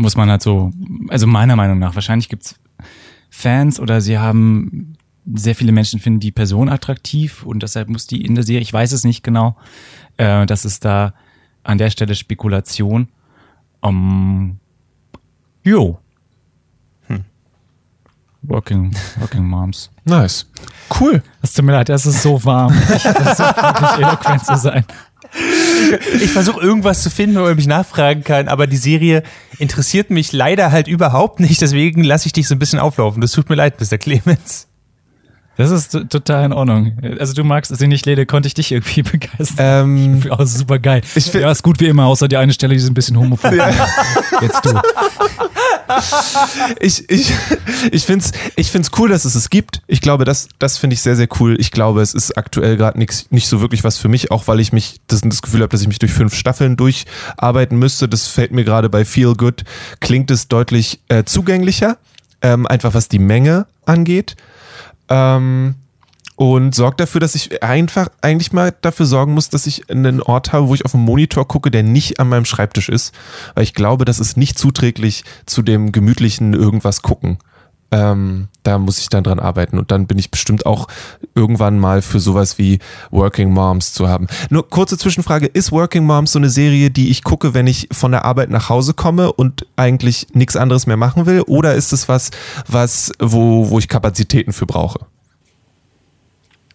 muss 0.00 0.16
man 0.16 0.30
halt 0.30 0.42
so, 0.42 0.72
also 1.08 1.26
meiner 1.26 1.56
Meinung 1.56 1.78
nach, 1.78 1.94
wahrscheinlich 1.94 2.28
gibt's 2.28 2.58
Fans 3.30 3.78
oder 3.78 4.00
sie 4.00 4.18
haben 4.18 4.96
sehr 5.32 5.54
viele 5.54 5.72
Menschen 5.72 6.00
finden 6.00 6.18
die 6.18 6.32
Person 6.32 6.68
attraktiv 6.68 7.44
und 7.44 7.62
deshalb 7.62 7.88
muss 7.88 8.06
die 8.06 8.24
in 8.24 8.34
der 8.34 8.42
Serie, 8.42 8.62
ich 8.62 8.72
weiß 8.72 8.92
es 8.92 9.04
nicht 9.04 9.22
genau, 9.22 9.56
äh, 10.16 10.46
das 10.46 10.64
ist 10.64 10.84
da 10.84 11.14
an 11.62 11.78
der 11.78 11.90
Stelle 11.90 12.14
Spekulation. 12.14 13.08
Um, 13.82 14.58
jo. 15.62 15.98
Working, 18.42 18.94
working 19.18 19.44
Moms. 19.44 19.90
Nice. 20.04 20.46
Cool. 20.98 21.22
Es 21.42 21.52
tut 21.52 21.64
mir 21.64 21.72
leid, 21.72 21.88
es 21.90 22.06
ist 22.06 22.22
so 22.22 22.42
warm. 22.44 22.76
Ich 22.94 23.02
versuche 23.02 23.56
wirklich 23.56 24.06
eloquent 24.06 24.46
zu 24.46 24.56
sein 24.56 24.84
ich 26.20 26.30
versuche 26.30 26.60
irgendwas 26.60 27.02
zu 27.02 27.10
finden, 27.10 27.36
wo 27.36 27.42
man 27.42 27.56
mich 27.56 27.66
nachfragen 27.66 28.24
kann, 28.24 28.48
aber 28.48 28.66
die 28.66 28.76
Serie 28.76 29.22
interessiert 29.58 30.10
mich 30.10 30.32
leider 30.32 30.72
halt 30.72 30.88
überhaupt 30.88 31.40
nicht, 31.40 31.60
deswegen 31.60 32.02
lasse 32.02 32.26
ich 32.26 32.32
dich 32.32 32.48
so 32.48 32.54
ein 32.54 32.58
bisschen 32.58 32.78
auflaufen. 32.78 33.20
Das 33.20 33.32
tut 33.32 33.48
mir 33.48 33.56
leid, 33.56 33.80
Mr. 33.80 33.98
Clemens. 33.98 34.66
Das 35.56 35.70
ist 35.70 35.92
total 36.08 36.46
in 36.46 36.52
Ordnung. 36.52 36.96
Also 37.18 37.34
du 37.34 37.44
magst 37.44 37.76
sie 37.76 37.86
nicht, 37.86 38.06
Lede, 38.06 38.24
konnte 38.24 38.46
ich 38.46 38.54
dich 38.54 38.72
irgendwie 38.72 39.02
begeistern. 39.18 39.56
Ähm, 39.58 40.22
oh, 40.30 40.44
super 40.44 40.78
geil. 40.78 41.02
ja, 41.14 41.50
ist 41.50 41.62
gut 41.62 41.80
wie 41.80 41.86
immer, 41.86 42.06
außer 42.06 42.28
die 42.28 42.36
eine 42.36 42.52
Stelle, 42.52 42.74
die 42.74 42.80
ist 42.80 42.88
ein 42.88 42.94
bisschen 42.94 43.18
homophob. 43.18 43.52
Ja. 43.52 43.70
Jetzt 44.40 44.64
du. 44.64 44.80
Ich, 46.78 47.10
ich, 47.10 47.32
ich 47.90 48.04
finde 48.04 48.24
es 48.24 48.32
ich 48.56 48.70
find's 48.70 48.90
cool, 48.98 49.08
dass 49.08 49.24
es 49.24 49.34
es 49.34 49.50
gibt. 49.50 49.82
Ich 49.86 50.00
glaube, 50.00 50.24
das, 50.24 50.48
das 50.58 50.78
finde 50.78 50.94
ich 50.94 51.02
sehr, 51.02 51.16
sehr 51.16 51.28
cool. 51.40 51.56
Ich 51.58 51.70
glaube, 51.70 52.00
es 52.00 52.14
ist 52.14 52.38
aktuell 52.38 52.76
gerade 52.76 52.98
nicht 52.98 53.46
so 53.46 53.60
wirklich 53.60 53.84
was 53.84 53.98
für 53.98 54.08
mich, 54.08 54.30
auch 54.30 54.46
weil 54.46 54.60
ich 54.60 54.72
mich 54.72 55.00
das, 55.08 55.20
das 55.22 55.42
Gefühl 55.42 55.60
habe, 55.62 55.70
dass 55.70 55.82
ich 55.82 55.88
mich 55.88 55.98
durch 55.98 56.12
fünf 56.12 56.34
Staffeln 56.34 56.76
durcharbeiten 56.76 57.78
müsste. 57.78 58.08
Das 58.08 58.28
fällt 58.28 58.52
mir 58.52 58.64
gerade 58.64 58.88
bei 58.88 59.04
Feel 59.04 59.34
Good, 59.34 59.64
klingt 60.00 60.30
es 60.30 60.48
deutlich 60.48 61.00
äh, 61.08 61.24
zugänglicher, 61.24 61.98
ähm, 62.40 62.66
einfach 62.66 62.94
was 62.94 63.08
die 63.08 63.18
Menge 63.18 63.66
angeht. 63.84 64.36
Ähm, 65.10 65.74
und 66.40 66.74
sorgt 66.74 67.00
dafür, 67.00 67.20
dass 67.20 67.34
ich 67.34 67.62
einfach 67.62 68.08
eigentlich 68.22 68.54
mal 68.54 68.74
dafür 68.80 69.04
sorgen 69.04 69.34
muss, 69.34 69.50
dass 69.50 69.66
ich 69.66 69.90
einen 69.90 70.22
Ort 70.22 70.54
habe, 70.54 70.68
wo 70.68 70.74
ich 70.74 70.86
auf 70.86 70.94
einen 70.94 71.04
Monitor 71.04 71.46
gucke, 71.46 71.70
der 71.70 71.82
nicht 71.82 72.18
an 72.18 72.30
meinem 72.30 72.46
Schreibtisch 72.46 72.88
ist, 72.88 73.14
weil 73.54 73.64
ich 73.64 73.74
glaube, 73.74 74.06
das 74.06 74.20
ist 74.20 74.38
nicht 74.38 74.58
zuträglich 74.58 75.24
zu 75.44 75.60
dem 75.60 75.92
gemütlichen 75.92 76.54
irgendwas 76.54 77.02
gucken. 77.02 77.36
Ähm, 77.92 78.48
da 78.62 78.78
muss 78.78 78.98
ich 78.98 79.08
dann 79.08 79.24
dran 79.24 79.40
arbeiten 79.40 79.78
und 79.78 79.90
dann 79.90 80.06
bin 80.06 80.16
ich 80.16 80.30
bestimmt 80.30 80.64
auch 80.64 80.86
irgendwann 81.34 81.78
mal 81.78 82.02
für 82.02 82.20
sowas 82.20 82.56
wie 82.56 82.78
Working 83.10 83.50
Moms 83.52 83.92
zu 83.92 84.08
haben. 84.08 84.28
Nur 84.48 84.68
kurze 84.68 84.96
Zwischenfrage, 84.96 85.46
ist 85.46 85.72
Working 85.72 86.04
Moms 86.04 86.32
so 86.32 86.38
eine 86.38 86.50
Serie, 86.50 86.90
die 86.90 87.10
ich 87.10 87.24
gucke, 87.24 87.52
wenn 87.52 87.66
ich 87.66 87.88
von 87.90 88.12
der 88.12 88.24
Arbeit 88.24 88.50
nach 88.50 88.68
Hause 88.68 88.94
komme 88.94 89.32
und 89.32 89.66
eigentlich 89.76 90.28
nichts 90.34 90.56
anderes 90.56 90.86
mehr 90.86 90.96
machen 90.96 91.26
will 91.26 91.40
oder 91.42 91.74
ist 91.74 91.92
es 91.92 92.08
was, 92.08 92.30
was 92.68 93.10
wo, 93.18 93.70
wo 93.70 93.78
ich 93.78 93.88
Kapazitäten 93.88 94.52
für 94.52 94.66
brauche? 94.66 95.00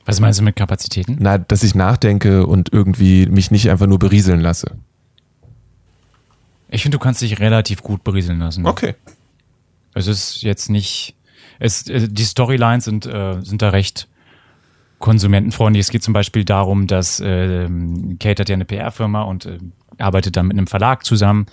Was 0.05 0.19
meinst 0.19 0.39
du 0.39 0.43
mit 0.43 0.55
Kapazitäten? 0.55 1.17
Na, 1.19 1.37
dass 1.37 1.63
ich 1.63 1.73
nachdenke 1.73 2.45
und 2.45 2.71
irgendwie 2.71 3.25
mich 3.25 3.49
nicht 3.51 3.71
einfach 3.71 3.87
nur 3.87 3.99
berieseln 3.99 4.39
lasse. 4.39 4.71
Ich 6.69 6.83
finde, 6.83 6.97
du 6.97 7.03
kannst 7.03 7.21
dich 7.21 7.39
relativ 7.39 7.81
gut 7.81 8.03
berieseln 8.03 8.39
lassen. 8.39 8.65
Okay. 8.65 8.95
Es 9.95 10.07
ist 10.07 10.43
jetzt 10.43 10.69
nicht, 10.69 11.15
es, 11.57 11.87
äh, 11.89 12.07
die 12.09 12.23
Storylines 12.23 12.85
sind, 12.85 13.05
äh, 13.05 13.41
sind 13.41 13.61
da 13.61 13.69
recht 13.69 14.07
konsumentenfreundlich. 14.99 15.85
Es 15.85 15.89
geht 15.89 16.03
zum 16.03 16.13
Beispiel 16.13 16.45
darum, 16.45 16.87
dass 16.87 17.19
äh, 17.19 17.67
Kate 18.19 18.41
hat 18.41 18.49
ja 18.49 18.53
eine 18.53 18.65
PR-Firma 18.65 19.23
und 19.23 19.45
äh, 19.45 19.57
arbeitet 19.97 20.37
dann 20.37 20.47
mit 20.47 20.57
einem 20.57 20.67
Verlag 20.67 21.05
zusammen. 21.05 21.47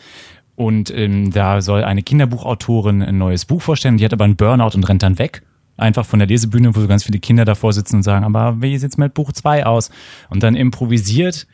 Und 0.54 0.90
ähm, 0.90 1.30
da 1.30 1.60
soll 1.60 1.82
eine 1.84 2.02
Kinderbuchautorin 2.02 3.02
ein 3.02 3.18
neues 3.18 3.46
Buch 3.46 3.62
vorstellen. 3.62 3.96
Die 3.96 4.04
hat 4.04 4.12
aber 4.12 4.24
einen 4.24 4.36
Burnout 4.36 4.74
und 4.74 4.88
rennt 4.88 5.02
dann 5.02 5.18
weg. 5.18 5.42
Einfach 5.76 6.04
von 6.04 6.18
der 6.18 6.28
Lesebühne, 6.28 6.76
wo 6.76 6.80
so 6.80 6.86
ganz 6.86 7.04
viele 7.04 7.18
Kinder 7.18 7.44
davor 7.44 7.72
sitzen 7.72 7.96
und 7.96 8.02
sagen, 8.02 8.24
aber 8.24 8.60
wie 8.60 8.76
sieht's 8.76 8.98
mit 8.98 9.14
Buch 9.14 9.32
2 9.32 9.64
aus? 9.64 9.90
Und 10.28 10.42
dann 10.42 10.54
improvisiert 10.54 11.46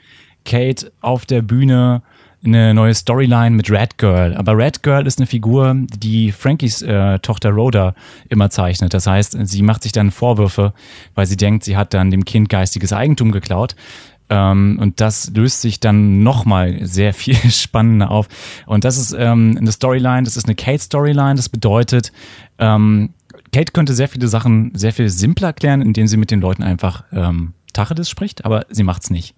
Kate 0.45 0.93
auf 1.01 1.25
der 1.27 1.43
Bühne 1.43 2.03
eine 2.45 2.73
neue 2.75 2.95
Storyline 2.95 3.57
mit 3.57 3.71
Red 3.71 3.99
Girl. 3.99 4.35
Aber 4.35 4.57
Red 4.57 4.83
Girl 4.83 5.07
ist 5.07 5.19
eine 5.19 5.27
Figur, 5.27 5.75
die 5.77 6.33
Frankies 6.33 6.83
äh, 6.83 7.19
Tochter 7.19 7.51
Rhoda 7.51 7.95
immer 8.29 8.51
zeichnet. 8.51 8.95
Das 8.95 9.07
heißt, 9.07 9.37
sie 9.43 9.63
macht 9.63 9.83
sich 9.83 9.93
dann 9.93 10.11
Vorwürfe, 10.11 10.73
weil 11.15 11.27
sie 11.27 11.37
denkt, 11.37 11.65
sie 11.65 11.77
hat 11.77 11.95
dann 11.95 12.11
dem 12.11 12.25
Kind 12.25 12.49
geistiges 12.49 12.93
Eigentum 12.93 13.33
geklaut. 13.33 13.75
Ähm, 14.31 14.79
und 14.81 15.01
das 15.01 15.33
löst 15.35 15.63
sich 15.63 15.81
dann 15.81 16.23
nochmal 16.23 16.87
sehr 16.87 17.15
viel 17.15 17.37
spannender 17.51 18.11
auf. 18.11 18.29
Und 18.67 18.85
das 18.85 18.99
ist 18.99 19.17
ähm, 19.19 19.57
eine 19.59 19.73
Storyline, 19.73 20.23
das 20.23 20.37
ist 20.37 20.47
eine 20.47 20.55
Kate-Storyline. 20.55 21.35
Das 21.35 21.49
bedeutet, 21.49 22.13
ähm, 22.59 23.11
Kate 23.53 23.73
könnte 23.73 23.95
sehr 23.95 24.09
viele 24.09 24.29
Sachen 24.29 24.73
sehr 24.75 24.93
viel 24.93 25.09
simpler 25.09 25.53
klären, 25.53 25.83
indem 25.83 26.07
sie 26.07 26.17
mit 26.17 26.31
den 26.31 26.41
Leuten 26.41 26.63
einfach 26.63 27.05
ähm, 27.13 27.55
Tacheles 27.73 28.11
spricht, 28.11 28.45
aber 28.45 28.67
sie 28.71 28.83
macht's 28.83 29.11
nicht. 29.11 29.35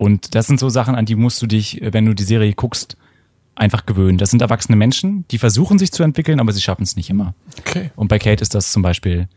Und 0.00 0.34
das 0.34 0.46
sind 0.46 0.58
so 0.58 0.70
Sachen, 0.70 0.94
an 0.94 1.04
die 1.04 1.14
musst 1.14 1.42
du 1.42 1.46
dich, 1.46 1.78
wenn 1.82 2.06
du 2.06 2.14
die 2.14 2.22
Serie 2.22 2.54
guckst, 2.54 2.96
einfach 3.54 3.84
gewöhnen. 3.84 4.16
Das 4.16 4.30
sind 4.30 4.40
erwachsene 4.40 4.74
Menschen, 4.74 5.26
die 5.30 5.36
versuchen 5.36 5.78
sich 5.78 5.92
zu 5.92 6.02
entwickeln, 6.02 6.40
aber 6.40 6.52
sie 6.52 6.62
schaffen 6.62 6.84
es 6.84 6.96
nicht 6.96 7.10
immer. 7.10 7.34
Okay. 7.58 7.90
Und 7.96 8.08
bei 8.08 8.18
Kate 8.18 8.40
ist 8.40 8.54
das 8.54 8.72
zum 8.72 8.80
Beispiel, 8.80 9.28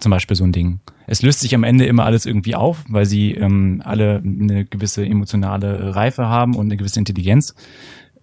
zum 0.00 0.08
Beispiel 0.08 0.34
so 0.34 0.44
ein 0.44 0.52
Ding. 0.52 0.80
Es 1.06 1.20
löst 1.20 1.40
sich 1.40 1.54
am 1.54 1.62
Ende 1.62 1.84
immer 1.84 2.06
alles 2.06 2.24
irgendwie 2.24 2.54
auf, 2.54 2.82
weil 2.88 3.04
sie 3.04 3.32
ähm, 3.32 3.82
alle 3.84 4.22
eine 4.24 4.64
gewisse 4.64 5.04
emotionale 5.04 5.94
Reife 5.94 6.26
haben 6.26 6.54
und 6.54 6.68
eine 6.68 6.78
gewisse 6.78 6.98
Intelligenz, 6.98 7.54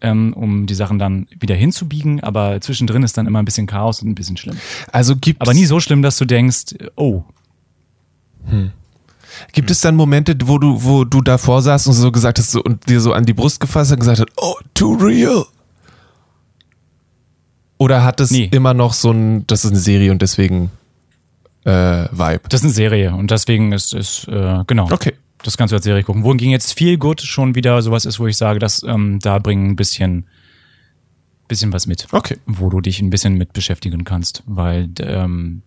ähm, 0.02 0.34
um 0.34 0.66
die 0.66 0.74
Sachen 0.74 0.98
dann 0.98 1.28
wieder 1.40 1.54
hinzubiegen. 1.54 2.24
Aber 2.24 2.60
zwischendrin 2.62 3.04
ist 3.04 3.16
dann 3.16 3.28
immer 3.28 3.38
ein 3.38 3.46
bisschen 3.46 3.68
Chaos 3.68 4.02
und 4.02 4.10
ein 4.10 4.16
bisschen 4.16 4.38
schlimm. 4.38 4.58
Also 4.92 5.16
gibt 5.16 5.40
Aber 5.40 5.54
nie 5.54 5.66
so 5.66 5.80
schlimm, 5.80 6.02
dass 6.02 6.18
du 6.18 6.26
denkst, 6.26 6.74
oh. 6.96 7.26
Hm. 8.48 8.72
Gibt 9.52 9.72
es 9.72 9.82
dann 9.82 9.96
Momente, 9.96 10.36
wo 10.44 10.58
du, 10.58 10.84
wo 10.84 11.04
du 11.04 11.22
davor 11.22 11.62
saßt 11.62 11.88
und 11.88 11.94
so 11.94 12.12
gesagt 12.12 12.40
hast 12.40 12.52
so, 12.52 12.62
und 12.64 12.88
dir 12.90 13.02
so 13.02 13.14
an 13.14 13.26
die 13.26 13.34
Brust 13.34 13.60
gefasst 13.60 13.92
und 13.92 14.00
gesagt 14.00 14.20
hast, 14.20 14.30
oh, 14.38 14.56
too 14.74 14.94
real? 14.94 15.46
Oder 17.78 18.04
hat 18.04 18.20
es 18.20 18.32
nee. 18.32 18.50
immer 18.52 18.74
noch 18.74 18.94
so 18.94 19.12
ein, 19.12 19.48
das 19.48 19.64
ist 19.64 19.72
eine 19.72 19.80
Serie 19.80 20.12
und 20.12 20.22
deswegen 20.22 20.70
äh, 21.64 21.72
Vibe? 22.12 22.42
Das 22.50 22.60
ist 22.60 22.66
eine 22.66 22.74
Serie 22.74 23.16
und 23.16 23.32
deswegen 23.32 23.72
ist 23.72 23.94
es, 23.94 24.28
äh, 24.28 24.64
genau. 24.68 24.92
Okay. 24.92 25.14
Das 25.42 25.56
kannst 25.56 25.72
du 25.72 25.78
als 25.78 25.86
Serie 25.86 26.04
gucken. 26.04 26.24
Wohingegen 26.24 26.52
jetzt 26.52 26.74
viel 26.74 26.98
gut 26.98 27.22
schon 27.22 27.56
wieder 27.56 27.82
sowas 27.82 28.06
ist, 28.06 28.20
wo 28.20 28.28
ich 28.28 28.36
sage, 28.36 28.60
dass 28.60 28.84
ähm, 28.84 29.20
da 29.22 29.40
bringen 29.40 29.70
ein 29.70 29.76
bisschen, 29.78 30.28
bisschen 31.48 31.72
was 31.72 31.88
mit. 31.88 32.08
Okay. 32.12 32.38
Wo 32.46 32.70
du 32.70 32.82
dich 32.82 33.02
ein 33.02 33.10
bisschen 33.10 33.36
mit 33.36 33.54
beschäftigen 33.54 34.04
kannst, 34.04 34.44
weil 34.46 34.90
ähm, 35.00 35.62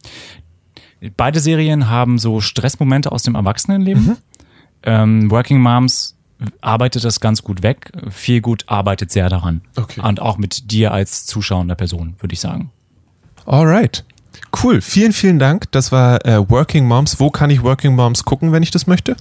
beide 1.17 1.41
Serien 1.41 1.88
haben 1.88 2.19
so 2.19 2.41
Stressmomente 2.41 3.12
aus 3.12 3.23
dem 3.23 3.35
Erwachsenenleben. 3.35 4.05
Mhm. 4.05 4.17
Ähm, 4.85 5.31
Working 5.31 5.61
Moms 5.61 6.17
arbeitet 6.61 7.05
das 7.05 7.21
ganz 7.21 7.43
gut 7.43 7.62
weg. 7.62 7.93
Viel 8.11 8.41
gut 8.41 8.65
arbeitet 8.67 9.11
sehr 9.11 9.29
daran. 9.29 9.62
Okay. 9.77 10.01
Und 10.01 10.21
auch 10.21 10.38
mit 10.38 10.71
dir 10.71 10.93
als 10.93 11.27
zuschauender 11.27 11.75
Person, 11.75 12.15
würde 12.21 12.33
ich 12.33 12.41
sagen. 12.41 12.71
Alright. 13.47 14.05
Cool. 14.62 14.81
Vielen, 14.81 15.12
vielen 15.12 15.38
Dank. 15.38 15.71
Das 15.73 15.93
war 15.93 16.25
äh, 16.27 16.49
Working 16.51 16.87
Moms. 16.87 17.21
Wo 17.21 17.31
kann 17.31 17.51
ich 17.51 17.62
Working 17.62 17.95
Moms 17.95 18.25
gucken, 18.25 18.53
wenn 18.53 18.62
ich 18.62 18.71
das 18.71 18.87
möchte? 18.87 19.17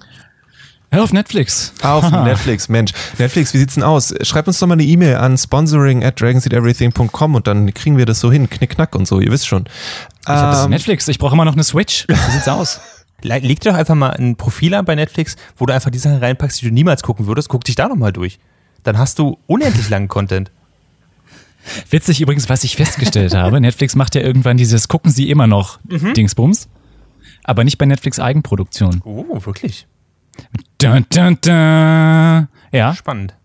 Ja, 0.93 1.01
auf 1.01 1.13
Netflix. 1.13 1.73
Auf 1.81 2.11
Netflix, 2.11 2.67
Mensch. 2.67 2.91
Netflix, 3.17 3.53
wie 3.53 3.59
sieht's 3.59 3.75
denn 3.75 3.83
aus? 3.83 4.13
Schreibt 4.23 4.47
uns 4.49 4.59
doch 4.59 4.67
mal 4.67 4.73
eine 4.73 4.83
E-Mail 4.83 5.15
an 5.15 5.37
sponsoring 5.37 6.03
at 6.03 6.19
dragonseedeverything.com 6.19 7.35
und 7.35 7.47
dann 7.47 7.73
kriegen 7.73 7.97
wir 7.97 8.05
das 8.05 8.19
so 8.19 8.31
hin, 8.31 8.49
knickknack 8.49 8.93
und 8.95 9.07
so, 9.07 9.21
ihr 9.21 9.31
wisst 9.31 9.47
schon. 9.47 9.65
Ich 10.23 10.29
ähm, 10.29 10.35
habe 10.35 10.51
das 10.51 10.67
Netflix, 10.67 11.07
ich 11.07 11.17
brauche 11.17 11.33
immer 11.33 11.45
noch 11.45 11.53
eine 11.53 11.63
Switch. 11.63 12.05
Wie 12.09 12.31
sieht's 12.31 12.47
aus? 12.47 12.81
Leg 13.21 13.59
dir 13.61 13.71
doch 13.71 13.77
einfach 13.77 13.95
mal 13.95 14.09
ein 14.09 14.35
Profil 14.35 14.73
an 14.73 14.83
bei 14.83 14.95
Netflix, 14.95 15.37
wo 15.55 15.65
du 15.65 15.73
einfach 15.73 15.91
die 15.91 15.99
Sachen 15.99 16.17
reinpackst, 16.17 16.61
die 16.61 16.67
du 16.67 16.73
niemals 16.73 17.03
gucken 17.03 17.27
würdest. 17.27 17.49
Guck 17.49 17.63
dich 17.63 17.75
da 17.75 17.87
nochmal 17.87 18.11
durch. 18.11 18.39
Dann 18.83 18.97
hast 18.97 19.19
du 19.19 19.37
unendlich 19.47 19.89
langen 19.89 20.07
Content. 20.07 20.51
Witzig 21.89 22.19
übrigens, 22.19 22.49
was 22.49 22.63
ich 22.63 22.75
festgestellt 22.75 23.35
habe. 23.35 23.61
Netflix 23.61 23.95
macht 23.95 24.15
ja 24.15 24.21
irgendwann 24.21 24.57
dieses 24.57 24.87
Gucken 24.87 25.11
Sie 25.11 25.29
immer 25.29 25.45
noch 25.45 25.79
mhm. 25.87 26.15
Dingsbums. 26.15 26.67
Aber 27.43 27.63
nicht 27.63 27.77
bei 27.77 27.85
Netflix 27.85 28.19
Eigenproduktion. 28.19 29.01
Oh, 29.05 29.39
wirklich? 29.45 29.87
Dun, 30.81 31.05
dun, 31.13 31.37
dun. 31.41 32.47
Ja. 32.71 32.95
Spannend. 32.95 33.35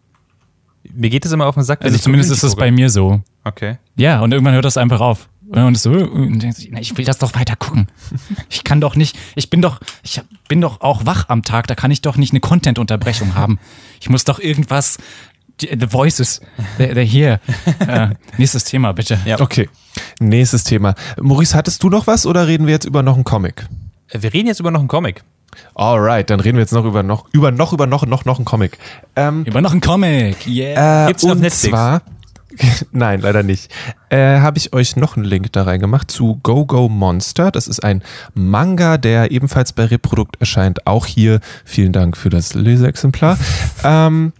Mir 0.94 1.11
geht 1.11 1.27
es 1.27 1.33
immer 1.33 1.46
auf 1.46 1.55
den 1.55 1.64
Sack. 1.64 1.83
Also 1.83 1.99
zumindest 1.99 2.33
ist 2.33 2.42
es 2.42 2.57
bei 2.57 2.70
mir 2.70 2.88
so. 2.88 3.20
Okay. 3.44 3.77
Ja, 3.96 4.20
und 4.20 4.33
irgendwann 4.33 4.55
hört 4.55 4.64
das 4.64 4.79
einfach 4.79 5.01
auf. 5.01 5.29
Und 5.49 5.79
so, 5.79 5.90
und 5.90 6.42
ich 6.42 6.96
will 6.96 7.05
das 7.05 7.18
doch 7.18 7.35
weiter 7.35 7.55
gucken. 7.57 7.88
Ich 8.49 8.64
kann 8.64 8.81
doch 8.81 8.96
nicht, 8.96 9.16
ich 9.35 9.51
bin 9.51 9.61
doch, 9.61 9.81
ich 10.03 10.20
bin 10.49 10.61
doch 10.61 10.81
auch 10.81 11.05
wach 11.05 11.29
am 11.29 11.42
Tag, 11.42 11.66
da 11.66 11.75
kann 11.75 11.90
ich 11.90 12.01
doch 12.01 12.16
nicht 12.16 12.33
eine 12.33 12.40
Content-Unterbrechung 12.40 13.35
haben. 13.35 13.59
Ich 14.01 14.09
muss 14.09 14.25
doch 14.25 14.38
irgendwas, 14.38 14.99
The 15.61 15.92
Voices, 15.92 16.40
they're, 16.79 16.94
they're 16.94 17.05
here. 17.05 17.40
Uh, 17.81 18.14
nächstes 18.38 18.64
Thema, 18.64 18.92
bitte. 18.92 19.18
Ja. 19.25 19.40
Okay, 19.40 19.68
nächstes 20.20 20.64
Thema. 20.64 20.94
Maurice, 21.20 21.55
hattest 21.57 21.83
du 21.83 21.90
noch 21.90 22.07
was 22.07 22.25
oder 22.27 22.46
reden 22.46 22.66
wir 22.66 22.72
jetzt 22.72 22.87
über 22.87 23.03
noch 23.03 23.14
einen 23.14 23.25
Comic? 23.25 23.66
Wir 24.11 24.33
reden 24.33 24.49
jetzt 24.49 24.61
über 24.61 24.70
noch 24.70 24.81
einen 24.81 24.88
Comic. 24.88 25.22
Alright, 25.74 26.30
dann 26.30 26.40
reden 26.40 26.56
wir 26.56 26.62
jetzt 26.62 26.72
noch 26.72 26.85
über 26.85 27.02
noch, 27.02 27.26
über 27.32 27.50
noch, 27.50 27.72
über 27.72 27.87
noch, 27.87 28.06
noch, 28.06 28.24
noch 28.24 28.37
einen 28.37 28.44
Comic. 28.44 28.78
Ähm, 29.14 29.44
über 29.44 29.61
noch 29.61 29.72
einen 29.72 29.80
Comic, 29.80 30.46
yeah. 30.46 31.04
Äh, 31.04 31.06
Gibt's 31.09 31.24
und 31.24 31.32
auf 31.32 31.38
Netflix? 31.38 31.68
zwar, 31.68 32.02
nein, 32.92 33.20
leider 33.20 33.42
nicht, 33.42 33.70
äh, 34.09 34.40
habe 34.40 34.59
ich 34.59 34.72
euch 34.72 34.96
noch 34.96 35.16
einen 35.16 35.24
Link 35.24 35.52
da 35.52 35.64
reingemacht 35.64 36.11
zu 36.11 36.40
Go 36.42 36.64
Go 36.66 36.88
Monster. 36.88 37.51
Das 37.51 37.68
ist 37.68 37.82
ein 37.82 38.03
Manga, 38.34 38.99
der 38.99 39.30
ebenfalls 39.30 39.72
bei 39.72 39.84
Reprodukt 39.84 40.40
erscheint. 40.40 40.86
Auch 40.86 41.07
hier 41.07 41.40
vielen 41.64 41.92
Dank 41.92 42.16
für 42.16 42.30
das 42.30 42.55
Leseexemplar. 42.55 43.38
ähm, 43.84 44.32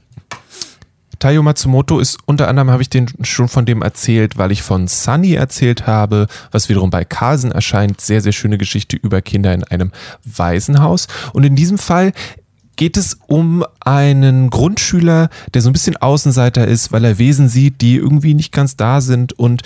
Taiyo 1.19 1.43
Matsumoto 1.43 1.99
ist 1.99 2.19
unter 2.27 2.49
anderem, 2.49 2.71
habe 2.71 2.83
ich 2.83 2.91
den 2.91 3.09
schon 3.23 3.49
von 3.49 3.67
dem 3.67 3.83
erzählt, 3.83 4.39
weil 4.39 4.53
ich 4.53 4.63
von 4.63 4.89
Sunny 4.89 5.35
erzählt 5.35 5.87
habe, 5.87 6.27
was 6.51 6.69
wiederum 6.69 6.91
bei 6.91 7.05
Carson 7.05 7.53
erscheint. 7.53 8.01
Sehr, 8.01 8.21
sehr 8.21 8.33
schöne 8.33 8.59
Geschichte 8.59 8.97
über 8.97 9.23
Kinder 9.23 9.55
in 9.55 9.65
einem 9.65 9.93
Waisenhaus. 10.25 11.09
Und 11.33 11.45
in 11.45 11.57
diesem 11.57 11.79
Fall 11.79 12.13
geht 12.77 12.97
es 12.97 13.19
um 13.27 13.65
einen 13.81 14.51
Grundschüler, 14.51 15.31
der 15.55 15.63
so 15.63 15.71
ein 15.71 15.73
bisschen 15.73 15.97
Außenseiter 15.97 16.67
ist, 16.67 16.93
weil 16.93 17.05
er 17.05 17.19
Wesen 17.19 17.49
sieht, 17.49 17.81
die 17.81 17.97
irgendwie 17.97 18.35
nicht 18.35 18.53
ganz 18.53 18.77
da 18.77 19.01
sind 19.01 19.33
und 19.39 19.63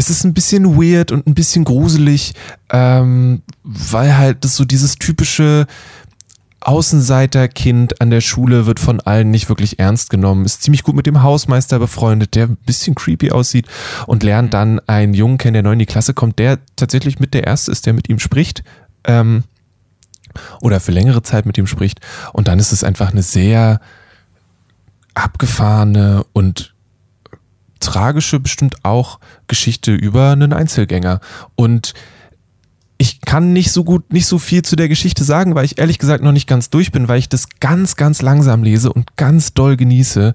es 0.00 0.10
ist 0.10 0.24
ein 0.24 0.32
bisschen 0.32 0.80
weird 0.80 1.10
und 1.10 1.26
ein 1.26 1.34
bisschen 1.34 1.64
gruselig, 1.64 2.32
ähm, 2.70 3.42
weil 3.64 4.16
halt 4.16 4.44
das 4.44 4.54
so 4.54 4.64
dieses 4.64 4.94
typische 4.94 5.66
Außenseiterkind 6.60 8.00
an 8.00 8.10
der 8.10 8.20
Schule 8.20 8.66
wird 8.66 8.80
von 8.80 9.00
allen 9.00 9.30
nicht 9.30 9.48
wirklich 9.48 9.78
ernst 9.78 10.10
genommen, 10.10 10.44
ist 10.44 10.62
ziemlich 10.62 10.82
gut 10.82 10.96
mit 10.96 11.06
dem 11.06 11.22
Hausmeister 11.22 11.78
befreundet, 11.78 12.34
der 12.34 12.46
ein 12.46 12.56
bisschen 12.56 12.94
creepy 12.94 13.30
aussieht 13.30 13.66
und 14.06 14.22
lernt 14.22 14.54
dann 14.54 14.80
einen 14.88 15.14
Jungen 15.14 15.38
kennen, 15.38 15.54
der 15.54 15.62
neu 15.62 15.72
in 15.72 15.78
die 15.78 15.86
Klasse 15.86 16.14
kommt, 16.14 16.38
der 16.38 16.58
tatsächlich 16.74 17.20
mit 17.20 17.32
der 17.32 17.46
Erste 17.46 17.70
ist, 17.70 17.86
der 17.86 17.92
mit 17.92 18.08
ihm 18.08 18.18
spricht. 18.18 18.64
Ähm, 19.04 19.44
oder 20.60 20.80
für 20.80 20.92
längere 20.92 21.22
Zeit 21.22 21.46
mit 21.46 21.58
ihm 21.58 21.66
spricht. 21.66 22.00
Und 22.32 22.48
dann 22.48 22.58
ist 22.58 22.72
es 22.72 22.84
einfach 22.84 23.10
eine 23.10 23.22
sehr 23.22 23.80
abgefahrene 25.14 26.24
und 26.32 26.74
tragische 27.80 28.40
bestimmt 28.40 28.84
auch 28.84 29.20
Geschichte 29.46 29.94
über 29.94 30.30
einen 30.30 30.52
Einzelgänger. 30.52 31.20
Und 31.54 31.94
kann 33.28 33.52
nicht 33.52 33.72
so 33.72 33.84
gut, 33.84 34.10
nicht 34.10 34.24
so 34.24 34.38
viel 34.38 34.62
zu 34.62 34.74
der 34.74 34.88
Geschichte 34.88 35.22
sagen, 35.22 35.54
weil 35.54 35.66
ich 35.66 35.76
ehrlich 35.76 35.98
gesagt 35.98 36.24
noch 36.24 36.32
nicht 36.32 36.48
ganz 36.48 36.70
durch 36.70 36.92
bin, 36.92 37.08
weil 37.08 37.18
ich 37.18 37.28
das 37.28 37.60
ganz, 37.60 37.96
ganz 37.96 38.22
langsam 38.22 38.62
lese 38.62 38.90
und 38.90 39.18
ganz 39.18 39.52
doll 39.52 39.76
genieße, 39.76 40.32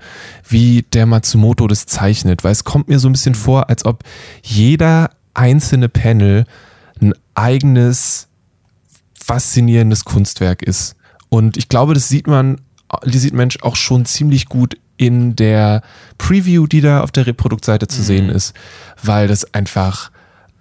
wie 0.47 0.85
der 0.93 1.07
Matsumoto 1.07 1.65
das 1.65 1.87
zeichnet, 1.87 2.43
weil 2.43 2.51
es 2.51 2.65
kommt 2.65 2.89
mir 2.89 2.99
so 2.99 3.09
ein 3.09 3.13
bisschen 3.13 3.33
vor, 3.33 3.67
als 3.67 3.83
ob 3.83 4.03
jeder 4.43 5.09
einzelne 5.33 5.89
Panel 5.89 6.45
ein 7.01 7.15
eigenes, 7.33 8.27
faszinierendes 9.19 10.05
Kunstwerk 10.05 10.61
ist. 10.61 10.95
Und 11.29 11.57
ich 11.57 11.69
glaube, 11.69 11.95
das 11.95 12.09
sieht 12.09 12.27
man, 12.27 12.61
die 13.05 13.17
sieht 13.17 13.33
Mensch 13.33 13.57
auch 13.63 13.75
schon 13.75 14.05
ziemlich 14.05 14.45
gut 14.45 14.77
in 14.97 15.35
der 15.35 15.81
Preview, 16.19 16.67
die 16.67 16.81
da 16.81 17.01
auf 17.01 17.11
der 17.11 17.25
Reproduktseite 17.25 17.87
zu 17.87 18.01
mhm. 18.01 18.05
sehen 18.05 18.29
ist, 18.29 18.53
weil 19.01 19.27
das 19.27 19.51
einfach 19.51 20.11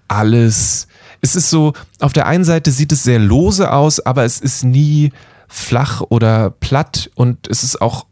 alles, 0.09 0.89
es 1.23 1.37
ist 1.37 1.49
so, 1.49 1.73
auf 2.01 2.13
der 2.13 2.27
einen 2.27 2.45
Seite 2.45 2.71
sieht 2.73 2.93
es 2.93 3.05
sehr 3.05 3.21
lose 3.21 3.73
aus, 3.73 4.01
aber 4.01 4.25
es 4.25 4.41
ist 4.41 4.65
nie 4.65 5.13
flach 5.49 6.03
oder 6.09 6.51
platt 6.51 7.11
und 7.15 7.49
es 7.49 7.63
ist 7.63 7.81
auch, 7.81 8.07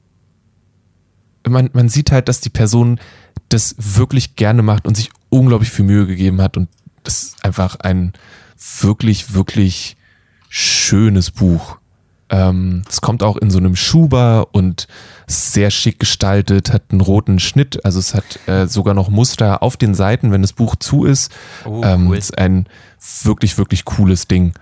man, 1.46 1.70
man 1.72 1.88
sieht 1.88 2.12
halt, 2.12 2.28
dass 2.28 2.40
die 2.40 2.50
Person 2.50 3.00
das 3.48 3.74
wirklich 3.78 4.36
gerne 4.36 4.62
macht 4.62 4.86
und 4.86 4.96
sich 4.96 5.10
unglaublich 5.28 5.70
viel 5.70 5.84
Mühe 5.84 6.06
gegeben 6.06 6.40
hat 6.40 6.56
und 6.56 6.68
das 7.02 7.22
ist 7.22 7.44
einfach 7.44 7.76
ein 7.76 8.12
wirklich, 8.80 9.34
wirklich 9.34 9.96
schönes 10.48 11.32
Buch. 11.32 11.79
Ähm, 12.30 12.82
es 12.88 13.00
kommt 13.00 13.22
auch 13.22 13.36
in 13.36 13.50
so 13.50 13.58
einem 13.58 13.74
Schuber 13.74 14.48
und 14.52 14.86
sehr 15.26 15.70
schick 15.70 15.98
gestaltet, 15.98 16.72
hat 16.72 16.84
einen 16.90 17.00
roten 17.00 17.40
Schnitt, 17.40 17.84
also 17.84 17.98
es 17.98 18.14
hat 18.14 18.24
äh, 18.46 18.66
sogar 18.66 18.94
noch 18.94 19.08
Muster 19.08 19.62
auf 19.62 19.76
den 19.76 19.94
Seiten, 19.94 20.30
wenn 20.30 20.42
das 20.42 20.52
Buch 20.52 20.76
zu 20.76 21.04
ist. 21.04 21.32
Oh, 21.64 21.82
ähm, 21.84 22.08
cool. 22.08 22.16
Ist 22.16 22.38
ein 22.38 22.66
wirklich, 23.24 23.58
wirklich 23.58 23.84
cooles 23.84 24.28
Ding. 24.28 24.52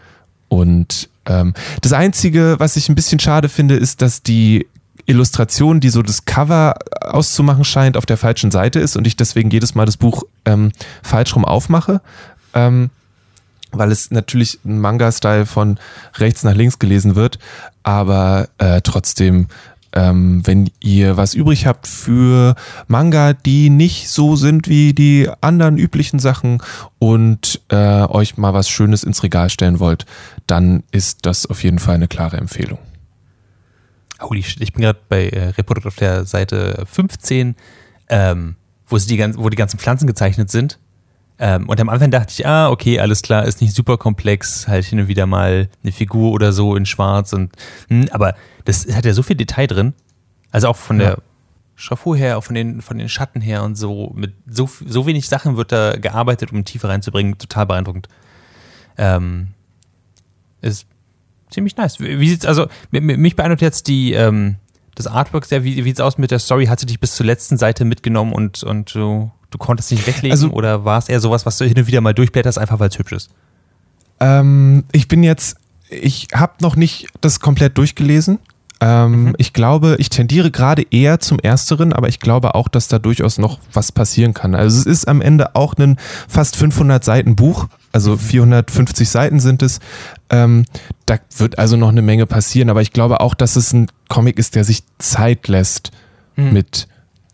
Und 0.48 1.10
ähm, 1.26 1.52
das 1.82 1.92
Einzige, 1.92 2.56
was 2.58 2.76
ich 2.76 2.88
ein 2.88 2.94
bisschen 2.94 3.20
schade 3.20 3.50
finde, 3.50 3.76
ist, 3.76 4.00
dass 4.00 4.22
die 4.22 4.66
Illustration, 5.04 5.80
die 5.80 5.90
so 5.90 6.02
das 6.02 6.24
Cover 6.24 6.74
auszumachen 7.00 7.64
scheint, 7.64 7.96
auf 7.96 8.06
der 8.06 8.16
falschen 8.16 8.50
Seite 8.50 8.78
ist 8.78 8.96
und 8.96 9.06
ich 9.06 9.16
deswegen 9.16 9.50
jedes 9.50 9.74
Mal 9.74 9.86
das 9.86 9.96
Buch 9.96 10.22
ähm, 10.44 10.72
falsch 11.02 11.34
rum 11.34 11.44
aufmache. 11.44 12.00
Ähm, 12.54 12.90
weil 13.72 13.92
es 13.92 14.10
natürlich 14.10 14.58
ein 14.64 14.78
Manga-Style 14.78 15.46
von 15.46 15.78
rechts 16.14 16.42
nach 16.42 16.54
links 16.54 16.78
gelesen 16.78 17.14
wird, 17.14 17.38
aber 17.82 18.48
äh, 18.58 18.80
trotzdem, 18.82 19.48
ähm, 19.92 20.46
wenn 20.46 20.70
ihr 20.80 21.16
was 21.16 21.34
übrig 21.34 21.66
habt 21.66 21.86
für 21.86 22.54
Manga, 22.86 23.32
die 23.32 23.70
nicht 23.70 24.08
so 24.08 24.36
sind 24.36 24.68
wie 24.68 24.92
die 24.92 25.28
anderen 25.40 25.78
üblichen 25.78 26.18
Sachen 26.18 26.62
und 26.98 27.60
äh, 27.68 28.04
euch 28.04 28.36
mal 28.36 28.54
was 28.54 28.68
Schönes 28.68 29.04
ins 29.04 29.22
Regal 29.22 29.50
stellen 29.50 29.80
wollt, 29.80 30.06
dann 30.46 30.82
ist 30.90 31.26
das 31.26 31.46
auf 31.46 31.62
jeden 31.62 31.78
Fall 31.78 31.94
eine 31.94 32.08
klare 32.08 32.36
Empfehlung. 32.36 32.78
Holy 34.20 34.42
shit, 34.42 34.60
ich 34.60 34.72
bin 34.72 34.82
gerade 34.82 34.98
bei 35.08 35.28
äh, 35.28 35.48
Reprodukt 35.50 35.86
auf 35.86 35.96
der 35.96 36.24
Seite 36.24 36.84
15, 36.90 37.54
ähm, 38.08 38.56
wo, 38.86 38.98
die, 38.98 39.36
wo 39.36 39.48
die 39.48 39.56
ganzen 39.56 39.78
Pflanzen 39.78 40.06
gezeichnet 40.06 40.50
sind 40.50 40.78
ähm, 41.38 41.68
und 41.68 41.80
am 41.80 41.88
Anfang 41.88 42.10
dachte 42.10 42.32
ich, 42.32 42.46
ah, 42.46 42.70
okay, 42.70 42.98
alles 42.98 43.22
klar, 43.22 43.44
ist 43.44 43.60
nicht 43.60 43.74
super 43.74 43.96
komplex, 43.96 44.66
halt 44.66 44.84
hin 44.84 44.98
und 45.00 45.08
wieder 45.08 45.26
mal 45.26 45.68
eine 45.82 45.92
Figur 45.92 46.32
oder 46.32 46.52
so 46.52 46.74
in 46.74 46.84
schwarz 46.84 47.32
und, 47.32 47.52
mh, 47.88 48.02
hm, 48.02 48.08
aber 48.12 48.34
das 48.64 48.86
hat 48.92 49.04
ja 49.04 49.12
so 49.12 49.22
viel 49.22 49.36
Detail 49.36 49.66
drin. 49.66 49.94
Also 50.50 50.68
auch 50.68 50.76
von 50.76 51.00
ja. 51.00 51.06
der 51.06 51.18
Schafur 51.76 52.16
her, 52.16 52.38
auch 52.38 52.44
von 52.44 52.56
den, 52.56 52.82
von 52.82 52.98
den 52.98 53.08
Schatten 53.08 53.40
her 53.40 53.62
und 53.62 53.76
so, 53.76 54.12
mit 54.16 54.34
so, 54.48 54.68
so 54.84 55.06
wenig 55.06 55.28
Sachen 55.28 55.56
wird 55.56 55.70
da 55.70 55.96
gearbeitet, 55.96 56.52
um 56.52 56.64
Tiefe 56.64 56.88
reinzubringen, 56.88 57.38
total 57.38 57.66
beeindruckend. 57.66 58.08
Ähm, 58.96 59.48
ist 60.60 60.86
ziemlich 61.50 61.76
nice. 61.76 62.00
Wie 62.00 62.28
sieht's, 62.28 62.46
also, 62.46 62.66
mich 62.90 63.36
beeindruckt 63.36 63.62
jetzt 63.62 63.86
die, 63.86 64.12
ähm, 64.12 64.56
das 64.96 65.06
Artwork 65.06 65.44
sehr, 65.44 65.62
wie, 65.62 65.76
wie 65.76 65.82
sieht's 65.82 66.00
aus 66.00 66.18
mit 66.18 66.32
der 66.32 66.40
Story? 66.40 66.66
Hat 66.66 66.80
sie 66.80 66.86
dich 66.86 66.98
bis 66.98 67.14
zur 67.14 67.26
letzten 67.26 67.56
Seite 67.56 67.84
mitgenommen 67.84 68.32
und, 68.32 68.64
und 68.64 68.92
du 68.92 69.30
du 69.50 69.58
konntest 69.58 69.90
nicht 69.90 70.06
weglegen 70.06 70.32
also, 70.32 70.50
oder 70.50 70.84
war 70.84 70.98
es 70.98 71.08
eher 71.08 71.20
sowas, 71.20 71.46
was 71.46 71.58
du 71.58 71.64
hin 71.64 71.78
und 71.78 71.86
wieder 71.86 72.00
mal 72.00 72.14
durchblätterst, 72.14 72.58
einfach 72.58 72.78
weil 72.78 72.88
es 72.88 72.98
hübsch 72.98 73.12
ist? 73.12 73.30
Ähm, 74.20 74.84
ich 74.92 75.08
bin 75.08 75.22
jetzt, 75.22 75.56
ich 75.88 76.28
habe 76.34 76.54
noch 76.60 76.76
nicht 76.76 77.08
das 77.20 77.40
komplett 77.40 77.78
durchgelesen. 77.78 78.38
Ähm, 78.80 79.24
mhm. 79.24 79.34
Ich 79.38 79.52
glaube, 79.52 79.96
ich 79.98 80.08
tendiere 80.08 80.50
gerade 80.50 80.86
eher 80.90 81.18
zum 81.18 81.40
Ersteren, 81.40 81.92
aber 81.92 82.08
ich 82.08 82.20
glaube 82.20 82.54
auch, 82.54 82.68
dass 82.68 82.86
da 82.86 82.98
durchaus 82.98 83.38
noch 83.38 83.58
was 83.72 83.90
passieren 83.90 84.34
kann. 84.34 84.54
Also 84.54 84.78
es 84.78 84.86
ist 84.86 85.08
am 85.08 85.20
Ende 85.20 85.56
auch 85.56 85.74
ein 85.76 85.96
fast 86.28 86.56
500 86.56 87.02
Seiten 87.02 87.34
Buch, 87.34 87.66
also 87.90 88.16
450 88.16 89.06
mhm. 89.06 89.10
Seiten 89.10 89.40
sind 89.40 89.62
es. 89.62 89.80
Ähm, 90.30 90.64
da 91.06 91.18
wird 91.36 91.58
also 91.58 91.76
noch 91.76 91.88
eine 91.88 92.02
Menge 92.02 92.26
passieren, 92.26 92.70
aber 92.70 92.82
ich 92.82 92.92
glaube 92.92 93.20
auch, 93.20 93.34
dass 93.34 93.56
es 93.56 93.72
ein 93.72 93.88
Comic 94.08 94.38
ist, 94.38 94.54
der 94.54 94.62
sich 94.62 94.84
Zeit 94.98 95.48
lässt 95.48 95.90
mhm. 96.36 96.52
mit 96.52 96.86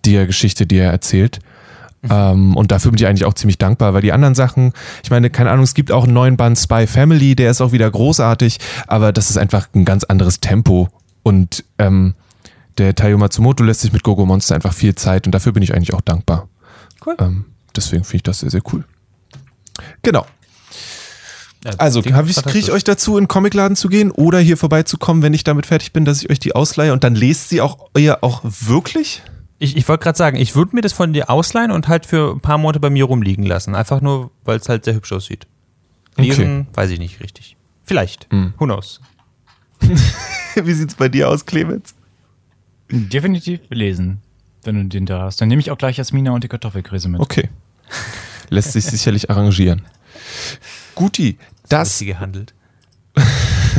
der 0.07 0.27
Geschichte, 0.27 0.67
die 0.67 0.79
er 0.79 0.93
erzählt. 0.93 1.41
Ähm, 2.11 2.57
und 2.57 2.71
dafür 2.71 2.91
bin 2.91 2.99
ich 2.99 3.07
eigentlich 3.07 3.25
auch 3.25 3.35
ziemlich 3.35 3.59
dankbar, 3.59 3.95
weil 3.95 4.03
die 4.03 4.13
anderen 4.13 4.35
Sachen, 4.35 4.73
ich 5.03 5.11
meine, 5.11 5.31
keine 5.31 5.51
Ahnung, 5.51 5.65
es 5.65 5.75
gibt 5.75 5.91
auch 5.93 6.05
einen 6.05 6.13
neuen 6.13 6.37
Band 6.37 6.59
Spy 6.59 6.87
Family, 6.87 7.35
der 7.35 7.51
ist 7.51 7.61
auch 7.61 7.73
wieder 7.73 7.91
großartig, 7.91 8.59
aber 8.87 9.13
das 9.13 9.31
ist 9.31 9.39
einfach 9.39 9.69
ein 9.75 9.85
ganz 9.85 10.05
anderes 10.05 10.41
Tempo. 10.41 10.89
Und 11.23 11.65
ähm, 11.79 12.15
der 12.79 12.95
Tayo 12.95 13.19
Matsumoto 13.19 13.65
lässt 13.65 13.81
sich 13.81 13.93
mit 13.93 14.03
Gogo 14.03 14.27
Monster 14.27 14.55
einfach 14.55 14.75
viel 14.75 14.95
Zeit 14.95 15.27
und 15.27 15.35
dafür 15.35 15.53
bin 15.53 15.63
ich 15.63 15.75
eigentlich 15.75 15.95
auch 15.95 16.01
dankbar. 16.01 16.49
Cool. 17.05 17.17
Ähm, 17.19 17.45
deswegen 17.75 18.05
finde 18.05 18.17
ich 18.17 18.23
das 18.25 18.41
sehr, 18.41 18.51
sehr 18.51 18.63
cool. 18.73 18.85
Genau. 20.03 20.27
also, 21.79 22.03
kriege 22.03 22.59
ich 22.59 22.71
euch 22.71 22.85
dazu, 22.85 23.17
in 23.17 23.25
den 23.25 23.29
Comicladen 23.29 23.77
zu 23.77 23.89
gehen 23.89 24.11
oder 24.11 24.39
hier 24.39 24.57
vorbeizukommen, 24.57 25.23
wenn 25.23 25.35
ich 25.35 25.45
damit 25.45 25.67
fertig 25.67 25.93
bin, 25.93 26.05
dass 26.05 26.23
ich 26.23 26.31
euch 26.31 26.39
die 26.39 26.55
ausleihe 26.55 26.93
und 26.93 27.05
dann 27.05 27.15
lest 27.15 27.49
sie 27.49 27.61
auch 27.61 27.89
ihr 27.97 28.23
auch 28.23 28.43
wirklich? 28.45 29.23
Ich, 29.59 29.77
ich 29.77 29.89
wollte 29.89 30.03
gerade 30.03 30.19
sagen, 30.19 30.37
ich 30.37 30.57
würde 30.57 30.75
mir 30.75 30.83
das 30.83 30.93
von 30.93 31.13
dir 31.13 31.31
ausleihen 31.31 31.71
und 31.71 31.89
halt 31.89 32.07
für 32.07 32.33
ein 32.33 32.41
paar 32.41 32.59
Monate 32.59 32.81
bei 32.81 32.91
mir 32.91 33.05
rumliegen 33.05 33.45
lassen. 33.45 33.75
Einfach 33.75 34.01
nur, 34.01 34.31
weil 34.45 34.59
es 34.59 34.69
halt 34.69 34.85
sehr 34.85 34.95
hübsch 34.95 35.13
aussieht. 35.13 35.47
Lesen, 36.17 36.61
okay. 36.61 36.67
weiß 36.75 36.91
ich 36.91 36.99
nicht 36.99 37.21
richtig. 37.21 37.57
Vielleicht. 37.85 38.31
Hm. 38.31 38.55
Who 38.59 38.65
knows? 38.65 39.01
Wie 39.81 40.73
sieht's 40.73 40.95
bei 40.95 41.09
dir 41.09 41.29
aus, 41.29 41.47
Clemens? 41.47 41.95
Definitiv 42.91 43.61
lesen, 43.71 44.21
wenn 44.63 44.77
du 44.77 44.85
den 44.85 45.07
da 45.07 45.23
hast. 45.23 45.41
Dann 45.41 45.49
nehme 45.49 45.61
ich 45.61 45.71
auch 45.71 45.79
gleich 45.79 45.97
Jasmina 45.97 46.33
und 46.33 46.45
die 46.45 46.49
Kartoffelkrise 46.49 47.09
mit. 47.09 47.21
Okay. 47.21 47.49
Lässt 48.51 48.73
sich 48.73 48.85
sicherlich 48.85 49.31
arrangieren. 49.31 49.83
Guti, 50.95 51.39
das. 51.69 51.99
das 51.99 52.07
gehandelt. 52.07 52.55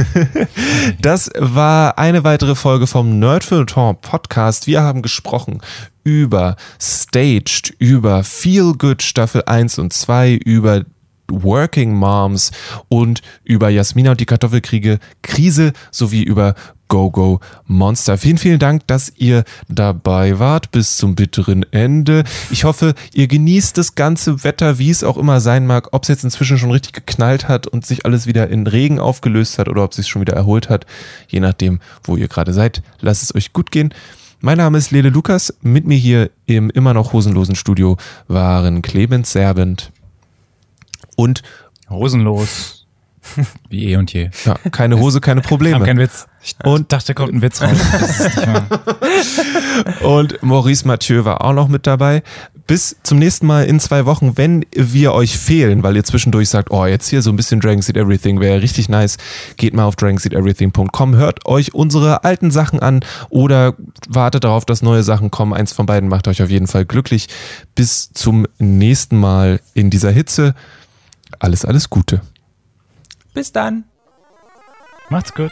das 1.02 1.30
war 1.38 1.98
eine 1.98 2.24
weitere 2.24 2.56
Folge 2.56 2.88
vom 2.88 3.20
Nerdfilter 3.20 3.94
Podcast. 3.96 4.68
Wir 4.68 4.82
haben 4.82 5.02
gesprochen 5.02 5.62
über 6.04 6.56
Staged, 6.80 7.74
über 7.80 8.24
Feel 8.24 8.74
Good 8.78 9.02
Staffel 9.02 9.44
1 9.46 9.80
und 9.80 9.94
2, 9.94 10.34
über 10.34 10.84
Working 11.30 11.94
Moms 11.94 12.52
und 12.90 13.22
über 13.44 13.70
Jasmina 13.70 14.12
und 14.12 14.20
die 14.20 14.26
Kartoffelkriege 14.26 15.00
Krise 15.22 15.74
sowie 15.92 16.24
über 16.24 16.56
Go 16.88 17.10
Go 17.10 17.40
Monster. 17.66 18.18
Vielen, 18.18 18.38
vielen 18.38 18.60
Dank, 18.60 18.86
dass 18.88 19.12
ihr 19.16 19.44
dabei 19.68 20.40
wart 20.40 20.72
bis 20.72 20.98
zum 20.98 21.16
bitteren 21.16 21.66
Ende. 21.72 22.24
Ich 22.52 22.64
hoffe, 22.64 22.94
ihr 23.14 23.28
genießt 23.28 23.78
das 23.78 23.96
ganze 23.96 24.44
Wetter, 24.44 24.78
wie 24.78 24.92
es 24.92 25.04
auch 25.04 25.18
immer 25.18 25.40
sein 25.40 25.66
mag, 25.66 25.90
ob 25.94 26.04
es 26.04 26.10
jetzt 26.10 26.24
inzwischen 26.24 26.58
schon 26.58 26.72
richtig 26.72 26.94
geknallt 26.94 27.48
hat 27.48 27.66
und 27.66 27.86
sich 27.86 28.06
alles 28.06 28.28
wieder 28.28 28.50
in 28.50 28.68
Regen 28.68 29.00
aufgelöst 29.00 29.58
hat 29.58 29.68
oder 29.68 29.84
ob 29.84 29.92
es 29.92 29.98
sich 29.98 30.08
schon 30.08 30.22
wieder 30.22 30.34
erholt 30.34 30.70
hat. 30.70 30.86
Je 31.28 31.40
nachdem, 31.40 31.80
wo 32.04 32.18
ihr 32.18 32.28
gerade 32.28 32.54
seid. 32.54 32.84
Lasst 33.02 33.24
es 33.24 33.34
euch 33.34 33.52
gut 33.52 33.72
gehen. 33.72 33.94
Mein 34.42 34.58
Name 34.58 34.78
ist 34.78 34.92
Lele 34.92 35.10
Lukas. 35.10 35.56
Mit 35.62 35.88
mir 35.88 35.98
hier 35.98 36.30
im 36.46 36.70
immer 36.70 36.94
noch 36.94 37.14
hosenlosen 37.14 37.56
Studio 37.56 37.98
waren 38.28 38.84
Clemens 38.84 39.32
Serbent 39.32 39.92
und 41.16 41.42
Hosenlos. 41.90 42.86
Wie 43.70 43.92
eh 43.92 43.98
und 43.98 44.14
je. 44.14 44.30
Ja, 44.46 44.56
keine 44.72 45.00
Hose, 45.00 45.22
keine 45.22 45.42
Probleme. 45.42 45.84
Kein 45.86 45.98
Witz. 45.98 46.28
Ich 46.44 46.56
und 46.64 46.92
dachte, 46.92 47.14
kommt 47.14 47.34
ein 47.34 47.42
Witz 47.42 47.62
raus. 47.62 47.76
und 50.04 50.42
Maurice 50.44 50.88
Mathieu 50.88 51.26
war 51.26 51.44
auch 51.44 51.54
noch 51.54 51.68
mit 51.68 51.88
dabei. 51.88 52.22
bis 52.68 52.98
zum 53.04 53.18
nächsten 53.18 53.48
Mal 53.48 53.66
in 53.66 53.80
zwei 53.80 54.06
Wochen, 54.06 54.38
wenn 54.38 54.66
wir 54.76 55.14
euch 55.14 55.38
fehlen, 55.38 55.82
weil 55.82 55.96
ihr 55.96 56.04
zwischendurch 56.04 56.50
sagt, 56.50 56.70
oh, 56.72 56.86
jetzt 56.86 57.10
hier 57.10 57.22
so 57.22 57.32
ein 57.32 57.36
bisschen 57.36 57.60
Dragon 57.60 57.82
Seed 57.82 57.98
Everything 57.98 58.40
wäre 58.40 58.62
richtig 58.62 58.90
nice, 58.90 59.18
geht 59.58 59.74
mal 59.74 59.86
auf 59.86 59.96
dragonseedeverything.com, 59.96 61.16
hört 61.16 61.46
euch 61.46 61.74
unsere 61.74 62.24
alten 62.24 62.52
Sachen 62.52 62.80
an 62.80 63.00
oder 63.30 63.74
wartet 64.08 64.44
darauf, 64.44 64.66
dass 64.66 64.82
neue 64.84 65.04
Sachen 65.04 65.32
kommen. 65.32 65.54
Eins 65.54 65.74
von 65.74 65.86
beiden 65.86 66.10
macht 66.10 66.28
euch 66.28 66.44
auf 66.44 66.50
jeden 66.50 66.68
Fall 66.68 66.86
glücklich. 66.86 67.28
Bis 67.74 68.12
zum 68.14 68.46
nächsten 68.60 69.18
Mal 69.18 69.60
in 69.74 69.90
dieser 69.90 70.12
Hitze. 70.12 70.54
Alles, 71.46 71.64
alles 71.64 71.92
Gute. 71.92 72.22
Bis 73.36 73.52
dann. 73.52 73.84
Macht's 75.12 75.32
gut. 75.32 75.52